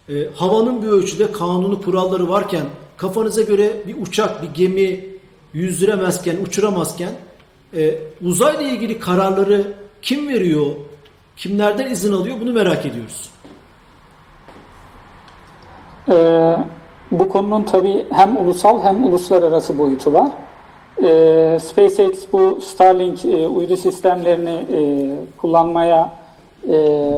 e, 0.09 0.13
havanın 0.35 0.81
bir 0.81 0.87
ölçüde 0.87 1.31
kanunu, 1.31 1.81
kuralları 1.81 2.29
varken 2.29 2.65
kafanıza 2.97 3.41
göre 3.41 3.81
bir 3.87 3.95
uçak, 4.01 4.43
bir 4.43 4.47
gemi 4.47 5.05
yüzdüremezken, 5.53 6.37
uçuramazken 6.47 7.11
e, 7.77 7.95
uzayla 8.21 8.61
ilgili 8.61 8.99
kararları 8.99 9.73
kim 10.01 10.29
veriyor, 10.29 10.65
kimlerden 11.37 11.91
izin 11.91 12.13
alıyor 12.13 12.37
bunu 12.41 12.53
merak 12.53 12.85
ediyoruz. 12.85 13.29
Ee, 16.09 16.57
bu 17.11 17.29
konunun 17.29 17.63
tabii 17.63 18.05
hem 18.11 18.37
ulusal 18.37 18.83
hem 18.83 19.03
uluslararası 19.03 19.77
boyutu 19.77 20.13
var. 20.13 20.31
Ee, 21.03 21.57
SpaceX 21.61 22.25
bu 22.33 22.61
Starlink 22.61 23.25
e, 23.25 23.47
uydu 23.47 23.77
sistemlerini 23.77 24.49
e, 24.49 24.79
kullanmaya 25.37 26.13
e, 26.69 27.11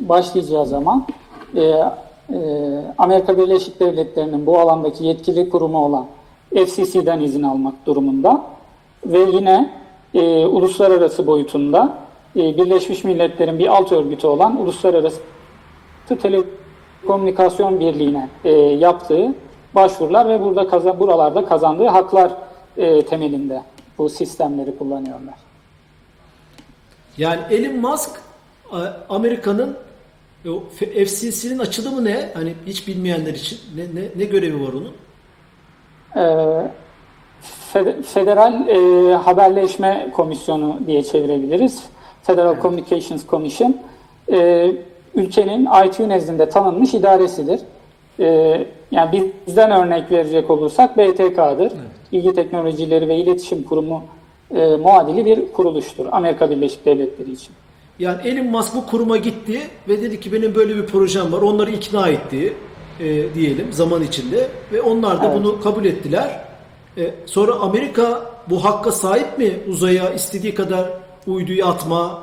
başlayacağı 0.00 0.66
zaman 0.66 1.06
e, 1.56 1.62
e, 1.62 1.84
Amerika 2.98 3.38
Birleşik 3.38 3.80
Devletleri'nin 3.80 4.46
bu 4.46 4.58
alandaki 4.58 5.04
yetkili 5.04 5.48
kurumu 5.50 5.84
olan 5.84 6.06
FCC'den 6.54 7.20
izin 7.20 7.42
almak 7.42 7.86
durumunda 7.86 8.42
ve 9.06 9.18
yine 9.18 9.70
e, 10.14 10.46
uluslararası 10.46 11.26
boyutunda 11.26 11.94
e, 12.36 12.40
Birleşmiş 12.40 13.04
Milletler'in 13.04 13.58
bir 13.58 13.76
alt 13.76 13.92
örgütü 13.92 14.26
olan 14.26 14.60
Uluslararası 14.60 15.20
Telekomünikasyon 16.22 17.80
Birliği'ne 17.80 18.28
e, 18.44 18.52
yaptığı 18.60 19.34
başvurular 19.74 20.28
ve 20.28 20.44
burada 20.44 20.68
kaza, 20.68 21.00
buralarda 21.00 21.44
kazandığı 21.44 21.86
haklar 21.86 22.32
e, 22.78 23.02
temelinde 23.06 23.62
bu 23.98 24.10
sistemleri 24.10 24.78
kullanıyorlar. 24.78 25.34
Yani 27.18 27.40
Elon 27.50 27.76
Musk 27.76 28.10
a- 28.72 28.92
Amerika'nın 29.14 29.76
F- 30.78 31.04
FCC'nin 31.04 31.58
açılımı 31.58 32.04
ne? 32.04 32.28
Hani 32.34 32.54
hiç 32.66 32.88
bilmeyenler 32.88 33.34
için 33.34 33.58
ne, 33.76 33.82
ne, 34.00 34.04
ne 34.16 34.24
görevi 34.24 34.62
var 34.62 34.72
onun? 34.72 34.92
Ee, 36.16 36.66
Fe- 37.74 38.02
Federal 38.02 38.68
e, 38.68 39.14
Haberleşme 39.14 40.08
Komisyonu 40.12 40.80
diye 40.86 41.02
çevirebiliriz. 41.04 41.82
Federal 42.22 42.60
Communications 42.62 43.26
Commission. 43.26 43.76
E, 44.32 44.70
ülkenin 45.14 45.68
ITU 45.86 46.08
nezdinde 46.08 46.48
tanınmış 46.48 46.94
idaresidir. 46.94 47.60
E, 48.20 48.66
yani 48.90 49.32
bizden 49.46 49.70
örnek 49.70 50.10
verecek 50.10 50.50
olursak 50.50 50.96
BTK'dır. 50.98 51.72
Bilgi 52.12 52.32
Teknolojileri 52.32 53.08
ve 53.08 53.16
İletişim 53.16 53.62
Kurumu 53.62 54.04
e, 54.54 54.76
muadili 54.76 55.26
bir 55.26 55.52
kuruluştur 55.52 56.06
Amerika 56.12 56.50
Birleşik 56.50 56.86
Devletleri 56.86 57.32
için. 57.32 57.50
Yani 57.98 58.28
Elon 58.28 58.46
Musk 58.46 58.74
bu 58.74 58.86
kuruma 58.86 59.16
gitti 59.16 59.60
ve 59.88 60.02
dedi 60.02 60.20
ki 60.20 60.32
benim 60.32 60.54
böyle 60.54 60.76
bir 60.76 60.86
projem 60.86 61.32
var. 61.32 61.42
Onları 61.42 61.70
ikna 61.70 62.08
etti 62.08 62.52
e, 63.00 63.34
diyelim 63.34 63.72
zaman 63.72 64.02
içinde 64.02 64.48
ve 64.72 64.80
onlar 64.80 65.22
da 65.22 65.26
Evet. 65.26 65.36
bunu 65.36 65.60
kabul 65.60 65.84
ettiler. 65.84 66.40
E, 66.98 67.14
sonra 67.26 67.52
Amerika 67.54 68.30
bu 68.50 68.64
hakka 68.64 68.92
sahip 68.92 69.38
mi? 69.38 69.52
Uzaya 69.68 70.10
istediği 70.10 70.54
kadar 70.54 70.90
uyduyu 71.26 71.66
atma 71.66 72.22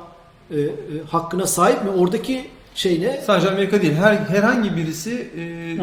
e, 0.51 0.59
e, 0.59 0.69
hakkına 1.09 1.47
sahip 1.47 1.83
mi? 1.83 1.89
Oradaki 1.99 2.45
şey 2.75 3.01
ne? 3.01 3.21
Sadece 3.25 3.49
Amerika 3.49 3.81
değil, 3.81 3.93
her 3.93 4.13
herhangi 4.13 4.75
birisi 4.75 5.27
e, 5.38 5.77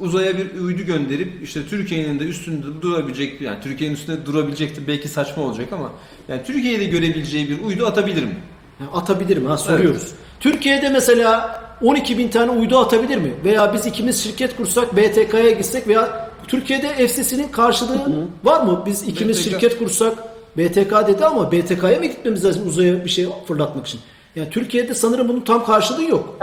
uzaya 0.00 0.38
bir 0.38 0.60
uydu 0.60 0.82
gönderip 0.82 1.42
işte 1.42 1.60
Türkiye'nin 1.70 2.20
de 2.20 2.24
üstünde 2.24 2.66
durabilecek, 2.82 3.40
yani 3.40 3.58
Türkiye'nin 3.62 3.94
üstünde 3.94 4.26
durabilecekti 4.26 4.86
belki 4.86 5.08
saçma 5.08 5.42
olacak 5.42 5.72
ama 5.72 5.92
yani 6.28 6.40
Türkiye'de 6.46 6.84
görebileceği 6.84 7.48
bir 7.50 7.64
uydu 7.64 7.86
atabilir 7.86 8.22
mi? 8.22 8.36
Yani 8.80 8.90
atabilir 8.94 9.36
mi? 9.36 9.48
Ha, 9.48 9.56
soruyoruz. 9.56 10.12
Türkiye'de 10.40 10.88
mesela 10.88 11.60
12 11.82 12.18
bin 12.18 12.28
tane 12.28 12.50
uydu 12.50 12.78
atabilir 12.78 13.16
mi? 13.16 13.32
Veya 13.44 13.74
biz 13.74 13.86
ikimiz 13.86 14.22
şirket 14.24 14.56
kursak 14.56 14.96
BTK'ya 14.96 15.50
gitsek 15.50 15.88
veya 15.88 16.30
Türkiye'de 16.48 17.08
FCC'nin 17.08 17.48
karşılığı 17.48 18.26
var 18.44 18.62
mı? 18.62 18.82
Biz 18.86 19.02
ikimiz 19.08 19.36
BTK. 19.38 19.44
şirket 19.44 19.78
kursak 19.78 20.12
BTK 20.56 21.08
dedi 21.08 21.24
ama 21.26 21.52
BTK'ya 21.52 21.98
mı 21.98 22.06
gitmemiz 22.06 22.44
lazım 22.44 22.68
uzaya 22.68 23.04
bir 23.04 23.10
şey 23.10 23.26
fırlatmak 23.48 23.86
için? 23.86 24.00
Yani 24.36 24.50
Türkiye'de 24.50 24.94
sanırım 24.94 25.28
bunun 25.28 25.40
tam 25.40 25.64
karşılığı 25.64 26.04
yok. 26.04 26.38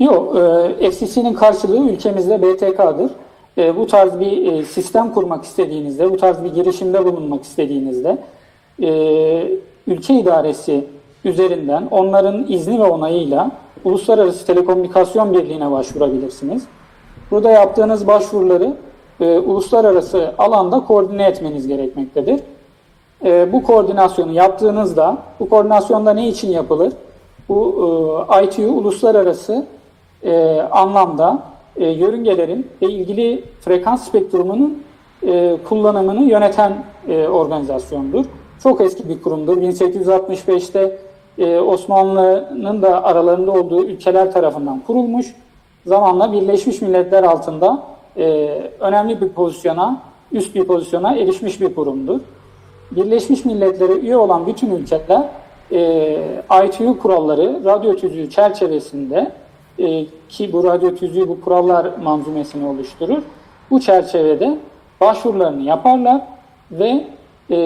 Yok, 0.00 0.36
e, 0.80 0.90
FCC'nin 0.90 1.34
karşılığı 1.34 1.90
ülkemizde 1.90 2.42
BTK'dır. 2.42 3.10
E, 3.58 3.76
bu 3.76 3.86
tarz 3.86 4.20
bir 4.20 4.52
e, 4.52 4.64
sistem 4.64 5.12
kurmak 5.12 5.44
istediğinizde, 5.44 6.12
bu 6.12 6.16
tarz 6.16 6.44
bir 6.44 6.54
girişimde 6.54 7.04
bulunmak 7.04 7.42
istediğinizde 7.42 8.18
e, 8.82 9.48
ülke 9.86 10.14
idaresi 10.14 10.84
üzerinden 11.24 11.88
onların 11.90 12.46
izni 12.48 12.78
ve 12.78 12.84
onayıyla 12.84 13.50
Uluslararası 13.84 14.46
Telekomünikasyon 14.46 15.34
Birliği'ne 15.34 15.70
başvurabilirsiniz. 15.70 16.62
Burada 17.30 17.50
yaptığınız 17.50 18.06
başvuruları 18.06 18.76
e, 19.20 19.38
uluslararası 19.38 20.34
alanda 20.38 20.80
koordine 20.80 21.24
etmeniz 21.24 21.66
gerekmektedir. 21.66 22.40
E, 23.24 23.52
bu 23.52 23.62
koordinasyonu 23.62 24.32
yaptığınızda, 24.32 25.18
bu 25.40 25.48
koordinasyonda 25.48 26.14
ne 26.14 26.28
için 26.28 26.50
yapılır? 26.50 26.92
Bu 27.48 28.26
e, 28.40 28.44
ITU 28.44 28.62
uluslararası 28.62 29.66
e, 30.24 30.60
anlamda 30.70 31.42
e, 31.76 31.88
yörüngelerin 31.88 32.66
ve 32.82 32.86
ilgili 32.86 33.44
frekans 33.60 34.08
spektrumunun 34.08 34.82
e, 35.26 35.56
kullanımını 35.68 36.22
yöneten 36.22 36.84
e, 37.08 37.28
organizasyondur. 37.28 38.24
Çok 38.62 38.80
eski 38.80 39.08
bir 39.08 39.22
kurumdur. 39.22 39.56
1865'te 39.56 40.98
e, 41.38 41.60
Osmanlı'nın 41.60 42.82
da 42.82 43.04
aralarında 43.04 43.52
olduğu 43.52 43.84
ülkeler 43.84 44.32
tarafından 44.32 44.80
kurulmuş. 44.86 45.34
Zamanla 45.86 46.32
Birleşmiş 46.32 46.82
Milletler 46.82 47.22
altında 47.22 47.82
e, 48.16 48.48
önemli 48.80 49.20
bir 49.20 49.28
pozisyona, 49.28 50.02
üst 50.32 50.54
bir 50.54 50.64
pozisyona 50.64 51.16
erişmiş 51.16 51.60
bir 51.60 51.74
kurumdur. 51.74 52.20
Birleşmiş 52.90 53.44
Milletler'e 53.44 53.92
üye 53.92 54.16
olan 54.16 54.46
bütün 54.46 54.76
ülkeler 54.76 55.28
e, 55.72 56.64
ITU 56.66 56.98
kuralları 56.98 57.60
radyo 57.64 57.96
tüzüğü 57.96 58.30
çerçevesinde 58.30 59.32
e, 59.78 60.06
ki 60.28 60.52
bu 60.52 60.64
radyo 60.64 60.94
tüzüğü 60.94 61.28
bu 61.28 61.40
kurallar 61.40 61.86
manzumesini 62.02 62.66
oluşturur. 62.66 63.22
Bu 63.70 63.80
çerçevede 63.80 64.58
başvurularını 65.00 65.62
yaparlar 65.62 66.20
ve 66.70 67.04
e, 67.50 67.56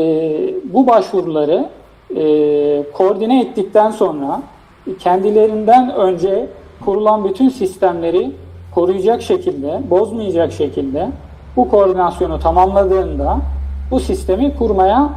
bu 0.64 0.86
başvuruları 0.86 1.68
e, 2.16 2.82
koordine 2.92 3.42
ettikten 3.42 3.90
sonra 3.90 4.42
kendilerinden 4.98 5.94
önce 5.94 6.46
kurulan 6.84 7.24
bütün 7.24 7.48
sistemleri 7.48 8.30
koruyacak 8.74 9.22
şekilde, 9.22 9.80
bozmayacak 9.90 10.52
şekilde 10.52 11.08
bu 11.56 11.68
koordinasyonu 11.68 12.40
tamamladığında 12.40 13.38
bu 13.90 14.00
sistemi 14.00 14.56
kurmaya 14.56 15.10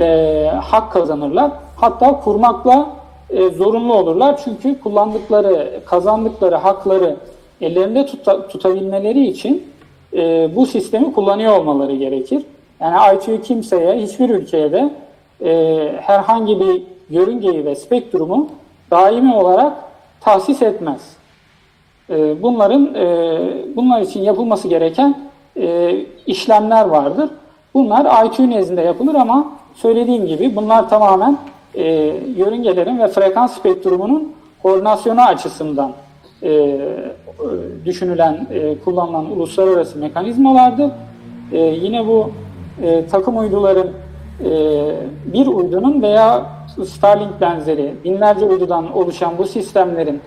e, 0.00 0.50
hak 0.62 0.92
kazanırlar. 0.92 1.50
Hatta 1.76 2.20
kurmakla 2.20 3.01
e, 3.32 3.48
zorunlu 3.48 3.94
olurlar. 3.94 4.40
Çünkü 4.44 4.80
kullandıkları, 4.80 5.80
kazandıkları 5.86 6.56
hakları 6.56 7.16
ellerinde 7.60 8.06
tuta, 8.06 8.48
tutabilmeleri 8.48 9.26
için 9.26 9.66
e, 10.12 10.50
bu 10.56 10.66
sistemi 10.66 11.12
kullanıyor 11.12 11.58
olmaları 11.58 11.96
gerekir. 11.96 12.42
Yani 12.80 13.16
ITU 13.16 13.42
kimseye, 13.42 14.02
hiçbir 14.02 14.30
ülkeye 14.30 14.72
de 14.72 14.90
e, 15.44 15.92
herhangi 16.00 16.60
bir 16.60 16.82
yörüngeyi 17.10 17.64
ve 17.64 17.74
spektrumu 17.74 18.48
daimi 18.90 19.34
olarak 19.34 19.72
tahsis 20.20 20.62
etmez. 20.62 21.16
E, 22.10 22.42
bunların 22.42 22.94
e, 22.94 23.38
bunlar 23.76 24.00
için 24.00 24.22
yapılması 24.22 24.68
gereken 24.68 25.14
e, 25.56 25.96
işlemler 26.26 26.84
vardır. 26.84 27.30
Bunlar 27.74 28.26
ITU 28.26 28.50
nezdinde 28.50 28.82
yapılır 28.82 29.14
ama 29.14 29.52
söylediğim 29.74 30.26
gibi 30.26 30.56
bunlar 30.56 30.88
tamamen 30.88 31.38
e, 31.74 31.84
yörüngelerin 32.36 32.98
ve 32.98 33.08
frekans 33.08 33.58
spektrumunun 33.58 34.32
koordinasyonu 34.62 35.20
açısından 35.20 35.92
e, 36.42 36.78
düşünülen, 37.84 38.46
e, 38.50 38.78
kullanılan 38.78 39.30
uluslararası 39.30 39.98
mekanizmalardır. 39.98 40.90
E, 41.52 41.58
yine 41.58 42.06
bu 42.06 42.30
e, 42.82 43.06
takım 43.06 43.38
uyduların 43.38 43.90
e, 44.44 44.50
bir 45.32 45.46
uydunun 45.46 46.02
veya 46.02 46.46
Starlink 46.86 47.40
benzeri 47.40 47.94
binlerce 48.04 48.44
uydudan 48.44 48.96
oluşan 48.96 49.38
bu 49.38 49.46
sistemlerin 49.46 50.20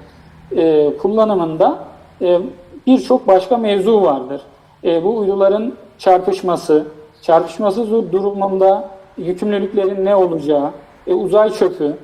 e, 0.58 0.92
kullanımında 0.98 1.80
e, 2.22 2.40
birçok 2.88 3.28
başka 3.28 3.58
mevzu 3.58 4.02
vardır. 4.02 4.42
E, 4.84 5.04
bu 5.04 5.18
uyduların 5.18 5.74
çarpışması, 5.98 6.86
çarpışması 7.22 8.12
durumunda 8.12 8.90
yükümlülüklerin 9.18 10.06
ne 10.06 10.16
olacağı, 10.16 10.72
e, 11.08 11.14
uzay 11.14 11.54
çöpü, 11.54 11.98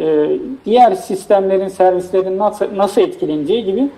e, 0.00 0.30
diğer 0.64 0.94
sistemlerin, 0.94 1.68
servislerin 1.68 2.38
nasıl, 2.38 2.66
nasıl 2.76 3.00
etkileneceği 3.00 3.64
gibi 3.64 3.90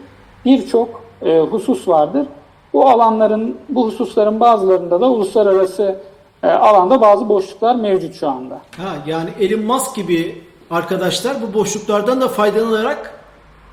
birçok 0.45 1.03
e, 1.23 1.41
husus 1.41 1.89
vardır. 1.89 2.27
Bu 2.73 2.89
alanların, 2.89 3.57
bu 3.69 3.87
hususların 3.87 4.41
bazılarında 4.41 5.01
da 5.01 5.11
uluslararası 5.11 5.97
e, 6.43 6.47
alanda 6.49 7.01
bazı 7.01 7.29
boşluklar 7.29 7.75
mevcut 7.75 8.15
şu 8.15 8.29
anda. 8.29 8.55
Ha, 8.55 8.89
yani 9.07 9.31
Elon 9.41 9.65
Musk 9.65 9.97
gibi 9.97 10.43
arkadaşlar 10.71 11.37
bu 11.43 11.55
boşluklardan 11.59 12.21
da 12.21 12.29
faydalanarak 12.29 13.21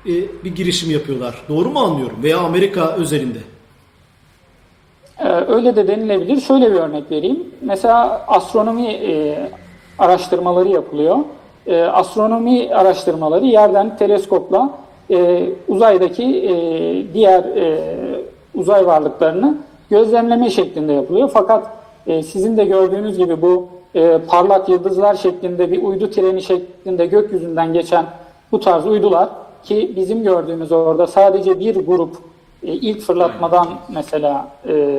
e, 0.06 0.12
bir 0.44 0.54
girişim 0.56 0.90
yapıyorlar. 0.90 1.34
Doğru 1.48 1.70
mu 1.70 1.78
anlıyorum? 1.80 2.22
Veya 2.22 2.38
Amerika 2.38 2.92
özelinde. 2.92 3.38
Ee, 5.18 5.28
öyle 5.28 5.76
de 5.76 5.88
denilebilir. 5.88 6.40
Şöyle 6.40 6.70
bir 6.70 6.76
örnek 6.76 7.10
vereyim. 7.10 7.44
Mesela 7.60 8.24
astronomi 8.28 8.86
e, 8.86 9.38
araştırmaları 9.98 10.68
yapılıyor. 10.68 11.16
E, 11.66 11.82
astronomi 11.82 12.74
araştırmaları 12.74 13.46
yerden 13.46 13.96
teleskopla 13.96 14.70
e, 15.10 15.46
uzaydaki 15.68 16.24
e, 16.24 16.54
diğer 17.14 17.44
e, 17.44 17.78
uzay 18.54 18.86
varlıklarını 18.86 19.58
gözlemleme 19.90 20.50
şeklinde 20.50 20.92
yapılıyor. 20.92 21.30
Fakat 21.34 21.70
e, 22.06 22.22
sizin 22.22 22.56
de 22.56 22.64
gördüğünüz 22.64 23.18
gibi 23.18 23.42
bu 23.42 23.68
e, 23.94 24.18
parlak 24.28 24.68
yıldızlar 24.68 25.14
şeklinde 25.14 25.72
bir 25.72 25.82
uydu 25.82 26.10
treni 26.10 26.42
şeklinde 26.42 27.06
gökyüzünden 27.06 27.72
geçen 27.72 28.04
bu 28.52 28.60
tarz 28.60 28.86
uydular 28.86 29.28
ki 29.64 29.92
bizim 29.96 30.22
gördüğümüz 30.22 30.72
orada 30.72 31.06
sadece 31.06 31.60
bir 31.60 31.86
grup 31.86 32.16
e, 32.62 32.72
ilk 32.72 33.00
fırlatmadan 33.00 33.66
mesela 33.88 34.48
e, 34.68 34.98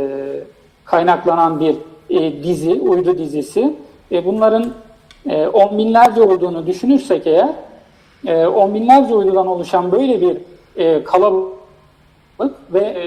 kaynaklanan 0.86 1.60
bir 1.60 1.76
e, 2.10 2.44
dizi, 2.44 2.74
uydu 2.74 3.18
dizisi. 3.18 3.74
E, 4.12 4.26
bunların 4.26 4.66
e, 5.26 5.48
on 5.48 5.78
binlerce 5.78 6.22
olduğunu 6.22 6.68
düşünürsek 6.68 7.28
eğer, 7.28 7.50
e, 8.28 8.48
on 8.48 8.74
binlerce 8.74 9.16
uydudan 9.16 9.48
oluşan 9.48 9.92
böyle 9.92 10.22
bir 10.22 10.38
e, 10.78 11.04
kalabalık 11.04 11.54
ve 12.74 12.80
e, 12.80 13.06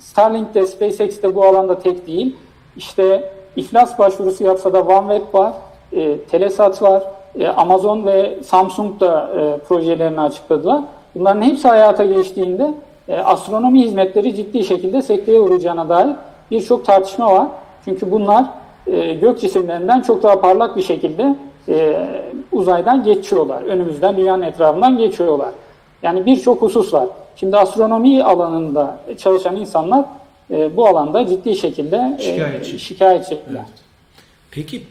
Starlink 0.00 0.54
de 0.54 0.66
SpaceX 0.66 1.22
de 1.22 1.34
bu 1.34 1.44
alanda 1.44 1.78
tek 1.78 2.06
değil. 2.06 2.36
İşte 2.76 3.32
iflas 3.56 3.98
başvurusu 3.98 4.44
yapsa 4.44 4.72
da 4.72 4.82
OneWeb 4.82 5.34
var, 5.34 5.52
e, 5.92 6.18
Telesat 6.18 6.82
var, 6.82 7.02
e, 7.38 7.48
Amazon 7.48 8.06
ve 8.06 8.38
Samsung 8.42 9.00
da 9.00 9.30
e, 9.36 9.58
projelerini 9.58 10.20
açıkladılar. 10.20 10.80
Bunların 11.14 11.42
hepsi 11.42 11.68
hayata 11.68 12.04
geçtiğinde 12.04 12.74
e, 13.08 13.16
astronomi 13.18 13.82
hizmetleri 13.82 14.36
ciddi 14.36 14.64
şekilde 14.64 15.02
sekteye 15.02 15.40
uğrayacağına 15.40 15.88
dair 15.88 16.10
birçok 16.50 16.84
tartışma 16.84 17.32
var. 17.32 17.46
Çünkü 17.84 18.10
bunlar 18.10 18.44
e, 18.86 19.14
gök 19.14 19.40
cisimlerinden 19.40 20.00
çok 20.00 20.22
daha 20.22 20.40
parlak 20.40 20.76
bir 20.76 20.82
şekilde 20.82 21.36
e, 21.68 22.06
uzaydan 22.52 23.04
geçiyorlar. 23.04 23.62
Önümüzden 23.62 24.16
dünyanın 24.16 24.42
etrafından 24.42 24.98
geçiyorlar. 24.98 25.50
Yani 26.02 26.26
birçok 26.26 26.62
husus 26.62 26.94
var. 26.94 27.06
Şimdi 27.36 27.56
astronomi 27.56 28.24
alanında 28.24 28.98
çalışan 29.18 29.56
insanlar 29.56 30.04
e, 30.50 30.76
bu 30.76 30.86
alanda 30.86 31.26
ciddi 31.26 31.56
şekilde 31.56 32.16
e, 32.18 32.22
Şikayetçi. 32.22 32.78
şikayetçiler. 32.78 33.64
Peki 34.50 34.82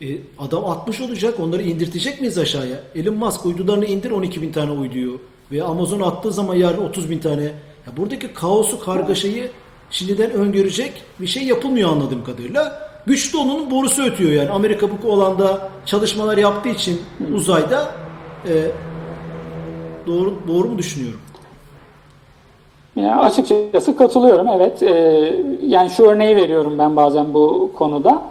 e, 0.00 0.06
adam 0.38 0.64
60 0.64 1.00
olacak 1.00 1.34
onları 1.40 1.62
indirtecek 1.62 2.20
miyiz 2.20 2.38
aşağıya? 2.38 2.76
Elon 2.94 3.14
Musk 3.14 3.46
uydularını 3.46 3.84
indir 3.84 4.10
12 4.10 4.42
bin 4.42 4.52
tane 4.52 4.70
uyduyu. 4.70 5.20
Ve 5.52 5.62
Amazon 5.62 6.00
attığı 6.00 6.32
zaman 6.32 6.54
yarın 6.54 6.84
30 6.84 7.10
bin 7.10 7.18
tane. 7.18 7.42
Ya 7.86 7.96
buradaki 7.96 8.34
kaosu, 8.34 8.80
kargaşayı 8.80 9.50
şimdiden 9.90 10.30
öngörecek 10.30 10.92
bir 11.20 11.26
şey 11.26 11.42
yapılmıyor 11.42 11.90
anladığım 11.90 12.24
kadarıyla. 12.24 12.91
Güçlü 13.06 13.38
onun 13.38 13.70
borusu 13.70 14.02
ötüyor 14.02 14.32
yani. 14.32 14.50
Amerika 14.50 14.86
bu 15.02 15.12
alanda 15.12 15.68
çalışmalar 15.86 16.38
yaptığı 16.38 16.68
için 16.68 17.00
uzayda 17.34 17.88
e, 18.48 18.52
doğru 20.06 20.34
doğru 20.48 20.68
mu 20.68 20.78
düşünüyorum? 20.78 21.20
Ya 22.96 23.20
açıkçası 23.20 23.96
katılıyorum 23.96 24.48
evet. 24.48 24.82
Ee, 24.82 25.34
yani 25.66 25.90
şu 25.90 26.04
örneği 26.04 26.36
veriyorum 26.36 26.78
ben 26.78 26.96
bazen 26.96 27.34
bu 27.34 27.70
konuda. 27.74 28.22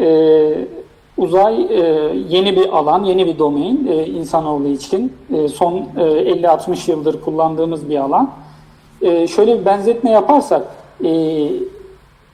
Ee, 0.00 0.64
uzay 1.18 1.62
e, 1.62 1.80
yeni 2.28 2.56
bir 2.56 2.68
alan, 2.78 3.04
yeni 3.04 3.26
bir 3.26 3.38
domain 3.38 3.86
e, 3.86 4.06
insanoğlu 4.06 4.68
için. 4.68 5.12
E, 5.34 5.48
son 5.48 5.74
e, 5.96 6.00
50-60 6.00 6.90
yıldır 6.90 7.20
kullandığımız 7.20 7.88
bir 7.90 7.96
alan. 7.96 8.30
E, 9.02 9.26
şöyle 9.26 9.60
bir 9.60 9.64
benzetme 9.64 10.10
yaparsak, 10.10 10.62
e, 11.04 11.10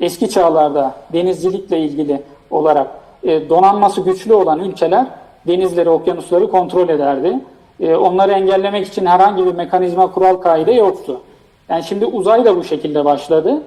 eski 0.01 0.31
çağlarda 0.31 0.95
denizcilikle 1.13 1.81
ilgili 1.81 2.23
olarak 2.51 2.87
e, 3.23 3.49
donanması 3.49 4.01
güçlü 4.01 4.35
olan 4.35 4.59
ülkeler 4.61 5.07
denizleri, 5.47 5.91
okyanusları 5.91 6.51
kontrol 6.51 6.89
ederdi. 6.89 7.39
E, 7.81 7.97
onları 7.97 8.33
engellemek 8.33 8.87
için 8.87 9.07
herhangi 9.07 9.47
bir 9.47 9.55
mekanizma, 9.55 10.13
kural, 10.13 10.35
kaide 10.35 10.73
yoktu. 10.73 11.21
Yani 11.69 11.83
şimdi 11.83 12.07
uzay 12.07 12.45
da 12.45 12.57
bu 12.57 12.65
şekilde 12.65 13.05
başladı. 13.05 13.63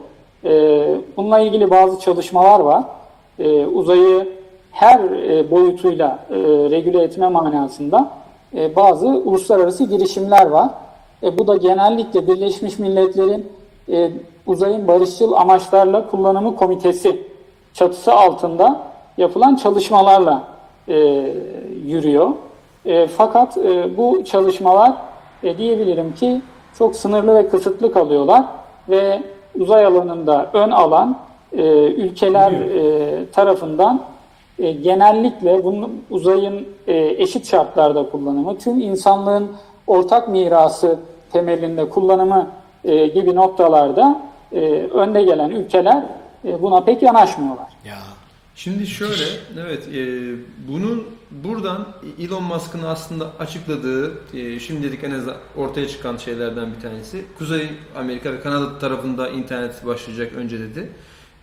E, 0.45 0.85
bununla 1.17 1.39
ilgili 1.39 1.69
bazı 1.69 1.99
çalışmalar 1.99 2.59
var. 2.59 2.83
E, 3.39 3.65
uzayı 3.65 4.27
her 4.71 4.99
e, 4.99 5.51
boyutuyla 5.51 6.19
e, 6.29 6.35
regüle 6.69 7.03
etme 7.03 7.29
manasında 7.29 8.11
e, 8.55 8.75
bazı 8.75 9.07
uluslararası 9.07 9.83
girişimler 9.83 10.45
var. 10.45 10.69
E, 11.23 11.37
bu 11.37 11.47
da 11.47 11.55
genellikle 11.55 12.27
Birleşmiş 12.27 12.79
Milletler'in 12.79 13.47
e, 13.91 14.11
uzayın 14.49 14.87
barışçıl 14.87 15.33
amaçlarla 15.33 16.07
kullanımı 16.07 16.55
komitesi 16.55 17.23
çatısı 17.73 18.13
altında 18.13 18.81
yapılan 19.17 19.55
çalışmalarla 19.55 20.43
e, 20.87 20.95
yürüyor. 21.85 22.29
E, 22.85 23.07
fakat 23.07 23.57
e, 23.57 23.97
bu 23.97 24.23
çalışmalar 24.23 24.93
e, 25.43 25.57
diyebilirim 25.57 26.13
ki 26.13 26.41
çok 26.77 26.95
sınırlı 26.95 27.35
ve 27.35 27.49
kısıtlı 27.49 27.91
kalıyorlar 27.93 28.43
ve 28.89 29.21
uzay 29.59 29.85
alanında 29.85 30.49
ön 30.53 30.71
alan 30.71 31.17
e, 31.53 31.63
ülkeler 31.87 32.51
e, 32.51 33.25
tarafından 33.31 34.01
e, 34.59 34.71
genellikle 34.71 35.63
bunun 35.63 36.03
uzayın 36.09 36.67
e, 36.87 36.97
eşit 36.97 37.47
şartlarda 37.47 38.09
kullanımı, 38.09 38.57
tüm 38.57 38.79
insanlığın 38.79 39.51
ortak 39.87 40.29
mirası 40.29 40.99
temelinde 41.31 41.89
kullanımı 41.89 42.47
e, 42.83 43.07
gibi 43.07 43.35
noktalarda 43.35 44.28
e, 44.53 44.59
önde 44.93 45.23
gelen 45.23 45.49
ülkeler 45.49 46.03
e, 46.45 46.61
buna 46.61 46.81
pek 46.81 47.03
yanaşmıyorlar. 47.03 47.67
Ya. 47.85 47.97
Şimdi 48.55 48.87
şöyle, 48.87 49.23
evet, 49.59 49.87
e, 49.87 50.31
bunun 50.67 51.07
buradan 51.31 51.87
Elon 52.21 52.43
Musk'ın 52.43 52.83
aslında 52.83 53.31
açıkladığı, 53.39 54.13
e, 54.33 54.59
şimdilik 54.59 55.03
en 55.03 55.11
az 55.11 55.23
ortaya 55.55 55.87
çıkan 55.87 56.17
şeylerden 56.17 56.73
bir 56.75 56.81
tanesi. 56.81 57.25
Kuzey 57.37 57.69
Amerika 57.95 58.33
ve 58.33 58.41
Kanada 58.41 58.79
tarafında 58.79 59.29
internet 59.29 59.85
başlayacak 59.85 60.33
önce 60.35 60.59
dedi. 60.59 60.89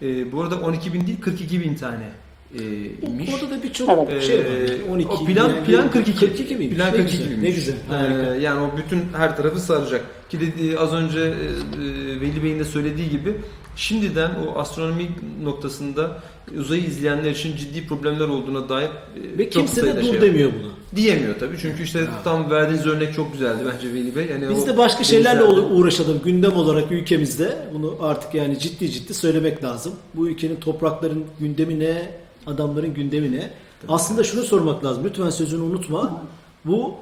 E, 0.03 0.33
bu 0.33 0.43
arada 0.43 0.57
12 0.61 0.95
bin 0.95 1.07
değil 1.07 1.21
42 1.21 1.61
bin 1.61 1.75
tane 1.75 2.09
e, 2.55 2.85
imiş. 3.07 3.31
Orada 3.35 3.51
da 3.51 3.63
birçok 3.63 4.09
Evet. 4.11 4.23
şey 4.23 4.39
var. 4.39 4.45
Ee, 4.45 4.91
12 4.93 5.09
o 5.09 5.25
plan 5.25 5.65
plan 5.67 5.91
42 5.91 6.27
42 6.27 6.57
miymiş? 6.57 6.77
Plan 6.77 6.89
Ne 6.89 6.97
42 6.97 7.19
güzel, 7.19 7.29
miymiş. 7.29 7.49
Ne 7.49 7.51
güzel. 7.55 7.75
Ee, 7.75 8.41
yani 8.41 8.61
o 8.61 8.77
bütün 8.77 9.03
her 9.17 9.37
tarafı 9.37 9.61
saracak. 9.61 10.05
Ki 10.31 10.41
de, 10.41 10.79
az 10.79 10.93
önce 10.93 11.21
e, 11.21 11.23
e, 11.25 12.21
Veli 12.21 12.43
Bey'in 12.43 12.59
de 12.59 12.65
söylediği 12.65 13.11
gibi 13.11 13.35
şimdiden 13.77 14.31
o 14.47 14.59
astronomi 14.59 15.11
noktasında 15.43 16.23
uzayı 16.61 16.83
izleyenler 16.85 17.31
için 17.31 17.57
ciddi 17.57 17.87
problemler 17.87 18.29
olduğuna 18.29 18.69
dair 18.69 18.87
e, 18.89 19.39
Ve 19.39 19.49
kimse 19.51 19.83
de 19.83 20.03
şey 20.03 20.11
dur 20.13 20.15
var. 20.17 20.23
demiyor 20.23 20.51
buna. 20.53 20.73
Diyemiyor 20.97 21.35
tabii. 21.41 21.57
Çünkü 21.63 21.83
işte 21.83 22.07
tam 22.25 22.51
verdiğiniz 22.51 22.87
örnek 22.87 23.15
çok 23.15 23.33
güzeldi 23.33 23.59
bence 23.75 23.95
Veli 23.95 24.17
Bey. 24.17 24.27
Yani 24.27 24.49
Biz 24.51 24.67
de 24.67 24.77
başka 24.79 25.05
şeylerle 25.05 25.41
denizlerde- 25.41 25.61
uğra- 25.61 25.75
uğraşalım 25.75 26.21
gündem 26.25 26.57
olarak 26.57 26.93
ülkemizde. 26.93 27.57
Bunu 27.75 27.95
artık 28.01 28.35
yani 28.35 28.59
ciddi 28.59 28.91
ciddi 28.91 29.15
söylemek 29.15 29.65
lazım. 29.65 29.93
Bu 30.15 30.29
ülkenin 30.29 30.57
toprakların 30.57 31.25
gündemi 31.41 31.79
ne, 31.81 32.11
adamların 32.47 32.95
gündemi 32.95 33.33
ne? 33.33 33.51
Aslında 33.89 34.25
şunu 34.25 34.43
sormak 34.43 34.85
lazım. 34.85 35.05
Lütfen 35.05 35.31
sözünü 35.31 35.63
unutma. 35.63 36.23
Bu 36.65 36.95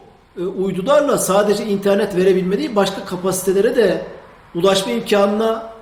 uydularla 0.43 1.19
sadece 1.19 1.67
internet 1.67 2.17
verebilme 2.17 2.59
değil, 2.59 2.77
başka 2.77 3.05
kapasitelere 3.05 3.77
de 3.77 4.03
ulaşma 4.55 4.93
imkanına 4.93 5.75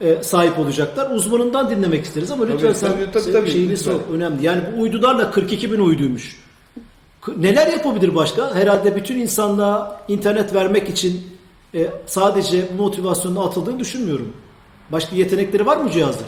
e, 0.00 0.22
sahip 0.22 0.58
olacaklar. 0.58 1.10
Uzmanından 1.10 1.70
dinlemek 1.70 2.04
isteriz 2.04 2.30
ama 2.30 2.44
lütfen 2.44 2.58
Tabii, 2.68 2.74
sen 2.78 2.92
tabii, 2.92 3.10
tabii, 3.12 3.32
tabii, 3.32 3.50
şeyini 3.50 3.70
lütfen. 3.70 3.92
sor. 3.92 4.00
Önemli. 4.14 4.46
Yani 4.46 4.60
bu 4.76 4.82
uydularla 4.82 5.30
42 5.30 5.72
bin 5.72 5.80
uyduymuş. 5.80 6.40
Neler 7.36 7.66
yapabilir 7.66 8.14
başka? 8.14 8.54
Herhalde 8.54 8.96
bütün 8.96 9.18
insanlığa 9.18 10.00
internet 10.08 10.54
vermek 10.54 10.88
için 10.88 11.20
e, 11.74 11.86
sadece 12.06 12.68
bu 12.78 12.82
motivasyonla 12.82 13.44
atıldığını 13.44 13.78
düşünmüyorum. 13.78 14.32
Başka 14.92 15.16
yetenekleri 15.16 15.66
var 15.66 15.76
mı 15.76 15.90
cihazların? 15.90 16.26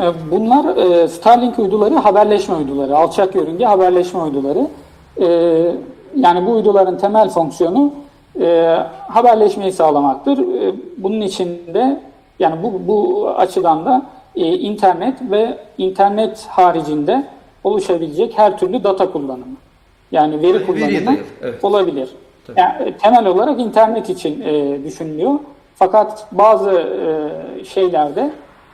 E, 0.00 0.12
Bunlar 0.30 0.76
e, 0.76 1.08
Starlink 1.08 1.58
uyduları 1.58 1.94
haberleşme 1.94 2.54
uyduları, 2.54 2.96
alçak 2.96 3.34
yörünge 3.34 3.64
haberleşme 3.64 4.20
uyduları. 4.20 4.68
E, 5.20 5.26
yani 6.16 6.46
bu 6.46 6.50
uyduların 6.50 6.98
temel 6.98 7.28
fonksiyonu 7.28 7.92
e, 8.40 8.76
haberleşmeyi 9.08 9.72
sağlamaktır. 9.72 10.38
E, 10.38 10.74
bunun 10.96 11.20
içinde 11.20 12.00
yani 12.38 12.62
bu, 12.62 12.88
bu 12.88 13.28
açıdan 13.28 13.84
da 13.84 14.06
e, 14.36 14.46
internet 14.46 15.14
ve 15.30 15.58
internet 15.78 16.46
haricinde 16.48 17.24
oluşabilecek 17.64 18.38
her 18.38 18.58
türlü 18.58 18.84
data 18.84 19.12
kullanımı. 19.12 19.56
Yani 20.12 20.42
veri 20.42 20.54
Veri 20.54 20.66
kullanımı 20.66 21.06
dayalı, 21.06 21.18
evet. 21.42 21.64
olabilir. 21.64 22.08
Tabii. 22.46 22.60
Yani, 22.60 22.88
e, 22.88 22.96
temel 22.96 23.26
olarak 23.26 23.60
internet 23.60 24.10
için 24.10 24.40
e, 24.40 24.84
düşünülüyor. 24.84 25.32
Fakat 25.74 26.26
bazı 26.32 26.70
e, 26.70 27.64
şeylerde 27.64 28.30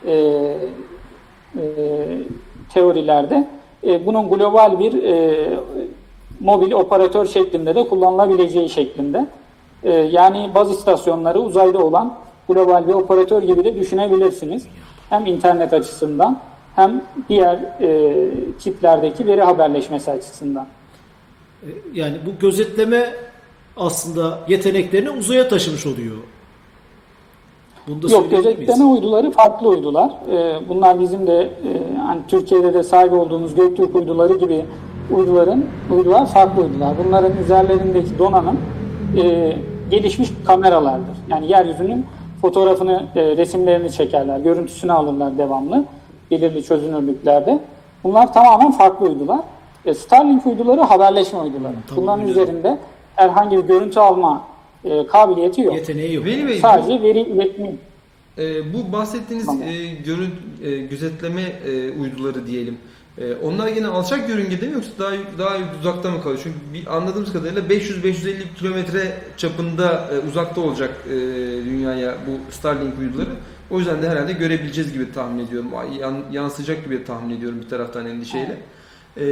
e, 0.07 0.13
e, 0.13 1.63
teorilerde 2.75 3.49
e, 3.87 4.07
bunun 4.07 4.29
global 4.29 4.79
bir 4.79 5.03
e, 5.03 5.49
mobil 6.41 6.73
operatör 6.73 7.27
şeklinde 7.27 7.75
de 7.75 7.89
kullanılabileceği 7.89 8.69
şeklinde. 8.69 9.27
E, 9.83 9.93
yani 9.93 10.51
baz 10.55 10.71
istasyonları 10.71 11.41
uzayda 11.41 11.79
olan 11.79 12.15
global 12.49 12.89
bir 12.89 12.95
operatör 12.95 13.43
gibi 13.43 13.65
de 13.65 13.75
düşünebilirsiniz. 13.81 14.67
Hem 15.11 15.27
internet 15.27 15.73
açısından 15.73 16.41
hem 16.77 17.03
diğer 17.29 17.55
e, 17.81 18.15
tiplerdeki 18.63 19.27
veri 19.27 19.43
haberleşmesi 19.43 20.11
açısından. 20.11 20.67
E, 21.63 21.69
Yani 21.95 22.17
bu 22.27 22.31
gözetleme 22.41 23.11
aslında 23.77 24.39
yeteneklerini 24.49 25.11
uzaya 25.11 25.49
taşımış 25.49 25.87
oluyor. 25.87 26.17
Bunu 27.89 28.03
da 28.03 28.07
Yok 28.13 28.23
söyleyebilir 28.23 28.45
miyiz? 28.45 28.59
gözetleme 28.59 28.85
uyduları 28.91 29.31
farklı 29.31 29.69
uydular. 29.69 30.11
Ee, 30.33 30.55
bunlar 30.69 31.01
bizim 31.01 31.27
de 31.27 31.41
e, 31.43 31.97
hani 32.07 32.21
Türkiye'de 32.29 32.75
de 32.75 32.83
sahip 32.83 33.13
olduğumuz 33.13 33.55
Göktürk 33.55 33.97
uyduları 33.97 34.37
gibi 34.39 34.65
uyduların 35.11 35.65
uydular 35.91 36.27
farklı 36.27 36.63
uydular. 36.63 36.95
Bunların 37.07 37.33
üzerlerindeki 37.45 38.19
donanım 38.19 38.59
e, 39.23 39.57
gelişmiş 39.91 40.29
kameralardır. 40.47 41.17
Yani 41.29 41.51
yeryüzünün 41.53 42.07
fotoğrafını, 42.41 43.03
e, 43.17 43.37
resimlerini 43.37 43.93
çekerler, 43.93 44.39
görüntüsünü 44.41 44.93
alırlar 44.93 45.39
devamlı 45.39 45.85
belirli 46.31 46.65
çözünürlüklerde. 46.65 47.59
Bunlar 48.05 48.33
tamamen 48.35 48.73
farklı 48.73 49.07
uydular. 49.07 49.41
E, 49.85 49.95
Starlink 49.95 50.47
uyduları 50.47 50.81
haberleşme 50.81 51.39
uyduları. 51.39 51.73
tamam, 51.89 52.03
Bunların 52.05 52.27
güzel. 52.27 52.43
üzerinde 52.43 52.79
herhangi 53.17 53.57
bir 53.57 53.63
görüntü 53.63 54.01
alma 54.01 54.43
e, 54.85 55.07
kabiliyeti 55.07 55.61
yok. 55.61 55.75
Yeteneği 55.75 56.15
yok. 56.15 56.25
Bey, 56.25 56.45
bu- 56.49 56.61
Sadece 56.61 57.03
veri 57.03 57.21
iletimi 57.21 57.77
E, 58.39 58.43
bu 58.75 58.93
bahsettiğiniz 58.93 59.47
Tamam. 59.47 59.63
e, 59.63 59.73
görün, 60.05 60.31
e, 60.65 60.77
gözetleme 60.87 61.43
e, 61.43 61.91
uyduları 62.01 62.47
diyelim. 62.47 62.79
E, 63.19 63.35
onlar 63.35 63.69
yine 63.69 63.87
alçak 63.87 64.29
yörüngede 64.29 64.67
mi 64.67 64.73
yoksa 64.75 64.91
daha 64.99 65.13
daha 65.39 65.57
uzakta 65.81 66.11
mı 66.11 66.23
kalıyor? 66.23 66.41
Çünkü 66.43 66.59
bir, 66.75 66.97
anladığımız 66.97 67.33
kadarıyla 67.33 67.63
500-550 67.63 68.43
kilometre 68.59 69.13
çapında 69.37 70.09
e, 70.15 70.29
uzakta 70.29 70.61
olacak 70.61 70.91
e, 71.07 71.11
dünyaya 71.65 72.15
bu 72.27 72.53
Starlink 72.53 72.99
uyduları. 72.99 73.31
O 73.71 73.79
yüzden 73.79 74.03
de 74.03 74.09
herhalde 74.11 74.33
görebileceğiz 74.33 74.93
gibi 74.93 75.13
tahmin 75.13 75.47
ediyorum. 75.47 75.69
Yan- 76.01 76.23
yansıyacak 76.33 76.85
gibi 76.85 77.05
tahmin 77.05 77.37
ediyorum 77.37 77.59
bir 77.65 77.69
taraftan 77.69 78.07
endişeyle. 78.07 78.57
E, 79.21 79.25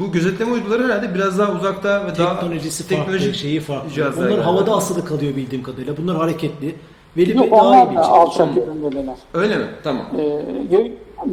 bu 0.00 0.12
gözetleme 0.12 0.52
uyduları 0.52 0.84
herhalde 0.84 1.14
biraz 1.14 1.38
daha 1.38 1.52
uzakta 1.52 2.06
ve 2.06 2.18
daha 2.18 2.40
Teknolojisi 2.40 2.82
farklı, 2.82 2.96
teknolojik 2.96 3.34
şeyi 3.34 3.60
farklı. 3.60 3.90
Bunlar 4.16 4.28
galiba. 4.28 4.46
havada 4.46 4.76
asılı 4.76 5.04
kalıyor 5.04 5.36
bildiğim 5.36 5.62
kadarıyla. 5.64 5.96
Bunlar 5.96 6.16
hareketli. 6.16 6.74
Veli 7.16 7.36
Yok 7.36 7.50
daha 7.50 7.60
iyi 7.60 7.62
onlar 7.62 7.86
da 7.86 7.90
bilecek. 7.90 8.10
alçak 8.10 8.56
yörüngedeler. 8.56 9.14
Öyle 9.34 9.56
mi? 9.56 9.64
Tamam. 9.84 10.06
Ee, 10.18 10.22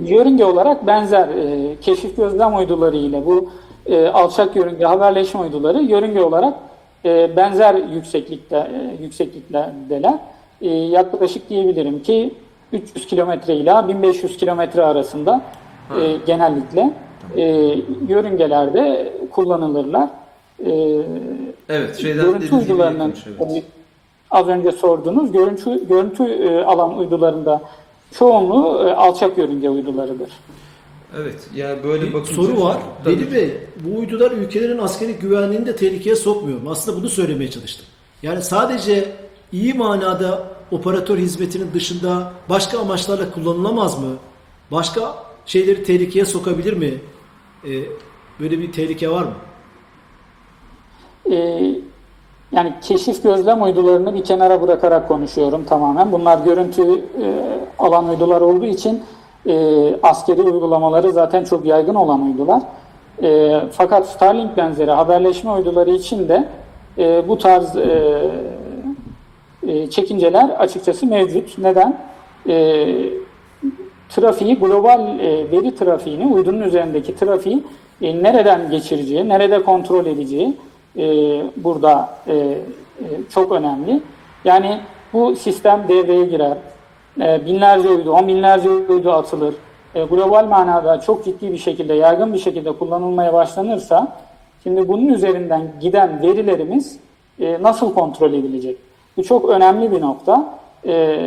yörünge 0.05 0.45
olarak 0.45 0.87
benzer 0.87 1.27
e, 1.27 1.75
keşif 1.81 2.17
gözlem 2.17 2.55
uyduları 2.55 2.97
ile 2.97 3.25
bu 3.25 3.49
e, 3.85 4.07
alçak 4.07 4.55
yörünge 4.55 4.85
haberleşme 4.85 5.39
uyduları 5.39 5.81
yörünge 5.81 6.21
olarak 6.21 6.53
e, 7.05 7.35
benzer 7.37 7.75
yükseklikte 7.75 8.55
e, 8.57 9.03
yüksekliklerdeler. 9.03 10.19
E, 10.61 10.69
yaklaşık 10.69 11.49
diyebilirim 11.49 12.03
ki 12.03 12.33
300 12.73 13.07
kilometre 13.07 13.55
ile 13.55 13.87
1500 13.87 14.37
kilometre 14.37 14.83
arasında 14.83 15.41
e, 16.01 16.17
genellikle 16.25 16.93
e, 17.35 17.43
yörüngelerde 18.07 19.13
kullanılırlar. 19.31 20.09
E, 20.65 21.01
Evet, 21.69 21.97
şeyden 21.97 22.25
görüntü 22.25 22.55
uydularının 22.55 23.13
evet. 23.39 23.57
e, 23.57 23.63
az 24.31 24.47
önce 24.47 24.71
sorduğunuz 24.71 25.31
görüntü 25.31 25.87
görüntü 25.87 26.23
e, 26.23 26.63
alan 26.63 26.97
uydularında 26.97 27.61
çoğunluğu 28.11 28.87
e, 28.87 28.93
alçak 28.93 29.37
yörünge 29.37 29.69
uydularıdır. 29.69 30.29
Evet, 31.17 31.47
yani 31.55 31.83
böyle 31.83 32.07
Bir 32.07 32.13
bakınca... 32.13 32.33
soru 32.35 32.61
var. 32.61 32.77
Tabii. 33.03 33.15
Veli 33.15 33.31
Bey, 33.31 33.57
bu 33.79 33.99
uydular 33.99 34.31
ülkelerin 34.31 34.77
askeri 34.77 35.13
güvenliğini 35.13 35.65
de 35.65 35.75
tehlikeye 35.75 36.15
sokmuyor 36.15 36.61
mu? 36.61 36.71
Aslında 36.71 36.97
bunu 36.97 37.09
söylemeye 37.09 37.51
çalıştım. 37.51 37.85
Yani 38.23 38.41
sadece 38.41 39.11
iyi 39.51 39.73
manada 39.73 40.47
operatör 40.71 41.17
hizmetinin 41.17 41.73
dışında 41.73 42.33
başka 42.49 42.79
amaçlarla 42.79 43.31
kullanılamaz 43.31 43.99
mı? 43.99 44.15
Başka 44.71 45.15
şeyleri 45.45 45.83
tehlikeye 45.83 46.25
sokabilir 46.25 46.73
mi? 46.73 46.93
Ee, 47.65 47.69
böyle 48.39 48.59
bir 48.59 48.71
tehlike 48.71 49.09
var 49.11 49.23
mı? 49.23 49.33
E, 51.35 51.59
yani 52.51 52.73
keşif 52.81 53.23
gözlem 53.23 53.63
uydularını 53.63 54.13
bir 54.13 54.23
kenara 54.23 54.61
bırakarak 54.61 55.07
konuşuyorum 55.07 55.65
tamamen. 55.65 56.11
Bunlar 56.11 56.45
görüntü 56.45 56.83
e, 56.93 57.27
alan 57.79 58.09
uydular 58.09 58.41
olduğu 58.41 58.65
için 58.65 59.03
e, 59.45 59.95
askeri 60.03 60.41
uygulamaları 60.41 61.11
zaten 61.11 61.43
çok 61.43 61.65
yaygın 61.65 61.95
olan 61.95 62.21
uydular. 62.21 62.61
E, 63.23 63.59
fakat 63.71 64.07
Starlink 64.07 64.57
benzeri 64.57 64.91
haberleşme 64.91 65.51
uyduları 65.51 65.91
için 65.91 66.29
de 66.29 66.47
e, 66.97 67.27
bu 67.27 67.37
tarz 67.37 67.75
e, 67.75 68.19
e, 69.67 69.89
çekinceler 69.89 70.49
açıkçası 70.49 71.05
mevcut. 71.05 71.57
Neden? 71.57 71.97
E, 72.49 72.85
trafiği, 74.09 74.59
global 74.59 75.19
e, 75.19 75.51
veri 75.51 75.75
trafiğini, 75.75 76.33
uydunun 76.33 76.61
üzerindeki 76.61 77.15
trafiği 77.15 77.63
e, 78.01 78.23
nereden 78.23 78.71
geçireceği, 78.71 79.29
nerede 79.29 79.63
kontrol 79.63 80.05
edeceği 80.05 80.57
e, 80.97 81.03
burada 81.57 82.09
e, 82.27 82.35
e, 82.35 82.57
çok 83.29 83.51
önemli. 83.51 84.01
Yani 84.45 84.79
bu 85.13 85.35
sistem 85.35 85.85
devreye 85.87 86.25
girer. 86.25 86.57
E, 87.21 87.45
binlerce 87.45 87.89
uydu, 87.89 88.11
on 88.11 88.27
binlerce 88.27 88.69
uydu 88.69 89.11
atılır. 89.11 89.55
E, 89.95 90.03
global 90.03 90.45
manada 90.45 91.01
çok 91.01 91.25
ciddi 91.25 91.51
bir 91.51 91.57
şekilde, 91.57 91.93
yaygın 91.93 92.33
bir 92.33 92.39
şekilde 92.39 92.71
kullanılmaya 92.71 93.33
başlanırsa, 93.33 94.17
şimdi 94.63 94.87
bunun 94.87 95.07
üzerinden 95.07 95.61
giden 95.81 96.21
verilerimiz 96.21 96.99
e, 97.39 97.57
nasıl 97.61 97.93
kontrol 97.93 98.33
edilecek? 98.33 98.77
Bu 99.17 99.23
çok 99.23 99.49
önemli 99.49 99.91
bir 99.91 100.01
nokta. 100.01 100.59
E, 100.87 101.19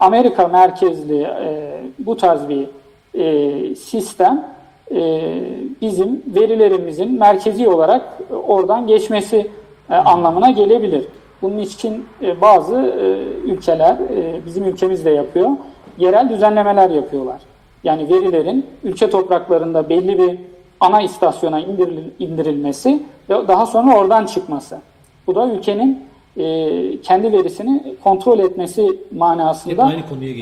Amerika 0.00 0.48
merkezli 0.48 1.22
e, 1.22 1.80
bu 1.98 2.16
tarz 2.16 2.48
bir 2.48 2.68
e, 3.14 3.74
sistem 3.74 4.44
bizim 5.80 6.22
verilerimizin 6.26 7.18
merkezi 7.18 7.68
olarak 7.68 8.18
oradan 8.46 8.86
geçmesi 8.86 9.50
e, 9.90 9.94
anlamına 9.94 10.50
gelebilir. 10.50 11.04
Bunun 11.42 11.58
için 11.58 12.04
e, 12.22 12.40
bazı 12.40 12.76
e, 12.76 13.06
ülkeler, 13.50 13.92
e, 14.16 14.46
bizim 14.46 14.64
ülkemiz 14.64 15.04
de 15.04 15.10
yapıyor, 15.10 15.50
yerel 15.98 16.28
düzenlemeler 16.28 16.90
yapıyorlar. 16.90 17.40
Yani 17.84 18.08
verilerin 18.08 18.66
ülke 18.84 19.10
topraklarında 19.10 19.88
belli 19.88 20.18
bir 20.18 20.38
ana 20.80 21.00
istasyona 21.02 21.60
indiril- 21.60 22.10
indirilmesi 22.18 23.02
ve 23.30 23.48
daha 23.48 23.66
sonra 23.66 23.96
oradan 23.98 24.26
çıkması. 24.26 24.78
Bu 25.26 25.34
da 25.34 25.46
ülkenin 25.48 26.04
e, 26.36 27.00
kendi 27.00 27.32
verisini 27.32 27.94
kontrol 28.04 28.38
etmesi 28.38 28.98
manasında 29.16 29.84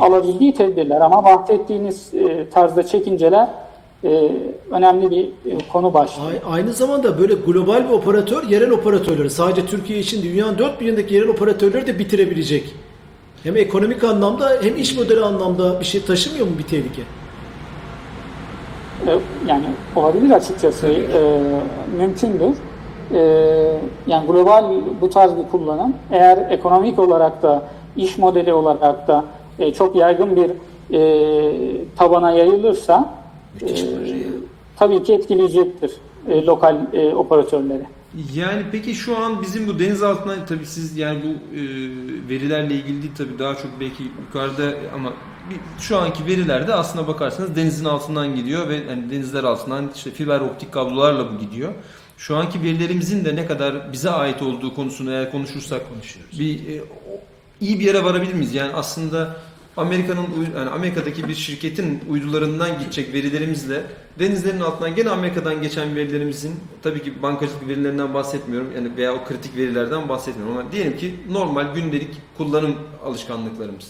alabildiği 0.01 0.55
tedbirler. 0.55 1.01
Ama 1.01 1.25
bahsettiğiniz 1.25 2.15
e, 2.15 2.51
tarzda 2.51 2.83
çekinceler 2.83 3.49
e, 4.07 4.33
önemli 4.71 5.11
bir 5.11 5.25
e, 5.25 5.59
konu 5.73 5.95
başlığı. 5.95 6.23
Aynı 6.51 6.73
zamanda 6.73 7.19
böyle 7.19 7.35
global 7.35 7.85
bir 7.85 7.93
operatör 7.93 8.43
yerel 8.49 8.71
operatörleri 8.71 9.31
sadece 9.31 9.67
Türkiye 9.67 9.99
için 9.99 10.23
dünyanın 10.23 10.59
dört 10.59 10.81
bir 10.81 10.87
yanındaki 10.87 11.15
yerel 11.15 11.29
operatörleri 11.29 11.87
de 11.87 11.99
bitirebilecek. 11.99 12.75
Hem 13.43 13.57
ekonomik 13.57 14.05
anlamda 14.05 14.53
hem 14.63 14.77
iş 14.77 14.97
modeli 14.97 15.21
anlamda 15.21 15.81
bir 15.81 15.85
şey 15.85 16.03
taşımıyor 16.03 16.47
mu 16.47 16.53
bir 16.59 16.65
tehlike? 16.65 17.03
E, 19.07 19.11
yani 19.49 19.65
olabilir 19.97 20.31
açıkçası 20.31 20.87
e, 20.87 21.41
mümkündür. 21.99 22.57
E, 23.15 23.21
yani 24.07 24.27
global 24.27 24.65
bu 25.01 25.11
tarz 25.11 25.37
bir 25.37 25.51
kullanım 25.51 25.95
eğer 26.11 26.51
ekonomik 26.51 26.99
olarak 26.99 27.43
da 27.43 27.63
iş 27.97 28.19
modeli 28.19 28.53
olarak 28.53 29.09
da 29.09 29.25
e, 29.59 29.73
çok 29.73 29.97
yaygın 29.97 30.37
bir 30.37 30.51
e, 30.93 31.97
tabana 31.97 32.31
yayılırsa 32.31 33.15
tabii 34.77 35.03
ki 35.03 35.13
etkileyecektir 35.15 35.91
e, 36.29 36.45
lokal 36.45 36.77
e, 36.93 37.15
operatörleri. 37.15 37.83
Yani 38.35 38.63
peki 38.73 38.95
şu 38.95 39.17
an 39.19 39.43
bizim 39.43 39.67
bu 39.69 39.79
deniz 39.79 40.03
altına 40.03 40.45
tabii 40.49 40.67
siz 40.67 40.97
yani 40.99 41.21
bu 41.25 41.57
e, 41.57 41.61
verilerle 42.29 42.75
ilgili 42.75 43.03
değil 43.03 43.13
tabii 43.19 43.39
daha 43.39 43.55
çok 43.55 43.71
belki 43.81 44.03
yukarıda 44.27 44.75
ama 44.95 45.13
bir- 45.51 45.83
şu 45.83 45.99
anki 45.99 46.27
verilerde 46.27 46.75
aslına 46.75 47.09
bakarsanız 47.09 47.57
denizin 47.57 47.85
altından 47.85 48.37
gidiyor 48.37 48.69
ve 48.69 48.87
hani 48.89 49.11
denizler 49.11 49.45
altından 49.45 49.91
işte 49.95 50.11
fiber 50.11 50.41
optik 50.41 50.73
kablolarla 50.73 51.33
bu 51.35 51.39
gidiyor. 51.39 51.73
Şu 52.19 52.37
anki 52.37 52.63
verilerimizin 52.63 53.25
de 53.25 53.37
ne 53.37 53.47
kadar 53.47 53.93
bize 53.93 54.11
ait 54.11 54.43
olduğu 54.43 54.75
konusunu 54.75 55.11
eğer 55.13 55.33
konuşursak 55.33 55.81
bir 56.39 56.55
e, 56.59 56.81
iyi 57.61 57.81
bir 57.81 57.85
yere 57.85 58.05
varabilir 58.05 58.35
miyiz? 58.35 58.55
Yani 58.55 58.73
aslında 58.75 59.37
Amerika'nın 59.77 60.27
yani 60.57 60.70
Amerika'daki 60.70 61.29
bir 61.29 61.35
şirketin 61.35 62.01
uydularından 62.09 62.79
gidecek 62.79 63.12
verilerimizle 63.12 63.83
denizlerin 64.18 64.61
altından 64.61 64.95
gene 64.95 65.11
Amerika'dan 65.11 65.62
geçen 65.62 65.97
verilerimizin 65.97 66.55
tabii 66.83 67.03
ki 67.03 67.22
bankacılık 67.22 67.68
verilerinden 67.68 68.14
bahsetmiyorum 68.14 68.72
yani 68.77 68.97
veya 68.97 69.14
o 69.14 69.24
kritik 69.24 69.57
verilerden 69.57 70.09
bahsetmiyorum 70.09 70.57
ama 70.59 70.72
diyelim 70.72 70.97
ki 70.97 71.14
normal 71.31 71.74
gündelik 71.74 72.11
kullanım 72.37 72.74
alışkanlıklarımız. 73.05 73.89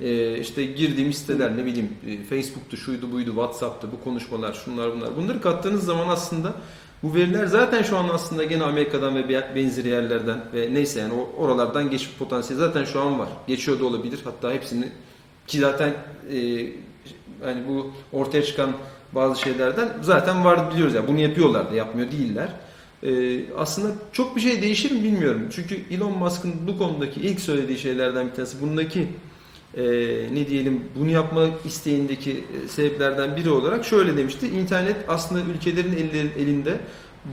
Ee, 0.00 0.38
işte 0.38 0.64
girdiğimiz 0.64 1.18
siteler 1.18 1.56
ne 1.56 1.64
bileyim 1.64 1.88
e, 2.06 2.24
Facebook'tu, 2.24 2.76
şuydu 2.76 3.12
buydu, 3.12 3.30
Whatsapp'tı, 3.30 3.92
bu 3.92 4.04
konuşmalar, 4.04 4.52
şunlar 4.52 4.92
bunlar. 4.92 5.16
Bunları 5.16 5.40
kattığınız 5.40 5.84
zaman 5.84 6.08
aslında 6.08 6.54
bu 7.02 7.14
veriler 7.14 7.46
zaten 7.46 7.82
şu 7.82 7.96
an 7.96 8.08
aslında 8.08 8.44
gene 8.44 8.64
Amerika'dan 8.64 9.14
ve 9.14 9.28
be- 9.28 9.52
benzeri 9.54 9.88
yerlerden 9.88 10.40
ve 10.54 10.74
neyse 10.74 11.00
yani 11.00 11.12
oralardan 11.36 11.90
geçme 11.90 12.12
potansiyeli 12.18 12.64
zaten 12.64 12.84
şu 12.84 13.00
an 13.00 13.18
var. 13.18 13.28
Geçiyor 13.46 13.80
da 13.80 13.84
olabilir. 13.84 14.20
Hatta 14.24 14.52
hepsini 14.52 14.88
ki 15.46 15.58
zaten 15.58 15.94
e, 16.32 16.66
hani 17.44 17.68
bu 17.68 17.92
ortaya 18.12 18.44
çıkan 18.44 18.72
bazı 19.12 19.40
şeylerden 19.40 19.88
zaten 20.02 20.44
var 20.44 20.72
biliyoruz 20.72 20.94
ya. 20.94 21.08
Bunu 21.08 21.20
yapıyorlar 21.20 21.70
da 21.70 21.74
yapmıyor 21.74 22.10
değiller. 22.10 22.48
E, 23.02 23.40
aslında 23.56 23.94
çok 24.12 24.36
bir 24.36 24.40
şey 24.40 24.62
değişir 24.62 24.90
mi 24.90 25.04
bilmiyorum. 25.04 25.48
Çünkü 25.50 25.80
Elon 25.90 26.18
Musk'ın 26.18 26.54
bu 26.66 26.78
konudaki 26.78 27.20
ilk 27.20 27.40
söylediği 27.40 27.78
şeylerden 27.78 28.26
bir 28.26 28.32
tanesi 28.32 28.60
bundaki 28.62 29.08
e, 29.76 29.82
ne 30.32 30.46
diyelim 30.46 30.84
bunu 30.96 31.10
yapma 31.10 31.46
isteğindeki 31.64 32.30
e, 32.64 32.68
sebeplerden 32.68 33.36
biri 33.36 33.50
olarak 33.50 33.84
şöyle 33.84 34.16
demişti. 34.16 34.48
İnternet 34.48 34.96
aslında 35.08 35.40
ülkelerin 35.40 36.20
elinde 36.38 36.80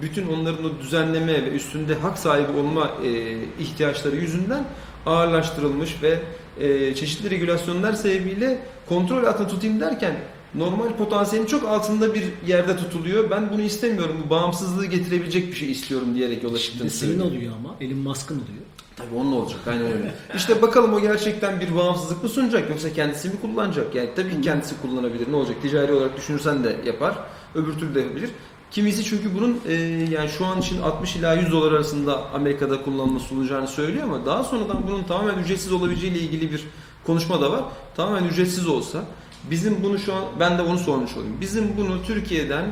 bütün 0.01 0.27
onların 0.27 0.65
o 0.65 0.79
düzenleme 0.81 1.45
ve 1.45 1.51
üstünde 1.51 1.95
hak 1.95 2.17
sahibi 2.17 2.51
olma 2.59 2.91
e, 3.05 3.37
ihtiyaçları 3.59 4.15
yüzünden 4.15 4.63
ağırlaştırılmış 5.07 6.03
ve 6.03 6.19
e, 6.59 6.95
çeşitli 6.95 7.29
regülasyonlar 7.29 7.93
sebebiyle 7.93 8.59
kontrol 8.89 9.23
altında 9.23 9.47
tutayım 9.47 9.79
derken 9.79 10.15
normal 10.55 10.93
potansiyelin 10.97 11.47
çok 11.47 11.67
altında 11.67 12.13
bir 12.13 12.23
yerde 12.47 12.77
tutuluyor. 12.77 13.29
Ben 13.29 13.49
bunu 13.53 13.61
istemiyorum. 13.61 14.15
Bu 14.25 14.29
bağımsızlığı 14.29 14.85
getirebilecek 14.85 15.47
bir 15.47 15.53
şey 15.55 15.71
istiyorum 15.71 16.15
diyerek 16.15 16.43
yola 16.43 16.57
çıktığını 16.57 16.91
Şimdi 16.91 17.13
senin 17.13 17.19
oluyor 17.19 17.53
ama 17.59 17.75
Elon 17.81 17.97
Musk'ın 17.97 18.35
oluyor. 18.35 18.63
Tabii 18.95 19.15
onun 19.15 19.31
olacak 19.31 19.59
aynen 19.67 19.85
öyle. 19.85 20.13
İşte 20.35 20.61
bakalım 20.61 20.93
o 20.93 21.01
gerçekten 21.01 21.59
bir 21.59 21.75
bağımsızlık 21.75 22.23
mı 22.23 22.29
sunacak 22.29 22.69
yoksa 22.69 22.93
kendisi 22.93 23.29
mi 23.29 23.35
kullanacak? 23.41 23.95
Yani 23.95 24.09
tabii 24.15 24.41
kendisi 24.41 24.81
kullanabilir. 24.81 25.31
Ne 25.31 25.35
olacak? 25.35 25.55
Ticari 25.61 25.93
olarak 25.93 26.17
düşünürsen 26.17 26.63
de 26.63 26.75
yapar. 26.85 27.15
Öbür 27.55 27.73
türlü 27.73 27.95
de 27.95 27.99
yapabilir. 27.99 28.29
Kimisi 28.72 29.03
çünkü 29.03 29.36
bunun 29.36 29.59
e, 29.68 29.74
yani 30.11 30.30
şu 30.30 30.45
an 30.45 30.59
için 30.59 30.82
60 30.82 31.15
ila 31.15 31.34
100 31.34 31.51
dolar 31.51 31.72
arasında 31.72 32.32
Amerika'da 32.34 32.84
kullanılması 32.84 33.36
olacağını 33.36 33.68
söylüyor 33.68 34.03
ama 34.03 34.26
daha 34.26 34.43
sonradan 34.43 34.88
bunun 34.88 35.03
tamamen 35.03 35.43
ücretsiz 35.43 35.72
olabileceği 35.74 36.11
ile 36.11 36.20
ilgili 36.20 36.51
bir 36.51 36.63
konuşma 37.05 37.41
da 37.41 37.51
var. 37.51 37.61
Tamamen 37.95 38.28
ücretsiz 38.28 38.68
olsa 38.68 39.03
bizim 39.51 39.84
bunu 39.84 39.99
şu 39.99 40.13
an 40.13 40.24
ben 40.39 40.57
de 40.57 40.61
onu 40.61 40.80
sormuş 40.80 41.18
olayım. 41.18 41.38
Bizim 41.41 41.78
bunu 41.78 42.03
Türkiye'den 42.03 42.65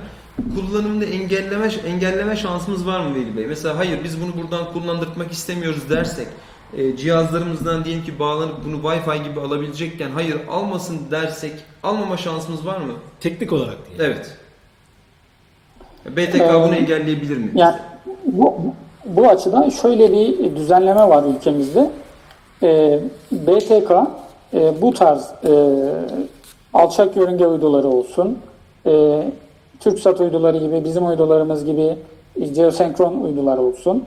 kullanımda 0.55 1.05
engelleme 1.05 1.67
engelleme 1.67 2.35
şansımız 2.35 2.87
var 2.87 2.99
mı 2.99 3.15
Veli 3.15 3.37
Bey? 3.37 3.47
Mesela 3.47 3.77
hayır 3.77 4.03
biz 4.03 4.21
bunu 4.21 4.43
buradan 4.43 4.73
kullandırtmak 4.73 5.31
istemiyoruz 5.31 5.89
dersek 5.89 6.27
e, 6.73 6.97
cihazlarımızdan 6.97 7.85
diyelim 7.85 8.03
ki 8.03 8.19
bağlanıp 8.19 8.65
bunu 8.65 8.75
Wi-Fi 8.75 9.23
gibi 9.23 9.39
alabilecekken 9.39 10.11
hayır 10.11 10.37
almasın 10.49 10.99
dersek 11.11 11.53
almama 11.83 12.17
şansımız 12.17 12.65
var 12.65 12.77
mı? 12.77 12.93
Teknik 13.19 13.53
olarak 13.53 13.77
diye. 13.87 14.07
Evet. 14.07 14.37
BTK 16.05 16.53
bunu 16.65 16.75
engelleyebilir 16.75 17.37
mi? 17.37 17.51
Yani 17.55 17.75
bu, 18.25 18.53
bu 19.05 19.27
açıdan 19.27 19.69
şöyle 19.69 20.11
bir 20.11 20.55
düzenleme 20.55 21.09
var 21.09 21.23
ülkemizde. 21.35 21.89
Ee, 22.63 22.99
BTK 23.31 23.91
e, 24.53 24.81
bu 24.81 24.93
tarz 24.93 25.31
e, 25.45 25.51
alçak 26.73 27.15
yörünge 27.17 27.47
uyduları 27.47 27.87
olsun, 27.87 28.37
e, 28.85 29.23
TürkSat 29.79 30.21
uyduları 30.21 30.57
gibi, 30.57 30.83
bizim 30.85 31.07
uydularımız 31.07 31.65
gibi 31.65 31.95
e, 32.41 32.45
geosenkron 32.45 33.21
uydular 33.21 33.57
olsun. 33.57 34.03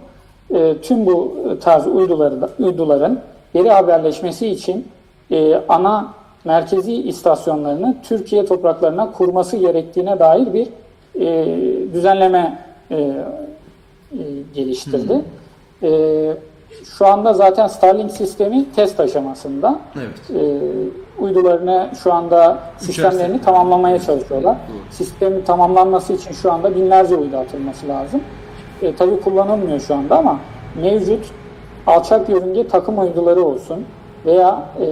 E, 0.54 0.74
tüm 0.82 1.06
bu 1.06 1.36
tarz 1.60 1.86
uyduları 1.86 2.40
da- 2.40 2.50
uyduların 2.58 3.20
veri 3.54 3.70
haberleşmesi 3.70 4.46
için 4.48 4.88
e, 5.30 5.54
ana 5.68 6.14
merkezi 6.44 6.94
istasyonlarını 6.94 7.96
Türkiye 8.02 8.46
topraklarına 8.46 9.12
kurması 9.12 9.56
gerektiğine 9.56 10.18
dair 10.18 10.54
bir 10.54 10.68
e, 11.20 11.56
düzenleme 11.92 12.58
e, 12.90 12.94
e, 12.96 13.14
geliştirdi. 14.54 15.20
E, 15.82 15.90
şu 16.84 17.06
anda 17.06 17.32
zaten 17.34 17.66
Starlink 17.66 18.10
sistemi 18.10 18.64
test 18.76 19.00
aşamasında. 19.00 19.78
Evet. 19.96 20.42
E, 20.42 20.58
uydularını 21.22 21.90
şu 22.02 22.12
anda 22.12 22.58
sistemlerini 22.78 23.16
İçerisinde. 23.16 23.42
tamamlamaya 23.42 23.98
çalışıyorlar. 23.98 24.54
Doğru. 24.68 24.76
Sistemin 24.90 25.42
tamamlanması 25.42 26.12
için 26.12 26.32
şu 26.32 26.52
anda 26.52 26.74
binlerce 26.74 27.16
uydu 27.16 27.36
atılması 27.36 27.88
lazım. 27.88 28.20
E, 28.82 28.94
tabii 28.94 29.20
kullanılmıyor 29.20 29.80
şu 29.80 29.94
anda 29.94 30.18
ama 30.18 30.38
mevcut 30.82 31.24
alçak 31.86 32.28
yörünge 32.28 32.68
takım 32.68 32.98
uyduları 32.98 33.42
olsun 33.44 33.84
veya 34.26 34.62
e, 34.80 34.86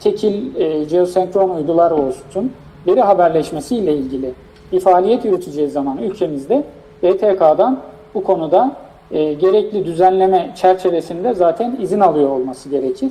tekil 0.00 0.56
e, 0.60 0.84
geosenkron 0.84 1.50
uydular 1.50 1.90
olsun 1.90 2.52
veri 2.86 3.00
haberleşmesi 3.00 3.76
ile 3.76 3.94
ilgili 3.96 4.32
bir 4.72 4.80
faaliyet 4.80 5.24
yürüteceğiz 5.24 5.72
zaman 5.72 5.98
ülkemizde 5.98 6.64
BTK'dan 7.02 7.78
bu 8.14 8.24
konuda 8.24 8.72
e, 9.10 9.32
gerekli 9.34 9.84
düzenleme 9.84 10.50
çerçevesinde 10.56 11.34
zaten 11.34 11.76
izin 11.80 12.00
alıyor 12.00 12.28
olması 12.28 12.68
gerekir. 12.68 13.10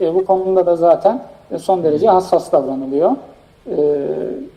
E, 0.00 0.14
bu 0.14 0.24
konuda 0.24 0.66
da 0.66 0.76
zaten 0.76 1.22
e, 1.50 1.58
son 1.58 1.84
derece 1.84 2.08
hassas 2.08 2.52
davranılıyor. 2.52 3.10
e, 3.66 3.76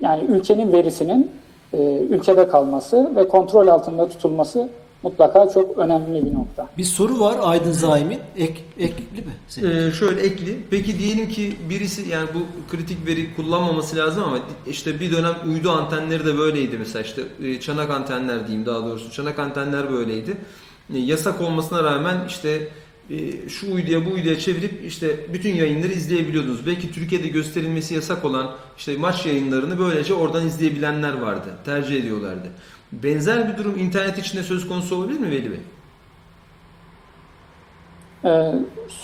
yani 0.02 0.24
ülkenin 0.24 0.74
verisinin 0.74 1.32
e, 1.74 1.98
ülkede 1.98 2.48
kalması 2.48 3.12
ve 3.16 3.28
kontrol 3.28 3.68
altında 3.68 4.10
tutulması 4.10 4.70
mutlaka 5.04 5.50
çok 5.54 5.78
önemli 5.78 6.26
bir 6.26 6.34
nokta. 6.34 6.70
Bir 6.78 6.84
soru 6.84 7.20
var 7.20 7.38
Aydın 7.42 7.72
Zaim'in. 7.72 8.20
Ek, 8.38 8.62
ekli 8.80 9.22
mi? 9.22 9.34
Senin? 9.48 9.88
Ee, 9.88 9.92
şöyle 9.92 10.22
ekli. 10.22 10.60
Peki 10.70 11.00
diyelim 11.00 11.30
ki 11.30 11.56
birisi 11.70 12.10
yani 12.10 12.30
bu 12.34 12.40
kritik 12.72 13.08
veri 13.08 13.36
kullanmaması 13.36 13.96
lazım 13.96 14.24
ama 14.24 14.40
işte 14.68 15.00
bir 15.00 15.12
dönem 15.12 15.36
uydu 15.54 15.72
antenleri 15.72 16.26
de 16.26 16.38
böyleydi 16.38 16.78
mesela 16.78 17.04
işte 17.04 17.22
e, 17.44 17.60
çanak 17.60 17.90
antenler 17.90 18.48
diyeyim 18.48 18.66
daha 18.66 18.86
doğrusu 18.86 19.12
çanak 19.12 19.40
antenler 19.40 19.92
böyleydi. 19.92 20.38
E, 20.94 20.98
Yasak 21.00 21.42
olmasına 21.42 21.84
rağmen 21.84 22.18
işte 22.28 22.68
şu 23.50 23.74
uyduya 23.74 24.06
bu 24.06 24.10
uyduya 24.10 24.40
çevirip 24.40 24.86
işte 24.86 25.34
bütün 25.34 25.56
yayınları 25.56 25.92
izleyebiliyordunuz. 25.92 26.68
Belki 26.68 26.92
Türkiye'de 26.92 27.28
gösterilmesi 27.28 27.96
yasak 27.96 28.26
olan 28.26 28.52
işte 28.78 28.98
maç 28.98 29.26
yayınlarını 29.26 29.80
böylece 29.80 30.14
oradan 30.14 30.48
izleyebilenler 30.48 31.14
vardı. 31.14 31.50
Tercih 31.66 31.96
ediyorlardı. 31.96 32.48
Benzer 32.92 33.52
bir 33.52 33.58
durum 33.58 33.80
internet 33.80 34.18
içinde 34.18 34.44
söz 34.44 34.68
konusu 34.68 34.96
olabilir 34.96 35.20
mi 35.20 35.32
Veli 35.32 35.52
Bey? 35.52 35.60
E, 38.26 38.54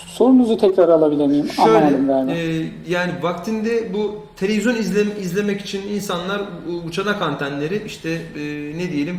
sorunuzu 0.08 0.58
tekrar 0.58 0.90
alabilir 0.90 1.28
miyim? 1.28 1.50
Şöyle, 1.50 2.34
e, 2.34 2.72
yani 2.90 3.12
vaktinde 3.22 3.94
bu 3.94 4.26
televizyon 4.36 4.76
izlem, 4.76 5.08
izlemek 5.22 5.62
için 5.62 5.82
insanlar 5.88 6.42
bu 6.86 6.92
çanak 6.92 7.22
antenleri 7.22 7.84
işte 7.86 8.10
e, 8.10 8.42
ne 8.78 8.92
diyelim 8.92 9.18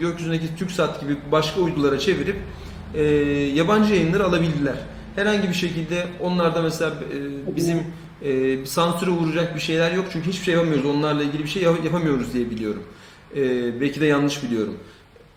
gökyüzündeki 0.00 0.56
TürkSat 0.58 1.00
gibi 1.00 1.16
başka 1.32 1.60
uydulara 1.60 1.98
çevirip 1.98 2.36
e, 2.94 3.02
yabancı 3.54 3.94
yayınları 3.94 4.24
alabildiler. 4.24 4.74
Herhangi 5.16 5.48
bir 5.48 5.54
şekilde 5.54 6.06
onlarda 6.20 6.62
mesela 6.62 6.90
e, 6.90 7.56
bizim 7.56 7.78
e, 8.22 8.66
sansüre 8.66 9.10
uğrayacak 9.10 9.54
bir 9.54 9.60
şeyler 9.60 9.92
yok 9.92 10.04
çünkü 10.12 10.28
hiçbir 10.28 10.44
şey 10.44 10.54
yapamıyoruz. 10.54 10.86
Onlarla 10.86 11.22
ilgili 11.22 11.42
bir 11.42 11.48
şey 11.48 11.62
yap- 11.62 11.84
yapamıyoruz 11.84 12.34
diye 12.34 12.50
biliyorum. 12.50 12.82
E, 13.36 13.40
belki 13.80 14.00
de 14.00 14.06
yanlış 14.06 14.42
biliyorum. 14.42 14.74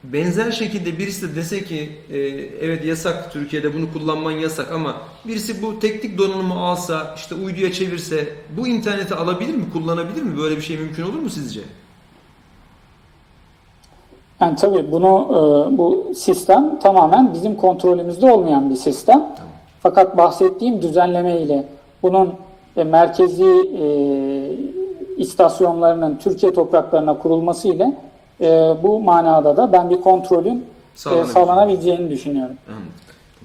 Benzer 0.04 0.52
şekilde 0.52 0.98
birisi 0.98 1.32
de 1.32 1.36
dese 1.36 1.64
ki 1.64 1.90
e, 2.12 2.18
evet 2.62 2.86
yasak 2.86 3.34
Türkiye'de 3.34 3.74
bunu 3.74 3.94
kullanman 3.94 4.32
yasak 4.32 4.72
ama 4.72 5.02
birisi 5.28 5.62
bu 5.62 5.80
teknik 5.80 6.18
donanımı 6.18 6.54
alsa 6.54 7.14
işte 7.18 7.36
uyduya 7.36 7.72
çevirse 7.74 8.30
bu 8.58 8.68
interneti 8.68 9.16
alabilir 9.16 9.54
mi 9.56 9.66
kullanabilir 9.74 10.22
mi 10.22 10.38
böyle 10.38 10.58
bir 10.58 10.62
şey 10.62 10.78
mümkün 10.78 11.04
olur 11.04 11.20
mu 11.20 11.30
sizce? 11.30 11.62
Yani 14.42 14.56
tabii 14.56 14.92
bunu 14.92 15.28
e, 15.30 15.78
bu 15.78 16.12
sistem 16.16 16.80
tamamen 16.80 17.34
bizim 17.34 17.56
kontrolümüzde 17.56 18.32
olmayan 18.32 18.70
bir 18.70 18.76
sistem. 18.76 19.36
Fakat 19.80 20.18
bahsettiğim 20.18 20.82
düzenleme 20.82 21.42
ile 21.42 21.66
bunun 22.04 22.34
e, 22.78 22.84
merkezi 22.84 23.46
e, 23.82 23.86
istasyonlarının 25.18 26.18
Türkiye 26.18 26.54
topraklarına 26.54 27.18
kurulması 27.18 27.68
ile 27.68 27.94
bu 28.84 29.00
manada 29.00 29.58
da 29.58 29.72
ben 29.72 29.90
bir 29.90 30.02
kontrolün 30.02 30.66
sağlanabileceğini 31.34 32.10
düşünüyorum. 32.10 32.56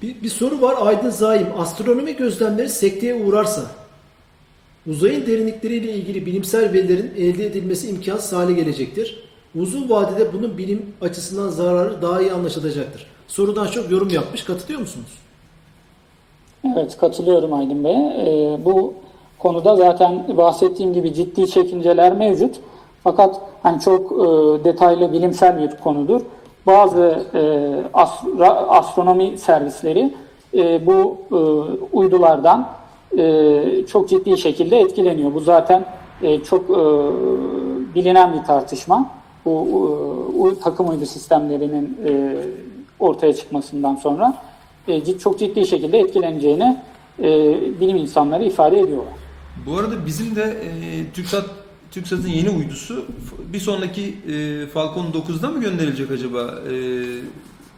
Bir, 0.01 0.21
bir 0.23 0.29
soru 0.29 0.61
var 0.61 0.75
Aydın 0.81 1.09
Zaim. 1.09 1.47
Astronomi 1.57 2.15
gözlemleri 2.15 2.69
sekteye 2.69 3.25
uğrarsa 3.25 3.61
uzayın 4.87 5.25
derinlikleriyle 5.25 5.93
ilgili 5.93 6.25
bilimsel 6.25 6.73
verilerin 6.73 7.11
elde 7.17 7.45
edilmesi 7.45 7.89
imkansız 7.89 8.33
hale 8.33 8.53
gelecektir. 8.53 9.23
Uzun 9.59 9.89
vadede 9.89 10.33
bunun 10.33 10.57
bilim 10.57 10.85
açısından 11.01 11.49
zararı 11.49 12.01
daha 12.01 12.21
iyi 12.21 12.33
anlaşılacaktır. 12.33 13.07
Sorudan 13.27 13.67
çok 13.67 13.91
yorum 13.91 14.09
yapmış. 14.09 14.43
Katılıyor 14.43 14.79
musunuz? 14.79 15.07
Evet 16.73 16.97
katılıyorum 16.97 17.53
Aydın 17.53 17.83
Bey. 17.83 17.95
Ee, 17.95 18.65
bu 18.65 18.93
konuda 19.39 19.75
zaten 19.75 20.37
bahsettiğim 20.37 20.93
gibi 20.93 21.13
ciddi 21.13 21.47
çekinceler 21.49 22.13
mevcut. 22.13 22.55
Fakat 23.03 23.41
hani 23.63 23.81
çok 23.81 24.11
e, 24.11 24.15
detaylı 24.63 25.13
bilimsel 25.13 25.59
bir 25.61 25.77
konudur. 25.77 26.21
Bazı 26.67 27.23
e, 27.33 27.41
astra- 27.93 28.67
astronomi 28.67 29.37
servisleri 29.37 30.13
e, 30.53 30.85
bu 30.85 31.17
e, 31.31 31.35
uydulardan 31.95 32.69
e, 33.17 33.85
çok 33.87 34.09
ciddi 34.09 34.37
şekilde 34.37 34.79
etkileniyor. 34.79 35.33
Bu 35.33 35.39
zaten 35.39 35.85
e, 36.21 36.43
çok 36.43 36.63
e, 36.69 36.75
bilinen 37.95 38.33
bir 38.33 38.43
tartışma. 38.45 39.09
Bu 39.45 40.51
e, 40.51 40.63
takım 40.63 40.89
uydu 40.89 41.05
sistemlerinin 41.05 41.97
e, 42.07 42.35
ortaya 42.99 43.33
çıkmasından 43.35 43.95
sonra 43.95 44.33
e, 44.87 45.17
çok 45.17 45.39
ciddi 45.39 45.67
şekilde 45.67 45.99
etkileneceğini 45.99 46.77
e, 47.19 47.29
bilim 47.79 47.97
insanları 47.97 48.43
ifade 48.43 48.79
ediyorlar. 48.79 49.13
Bu 49.65 49.77
arada 49.77 50.05
bizim 50.05 50.35
de 50.35 50.41
e, 50.43 51.11
TürkSat 51.13 51.45
TürkSat'ın 51.91 52.27
yeni 52.27 52.49
uydusu 52.49 53.05
bir 53.53 53.59
sonraki 53.59 54.01
e, 54.03 54.67
Falcon 54.67 55.05
9'da 55.05 55.49
mı 55.49 55.61
gönderilecek 55.61 56.11
acaba? 56.11 56.39
E, 56.41 56.75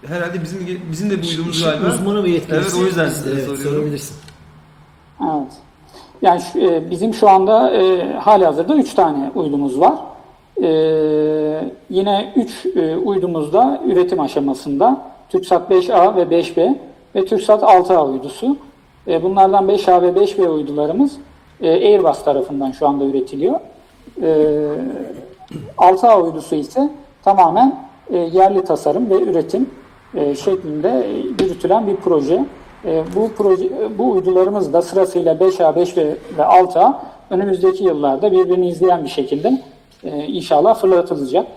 herhalde 0.07 0.41
bizim 0.43 0.81
bizim 0.91 1.09
de 1.09 1.23
bu 1.23 1.27
uydumuz 1.27 1.55
İşin 1.55 1.65
galiba. 1.65 1.87
uzmanı 1.87 2.23
ve 2.23 2.29
yetkilisi. 2.29 2.61
Evet 2.61 2.73
o 2.81 2.85
yüzden 2.85 3.09
size 3.09 3.29
evet, 3.29 3.45
soruyorum. 3.45 3.71
sorabilirsin. 3.73 4.15
Evet. 5.21 5.51
Yani 6.21 6.41
şu- 6.53 6.59
e, 6.59 6.91
bizim 6.91 7.13
şu 7.13 7.29
anda 7.29 7.71
e, 7.71 8.13
hali 8.13 8.45
hazırda 8.45 8.75
3 8.75 8.93
tane 8.93 9.31
uydumuz 9.35 9.79
var. 9.79 9.95
E, 10.63 10.69
yine 11.89 12.33
3 12.35 12.65
e, 12.65 12.95
uydumuz 12.97 13.53
da 13.53 13.81
üretim 13.85 14.19
aşamasında. 14.19 15.01
TürkSat 15.29 15.71
5A 15.71 16.15
ve 16.15 16.21
5B 16.21 16.75
ve 17.15 17.25
TürkSat 17.25 17.63
6A 17.63 18.11
uydusu. 18.11 18.57
E, 19.07 19.23
bunlardan 19.23 19.65
5A 19.65 20.01
ve 20.01 20.07
5B 20.07 20.47
uydularımız 20.47 21.17
e, 21.61 21.69
Airbus 21.69 22.23
tarafından 22.23 22.71
şu 22.71 22.87
anda 22.87 23.05
üretiliyor. 23.05 23.59
E, 24.21 24.27
6A 25.77 26.21
uydusu 26.21 26.55
ise 26.55 26.89
tamamen 27.23 27.79
e, 28.09 28.17
yerli 28.17 28.63
tasarım 28.63 29.09
ve 29.09 29.21
üretim 29.21 29.69
e, 30.15 30.35
şeklinde 30.35 31.07
yürütülen 31.41 31.87
bir 31.87 31.95
proje. 31.95 32.45
E, 32.85 33.03
bu 33.15 33.29
proje 33.37 33.69
bu 33.97 34.11
uydularımız 34.11 34.73
da 34.73 34.81
sırasıyla 34.81 35.33
5A, 35.33 35.73
5B 35.73 36.15
ve 36.37 36.41
6A 36.41 36.93
önümüzdeki 37.29 37.83
yıllarda 37.83 38.31
birbirini 38.31 38.67
izleyen 38.67 39.03
bir 39.03 39.09
şekilde 39.09 39.61
e, 40.05 40.25
inşallah 40.25 40.75
fırlatılacak. 40.81 41.47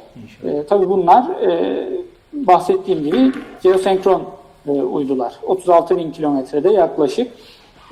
E, 0.44 0.66
tabii 0.66 0.88
bunlar 0.88 1.42
e, 1.42 1.88
bahsettiğim 2.32 3.04
gibi 3.04 3.32
geosenkron 3.62 4.22
e, 4.66 4.70
uydular. 4.70 5.32
36 5.42 5.96
bin 5.96 6.10
kilometrede 6.10 6.68
yaklaşık 6.72 7.32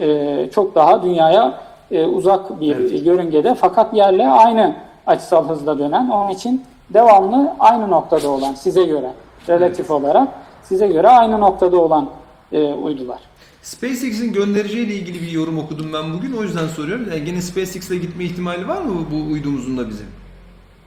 e, 0.00 0.48
çok 0.54 0.74
daha 0.74 1.02
dünyaya 1.02 1.60
e, 1.90 2.04
uzak 2.04 2.60
bir 2.60 3.04
yörüngede 3.04 3.54
fakat 3.54 3.94
yerle 3.94 4.28
aynı 4.28 4.76
açısal 5.06 5.48
hızla 5.48 5.78
dönen 5.78 6.10
onun 6.10 6.30
için 6.30 6.64
devamlı 6.90 7.54
aynı 7.58 7.90
noktada 7.90 8.30
olan 8.30 8.54
size 8.54 8.84
göre 8.84 9.10
relatif 9.48 9.90
olarak 9.90 10.28
size 10.62 10.86
göre 10.86 11.08
aynı 11.08 11.40
noktada 11.40 11.76
olan 11.80 12.10
e, 12.52 12.72
uydular. 12.72 13.20
SpaceX'in 13.62 14.32
göndereceğiyle 14.32 14.94
ilgili 14.94 15.22
bir 15.22 15.30
yorum 15.30 15.58
okudum 15.58 15.92
ben 15.92 16.14
bugün 16.14 16.32
o 16.36 16.42
yüzden 16.42 16.66
soruyorum. 16.66 17.06
Yani 17.10 17.24
gene 17.24 17.40
SpaceX'le 17.42 17.90
gitme 17.90 18.24
ihtimali 18.24 18.68
var 18.68 18.82
mı 18.82 18.92
bu 19.12 19.32
uydumuzun 19.32 19.78
da 19.78 19.88
bizim? 19.88 20.06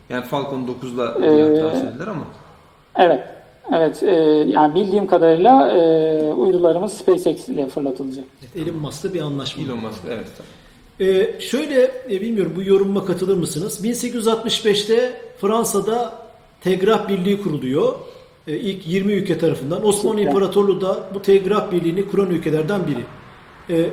Yani 0.10 0.26
Falcon 0.26 0.68
9'la 0.84 1.16
Ee, 1.18 1.80
söylediler 1.80 2.08
ama. 2.08 2.24
Evet. 2.96 3.24
Evet, 3.74 4.04
e, 4.04 4.16
yani 4.48 4.76
bildiğim 4.76 5.08
kadarıyla 5.08 5.72
e, 5.72 6.34
uydularımız 6.34 6.94
SpaceX 6.94 7.50
ile 7.50 7.68
fırlatılacak. 7.70 8.26
Evet, 8.42 8.68
Elon 8.68 8.80
Musk'la 8.80 9.14
bir 9.14 9.22
anlaşma. 9.22 9.64
Elon 9.64 9.80
Musk 9.80 10.00
evet. 10.10 10.28
Ee, 11.02 11.40
şöyle 11.40 11.92
e, 12.12 12.22
bilmiyorum 12.22 12.54
bu 12.56 12.64
yorumuma 12.64 13.06
katılır 13.06 13.38
mısınız? 13.38 13.86
1865'te 13.86 15.22
Fransa'da 15.42 16.14
Telgraf 16.62 17.10
Birliği 17.10 17.42
kuruluyor. 17.42 17.96
Ee, 18.48 18.56
ilk 18.58 18.88
20 18.88 19.14
ülke 19.14 19.38
tarafından. 19.38 19.88
Osmanlı. 19.88 20.22
İmparatorluğu 20.22 20.82
da 20.82 20.98
bu 21.14 21.22
Telgraf 21.22 21.72
Birliği'ni 21.72 22.08
kuran 22.08 22.30
ülkelerden 22.30 22.82
biri. 22.88 23.04
Ee, 23.70 23.90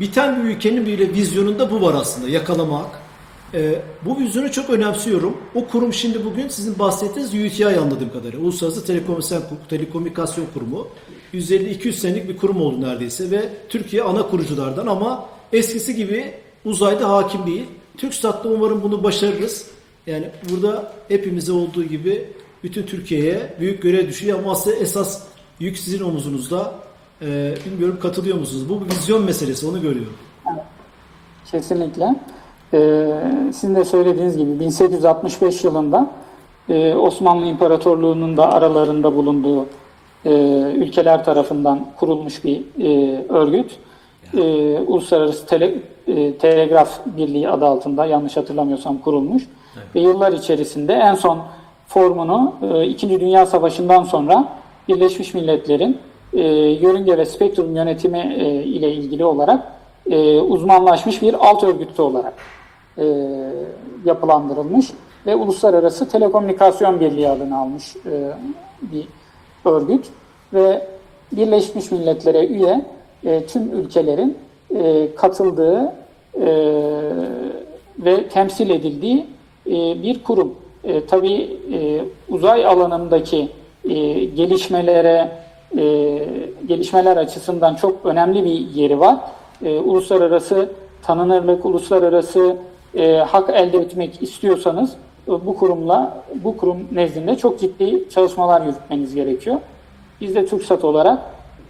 biten 0.00 0.44
bir 0.44 0.50
ülkenin 0.50 0.86
bile 0.86 1.12
vizyonunda 1.12 1.70
bu 1.70 1.82
var 1.82 1.94
aslında 1.94 2.28
yakalamak. 2.28 2.86
Ee, 3.54 3.82
bu 4.04 4.18
vizyonu 4.18 4.52
çok 4.52 4.70
önemsiyorum. 4.70 5.36
O 5.54 5.66
kurum 5.66 5.92
şimdi 5.92 6.24
bugün 6.24 6.48
sizin 6.48 6.78
bahsettiğiniz 6.78 7.34
UTI 7.34 7.66
anladığım 7.66 8.12
kadarıyla. 8.12 8.40
Uluslararası 8.40 8.86
Telekomünikasyon, 8.86 9.42
Telekomünikasyon 9.68 10.46
Kurumu. 10.54 10.88
150-200 11.34 11.92
senelik 11.92 12.28
bir 12.28 12.36
kurum 12.36 12.60
oldu 12.60 12.80
neredeyse 12.80 13.30
ve 13.30 13.48
Türkiye 13.68 14.02
ana 14.02 14.28
kuruculardan 14.28 14.86
ama 14.86 15.28
eskisi 15.52 15.94
gibi 15.94 16.34
uzayda 16.64 17.08
hakim 17.08 17.46
değil. 17.46 17.64
TürkSat'ta 17.96 18.48
umarım 18.48 18.82
bunu 18.82 19.02
başarırız. 19.02 19.66
Yani 20.06 20.30
burada 20.50 20.92
hepimize 21.08 21.52
olduğu 21.52 21.84
gibi 21.84 22.28
bütün 22.62 22.82
Türkiye'ye 22.82 23.56
büyük 23.60 23.82
görev 23.82 24.08
düşüyor 24.08 24.38
ama 24.38 24.52
aslında 24.52 24.76
esas 24.76 25.22
yük 25.60 25.78
sizin 25.78 26.00
omuzunuzda. 26.04 26.74
Ee, 27.22 27.54
bilmiyorum 27.66 27.98
katılıyor 28.02 28.38
musunuz? 28.38 28.68
Bu 28.68 28.84
bir 28.84 28.90
vizyon 28.90 29.24
meselesi 29.24 29.66
onu 29.66 29.82
görüyorum. 29.82 30.14
Kesinlikle. 31.50 32.14
Ee, 32.74 33.08
sizin 33.52 33.74
de 33.74 33.84
söylediğiniz 33.84 34.36
gibi 34.36 34.60
1865 34.60 35.64
yılında 35.64 36.10
e, 36.68 36.94
Osmanlı 36.94 37.46
İmparatorluğu'nun 37.46 38.36
da 38.36 38.52
aralarında 38.52 39.14
bulunduğu 39.16 39.66
e, 40.24 40.32
ülkeler 40.76 41.24
tarafından 41.24 41.86
kurulmuş 41.96 42.44
bir 42.44 42.62
e, 42.80 43.24
örgüt. 43.28 43.76
e, 44.36 44.42
Uluslararası 44.86 45.46
Tele, 45.46 45.74
e, 46.06 46.34
Telegraf 46.34 47.00
Birliği 47.06 47.48
adı 47.48 47.66
altında 47.66 48.06
yanlış 48.06 48.36
hatırlamıyorsam 48.36 48.98
kurulmuş. 48.98 49.42
Ve 49.94 50.00
yıllar 50.00 50.32
içerisinde 50.32 50.92
en 50.92 51.14
son 51.14 51.38
formunu 51.86 52.54
e, 52.62 52.86
İkinci 52.86 53.20
Dünya 53.20 53.46
Savaşı'ndan 53.46 54.04
sonra 54.04 54.48
Birleşmiş 54.88 55.34
Milletler'in 55.34 55.98
e, 56.32 56.42
yörünge 56.56 57.18
ve 57.18 57.24
spektrum 57.24 57.76
yönetimi 57.76 58.34
e, 58.38 58.64
ile 58.64 58.92
ilgili 58.92 59.24
olarak 59.24 59.72
e, 60.10 60.40
uzmanlaşmış 60.40 61.22
bir 61.22 61.34
alt 61.48 61.64
örgütü 61.64 62.02
olarak 62.02 62.34
e, 62.98 63.04
yapılandırılmış 64.04 64.92
ve 65.26 65.36
Uluslararası 65.36 66.08
Telekomünikasyon 66.08 67.00
Birliği 67.00 67.28
adını 67.28 67.58
almış 67.58 67.96
e, 67.96 68.32
bir 68.82 69.08
örgüt 69.64 70.06
ve 70.52 70.86
Birleşmiş 71.32 71.90
Milletler'e 71.90 72.46
üye 72.46 72.86
e, 73.24 73.46
tüm 73.46 73.72
ülkelerin 73.72 74.38
e, 74.74 75.14
katıldığı 75.14 75.92
e, 76.40 76.46
ve 77.98 78.28
temsil 78.28 78.70
edildiği 78.70 79.26
e, 79.66 80.02
bir 80.02 80.22
kurum. 80.24 80.54
E, 80.84 81.06
tabii 81.06 81.58
e, 81.72 82.04
uzay 82.28 82.66
alanındaki 82.66 83.48
e, 83.84 84.24
gelişmelere 84.24 85.30
e, 85.78 85.84
gelişmeler 86.66 87.16
açısından 87.16 87.74
çok 87.74 88.06
önemli 88.06 88.44
bir 88.44 88.50
yeri 88.50 89.00
var. 89.00 89.16
E, 89.64 89.78
uluslararası 89.78 90.68
tanınırlık, 91.02 91.64
uluslararası 91.64 92.56
e, 92.94 93.16
hak 93.16 93.50
elde 93.50 93.78
etmek 93.78 94.22
istiyorsanız 94.22 94.92
e, 95.28 95.30
bu 95.30 95.56
kurumla, 95.56 96.24
bu 96.44 96.56
kurum 96.56 96.76
nezdinde 96.92 97.36
çok 97.36 97.60
ciddi 97.60 98.08
çalışmalar 98.10 98.60
yürütmeniz 98.60 99.14
gerekiyor. 99.14 99.56
Biz 100.20 100.34
de 100.34 100.46
TürkSat 100.46 100.84
olarak 100.84 101.18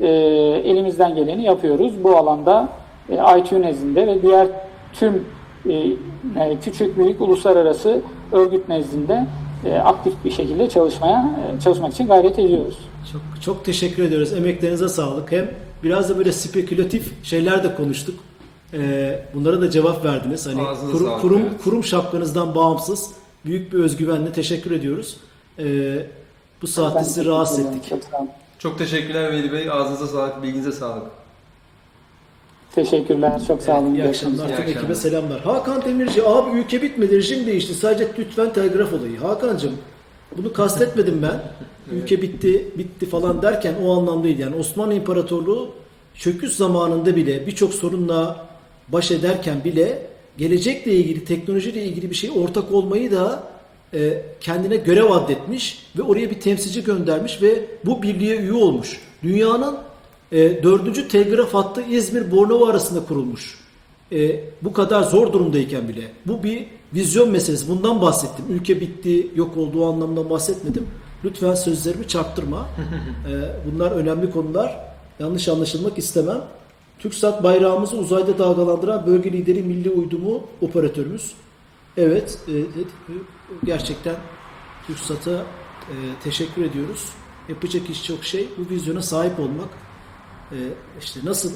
e, 0.00 0.06
elimizden 0.64 1.14
geleni 1.14 1.44
yapıyoruz. 1.44 2.04
Bu 2.04 2.16
alanda 2.16 2.68
e, 3.08 3.38
ITU 3.38 3.62
nezdinde 3.62 4.06
ve 4.06 4.22
diğer 4.22 4.48
tüm 4.92 5.24
e, 5.68 6.56
küçük 6.64 6.98
büyük 6.98 7.20
uluslararası 7.20 8.00
örgüt 8.32 8.68
nezdinde 8.68 9.26
e, 9.64 9.74
aktif 9.74 10.14
bir 10.24 10.30
şekilde 10.30 10.68
çalışmaya 10.68 11.30
e, 11.56 11.60
çalışmak 11.60 11.92
için 11.92 12.06
gayret 12.06 12.38
ediyoruz. 12.38 12.78
Çok 13.12 13.42
çok 13.42 13.64
teşekkür 13.64 14.02
ediyoruz. 14.02 14.32
Emeklerinize 14.32 14.88
sağlık. 14.88 15.32
Hem 15.32 15.48
biraz 15.82 16.10
da 16.10 16.18
böyle 16.18 16.32
spekülatif 16.32 17.24
şeyler 17.24 17.64
de 17.64 17.74
konuştuk. 17.74 18.14
Ee, 18.72 19.20
bunlara 19.34 19.60
da 19.60 19.70
cevap 19.70 20.04
verdiniz. 20.04 20.46
Hani 20.46 20.54
kurum 20.90 21.06
sağlık, 21.06 21.20
kurum, 21.20 21.42
evet. 21.42 21.62
kurum 21.64 21.84
şapkanızdan 21.84 22.54
bağımsız 22.54 23.10
büyük 23.44 23.72
bir 23.72 23.78
özgüvenle 23.78 24.32
teşekkür 24.32 24.70
ediyoruz. 24.70 25.16
Ee, 25.58 26.06
bu 26.62 26.66
saatte 26.66 27.04
sizi 27.04 27.24
rahatsız 27.24 27.58
ettik. 27.58 27.88
Çok. 27.88 28.00
Çok 28.58 28.78
teşekkürler 28.78 29.32
Veli 29.32 29.52
Bey. 29.52 29.70
Ağzınıza 29.70 30.06
sağlık, 30.06 30.42
bilginize 30.42 30.72
sağlık. 30.72 31.06
Teşekkürler. 32.74 33.40
Çok 33.46 33.62
sağ 33.62 33.80
olun. 33.80 33.94
İyi 33.94 34.04
akşamlar. 34.04 34.56
Tüm 34.56 34.68
ekibe 34.68 34.94
selamlar. 34.94 35.40
Hakan 35.40 35.84
Demirci 35.84 36.22
abi 36.26 36.58
ülke 36.58 36.82
bitmedi 36.82 37.16
rejim 37.16 37.46
değişti. 37.46 37.74
Sadece 37.74 38.08
lütfen 38.18 38.52
telgraf 38.52 38.92
olayı. 38.92 39.18
Hakan'cığım 39.18 39.74
bunu 40.36 40.52
kastetmedim 40.52 41.22
ben. 41.22 41.42
Ülke 41.92 42.22
bitti 42.22 42.68
bitti 42.78 43.06
falan 43.06 43.42
derken 43.42 43.74
o 43.84 43.98
anlamdaydı. 43.98 44.42
Yani 44.42 44.56
Osmanlı 44.56 44.94
İmparatorluğu 44.94 45.70
çöküş 46.14 46.52
zamanında 46.52 47.16
bile 47.16 47.46
birçok 47.46 47.74
sorunla 47.74 48.48
baş 48.92 49.10
ederken 49.10 49.64
bile 49.64 50.06
gelecekle 50.38 50.92
ilgili 50.94 51.24
teknolojiyle 51.24 51.84
ilgili 51.84 52.10
bir 52.10 52.14
şey 52.14 52.30
ortak 52.30 52.72
olmayı 52.72 53.12
da 53.12 53.42
e, 53.94 54.22
kendine 54.40 54.76
görev 54.76 55.10
addetmiş 55.10 55.86
ve 55.98 56.02
oraya 56.02 56.30
bir 56.30 56.40
temsilci 56.40 56.84
göndermiş 56.84 57.42
ve 57.42 57.64
bu 57.84 58.02
birliğe 58.02 58.36
üye 58.36 58.52
olmuş. 58.52 59.00
Dünyanın 59.22 59.78
e, 60.32 60.62
dördüncü 60.62 61.08
telgraf 61.08 61.54
hattı 61.54 61.82
İzmir 61.90 62.30
Bornova 62.30 62.70
arasında 62.70 63.04
kurulmuş. 63.04 63.58
E, 64.12 64.44
bu 64.62 64.72
kadar 64.72 65.02
zor 65.02 65.32
durumdayken 65.32 65.88
bile. 65.88 66.02
Bu 66.26 66.42
bir 66.42 66.66
vizyon 66.94 67.30
meselesi. 67.30 67.68
Bundan 67.68 68.02
bahsettim. 68.02 68.44
Ülke 68.50 68.80
bitti, 68.80 69.30
yok 69.34 69.56
olduğu 69.56 69.86
anlamda 69.86 70.30
bahsetmedim. 70.30 70.86
Lütfen 71.24 71.54
sözlerimi 71.54 72.08
çarptırma. 72.08 72.68
E, 73.28 73.32
bunlar 73.72 73.90
önemli 73.90 74.30
konular. 74.30 74.76
Yanlış 75.20 75.48
anlaşılmak 75.48 75.98
istemem. 75.98 76.40
TürkSat 76.98 77.42
bayrağımızı 77.42 77.96
uzayda 77.96 78.38
dalgalandıran 78.38 79.06
bölge 79.06 79.32
lideri 79.32 79.62
milli 79.62 79.90
uydumu 79.90 80.42
operatörümüz. 80.60 81.32
Evet, 81.96 82.38
e, 82.48 82.52
e, 82.52 82.64
gerçekten 83.64 84.16
TürkSat'a 84.86 85.30
e, 85.30 85.94
teşekkür 86.24 86.64
ediyoruz. 86.64 87.08
Yapacak 87.48 87.90
iş 87.90 88.04
çok 88.04 88.24
şey. 88.24 88.48
Bu 88.58 88.70
vizyona 88.74 89.02
sahip 89.02 89.40
olmak. 89.40 89.68
E, 90.52 90.56
işte 91.00 91.20
nasıl 91.24 91.52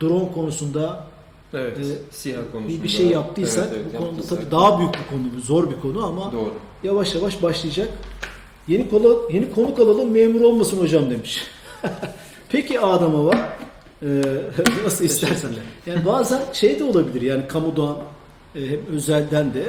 drone 0.00 0.32
konusunda 0.32 1.06
Evet, 1.54 1.78
e, 1.78 1.82
siyah 2.10 2.40
konusunda. 2.52 2.78
bir, 2.78 2.82
bir 2.82 2.88
şey 2.88 3.06
yaptıysak 3.06 3.68
Evet, 3.72 3.78
evet, 3.82 3.94
bu 3.94 3.98
konuda 4.06 4.22
tabii 4.22 4.50
daha 4.50 4.78
büyük 4.78 4.94
bir 4.94 5.16
konu, 5.16 5.40
zor 5.40 5.70
bir 5.70 5.80
konu 5.80 6.06
ama 6.06 6.32
Doğru. 6.32 6.54
yavaş 6.84 7.14
yavaş 7.14 7.42
başlayacak. 7.42 7.88
Yeni 8.68 8.90
konu, 8.90 9.22
yeni 9.32 9.52
konuk 9.52 9.78
alalım 9.78 10.10
memur 10.10 10.40
olmasın 10.40 10.80
hocam 10.80 11.10
demiş. 11.10 11.42
Peki 12.48 12.80
Adem 12.80 13.26
var. 13.26 13.38
Ee, 14.02 14.06
nasıl 14.84 15.04
istersen. 15.04 15.50
Yani 15.86 16.06
bazen 16.06 16.40
şey 16.52 16.78
de 16.78 16.84
olabilir 16.84 17.22
yani 17.22 17.48
kamudan 17.48 17.96
e, 18.54 18.60
hem 18.70 18.80
özelden 18.96 19.54
de 19.54 19.60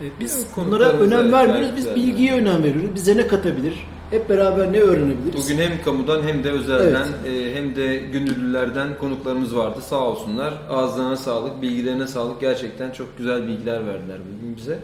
e, 0.00 0.04
biz 0.20 0.36
Evet, 0.36 0.46
bunlara 0.56 0.92
önem 0.92 1.20
evet, 1.20 1.32
vermiyoruz. 1.32 1.68
Biz 1.76 1.94
bilgiye 1.94 2.32
önem 2.34 2.62
veriyoruz. 2.64 2.94
Bize 2.94 3.16
ne 3.16 3.26
katabilir? 3.26 3.74
Hep 4.10 4.28
beraber 4.30 4.72
ne 4.72 4.80
öğrenebiliriz? 4.80 5.44
Bugün 5.44 5.58
hem 5.58 5.82
kamudan 5.84 6.22
hem 6.22 6.44
de 6.44 6.50
özelden 6.50 7.06
e, 7.26 7.54
hem 7.54 7.76
de 7.76 7.96
gönüllülerden 7.96 8.98
konuklarımız 8.98 9.56
vardı. 9.56 9.78
Sağ 9.88 10.00
olsunlar. 10.00 10.54
Ağızlarına 10.70 11.16
sağlık, 11.16 11.62
bilgilerine 11.62 12.06
sağlık. 12.06 12.40
Gerçekten 12.40 12.90
çok 12.90 13.18
güzel 13.18 13.48
bilgiler 13.48 13.86
verdiler 13.86 14.18
bugün 14.38 14.56
bize. 14.56 14.78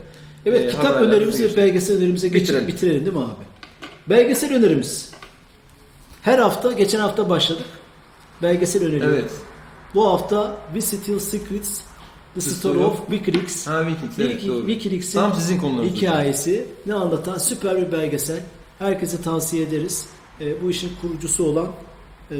Evet 0.46 0.60
E, 0.60 0.68
kitap 0.68 1.00
önerimizi 1.02 1.44
ve 1.52 1.56
belgesel 1.56 1.96
önerimize 1.96 2.28
geçelim 2.28 2.46
Bitirelim. 2.46 2.68
bitirelim 2.68 3.00
değil 3.06 3.16
mi 3.16 3.22
abi? 3.22 3.44
Belgesel 4.08 4.54
önerimiz. 4.54 5.12
Her 6.22 6.38
hafta, 6.38 6.72
geçen 6.72 6.98
hafta 7.00 7.28
başladık. 7.30 7.66
Belgesel 8.42 8.84
öneriyorum. 8.84 9.14
Evet. 9.14 9.30
Bu 9.94 10.06
hafta 10.06 10.56
We 10.72 10.80
Still 10.80 11.18
Secrets 11.18 11.80
The, 12.34 12.40
Story 12.40 12.78
of 12.78 12.96
Wikileaks. 13.10 13.66
Ha 13.66 13.84
Wikileaks, 13.88 14.18
evet, 14.18 14.48
doğru. 14.48 14.66
Wikileaks'in 14.66 15.18
Tam 15.18 15.34
sizin 15.34 15.58
konularınız. 15.58 15.94
hikayesi 15.94 16.66
ne 16.86 16.94
anlatan 16.94 17.38
süper 17.38 17.76
bir 17.76 17.92
belgesel. 17.92 18.40
Herkese 18.78 19.22
tavsiye 19.22 19.62
ederiz. 19.62 20.06
E, 20.40 20.62
bu 20.62 20.70
işin 20.70 20.90
kurucusu 21.00 21.44
olan 21.44 21.68
e, 22.30 22.36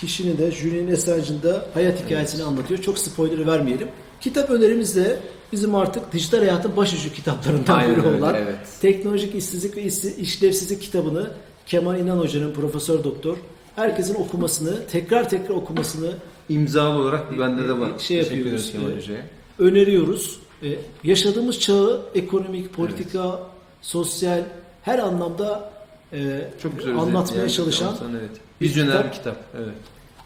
kişinin 0.00 0.38
de 0.38 0.50
Julian 0.50 0.92
Assange'ın 0.92 1.42
da 1.42 1.66
hayat 1.74 2.04
hikayesini 2.04 2.42
anlatıyor. 2.42 2.82
Çok 2.82 2.98
spoiler 2.98 3.46
vermeyelim. 3.46 3.88
Kitap 4.20 4.50
önerimiz 4.50 4.96
de 4.96 5.20
bizim 5.52 5.74
artık 5.74 6.12
dijital 6.12 6.38
hayatın 6.38 6.76
başucu 6.76 7.12
kitaplarından 7.12 7.78
Aynen 7.78 7.96
biri 7.96 8.06
olan 8.06 8.34
evet. 8.34 8.56
Teknolojik 8.80 9.34
İşsizlik 9.34 9.76
ve 9.76 9.82
İşlevsizlik 10.18 10.82
kitabını 10.82 11.30
Kemal 11.66 11.98
İnan 12.00 12.18
Hoca'nın 12.18 12.52
Profesör 12.52 13.04
Doktor 13.04 13.36
herkesin 13.78 14.14
okumasını, 14.14 14.86
tekrar 14.86 15.28
tekrar 15.28 15.54
okumasını 15.54 16.10
İmzalı 16.48 16.98
olarak 16.98 17.38
bende 17.38 17.68
de 17.68 17.78
var. 17.78 17.90
Şey 17.98 18.16
yapıyoruz, 18.16 18.72
evet. 18.84 18.96
Hoca'ya. 18.96 19.20
öneriyoruz. 19.58 20.40
E, 20.62 20.68
yaşadığımız 21.04 21.60
çağı 21.60 22.00
ekonomik, 22.14 22.72
politika, 22.74 23.40
sosyal 23.82 24.42
her 24.82 24.98
anlamda 24.98 25.70
e, 26.12 26.50
Çok 26.62 26.78
güzel 26.78 26.92
anlatmaya 26.92 27.20
özetleyen 27.22 27.48
çalışan 27.48 27.94
bir 28.12 28.18
evet. 28.18 28.30
Vizyoner 28.62 28.92
kitap. 28.92 29.06
bir 29.06 29.12
kitap. 29.18 29.36
Evet. 29.56 29.74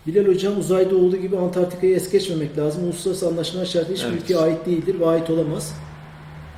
Bilal 0.06 0.34
Hocam 0.34 0.58
uzayda 0.58 0.96
olduğu 0.96 1.16
gibi 1.16 1.36
Antarktika'yı 1.38 1.96
es 1.96 2.10
geçmemek 2.10 2.58
lazım. 2.58 2.84
Uluslararası 2.84 3.28
anlaşmalar 3.28 3.66
şartı 3.66 3.92
hiçbir 3.92 4.08
Evet. 4.08 4.22
ülkeye 4.22 4.38
ait 4.38 4.66
değildir 4.66 5.00
ve 5.00 5.06
ait 5.06 5.30
olamaz. 5.30 5.74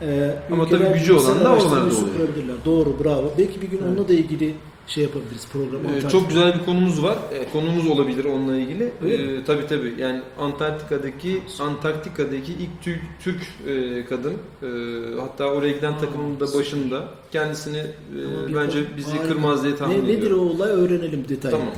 Ee, 0.03 0.35
Ama 0.51 0.69
tabii 0.69 0.99
gücü 0.99 1.13
olan 1.13 1.45
da 1.45 1.53
oralarda 1.53 1.85
oluyor. 1.85 2.29
Doğru, 2.65 3.05
bravo. 3.05 3.33
Belki 3.39 3.63
bir 3.63 3.67
gün 3.67 3.81
onunla 3.89 4.09
da 4.09 4.13
ilgili 4.13 4.55
şey 4.87 5.05
yapabiliriz 5.05 5.47
program. 5.53 5.81
Ee, 5.95 6.09
çok 6.09 6.29
güzel 6.29 6.59
bir 6.61 6.65
konumuz 6.65 7.03
var. 7.03 7.19
Ee, 7.33 7.49
konumuz 7.53 7.87
olabilir 7.87 8.25
onunla 8.25 8.57
ilgili. 8.57 8.85
Ee, 8.85 9.45
tabii 9.45 9.67
tabii. 9.67 9.95
Yani 9.99 10.21
Antarktika'daki 10.39 11.43
Antarktika'daki 11.61 12.53
ilk 12.53 12.83
Türk, 12.83 13.01
Türk 13.25 13.41
e, 13.67 14.05
kadın 14.07 14.33
e, 14.63 14.67
hatta 15.21 15.45
oraya 15.45 15.73
giden 15.73 15.99
takımın 15.99 16.41
da 16.41 16.55
başında 16.55 17.09
kendisini 17.33 17.79
e, 17.79 18.55
bence 18.55 18.97
bizi 18.97 19.11
Harika. 19.11 19.29
kırmaz 19.29 19.65
diye 19.65 19.77
tahmin 19.77 19.99
ne, 19.99 20.03
Nedir 20.03 20.19
ediyorum. 20.19 20.39
o 20.39 20.43
olay 20.43 20.71
öğrenelim 20.71 21.29
detaylı. 21.29 21.57
Tamam. 21.57 21.75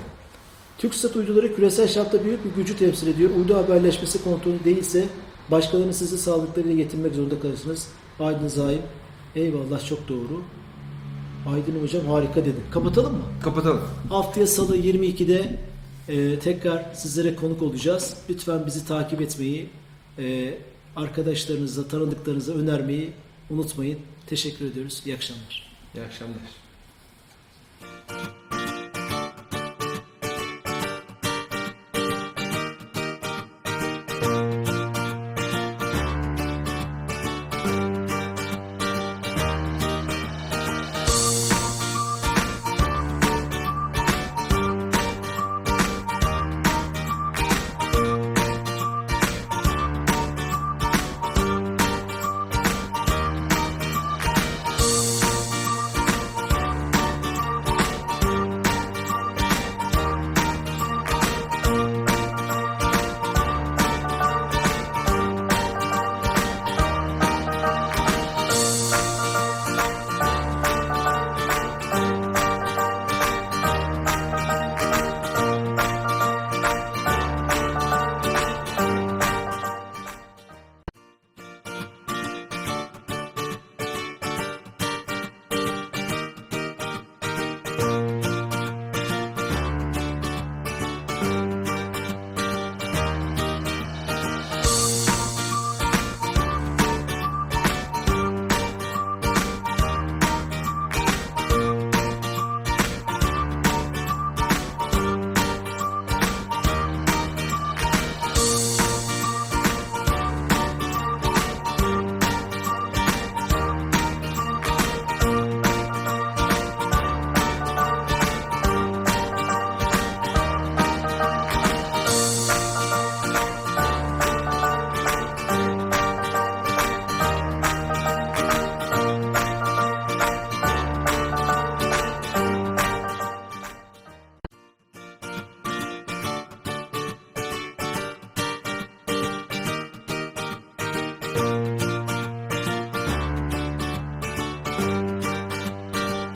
TürkSat 0.78 1.16
uyduları 1.16 1.56
küresel 1.56 1.88
çapta 1.88 2.24
büyük 2.24 2.44
bir 2.44 2.50
gücü 2.50 2.76
temsil 2.76 3.06
ediyor. 3.08 3.30
Uydu 3.38 3.54
haberleşmesi 3.56 4.24
kontrolü 4.24 4.64
değilse 4.64 5.04
başkalarının 5.50 5.92
sizi 5.92 6.18
sağlıklarıyla 6.18 6.76
yetinmek 6.76 7.14
zorunda 7.14 7.40
kalırsınız. 7.40 7.88
Aydın 8.20 8.48
Zahim. 8.48 8.82
Eyvallah 9.36 9.86
çok 9.88 10.08
doğru. 10.08 10.42
Aydın 11.54 11.82
hocam 11.82 12.06
harika 12.06 12.40
dedin. 12.40 12.64
Kapatalım 12.70 13.12
mı? 13.12 13.22
Kapatalım. 13.42 13.80
Haftaya 14.08 14.46
salı 14.46 14.76
22'de 14.76 15.58
e, 16.08 16.38
tekrar 16.38 16.94
sizlere 16.94 17.36
konuk 17.36 17.62
olacağız. 17.62 18.16
Lütfen 18.30 18.66
bizi 18.66 18.86
takip 18.86 19.20
etmeyi, 19.20 19.68
e, 20.18 20.54
arkadaşlarınıza, 20.96 21.88
tanıdıklarınıza 21.88 22.52
önermeyi 22.52 23.12
unutmayın. 23.50 23.98
Teşekkür 24.26 24.64
ediyoruz. 24.64 25.02
İyi 25.06 25.14
akşamlar. 25.14 25.72
İyi 25.94 26.02
akşamlar. 26.04 26.65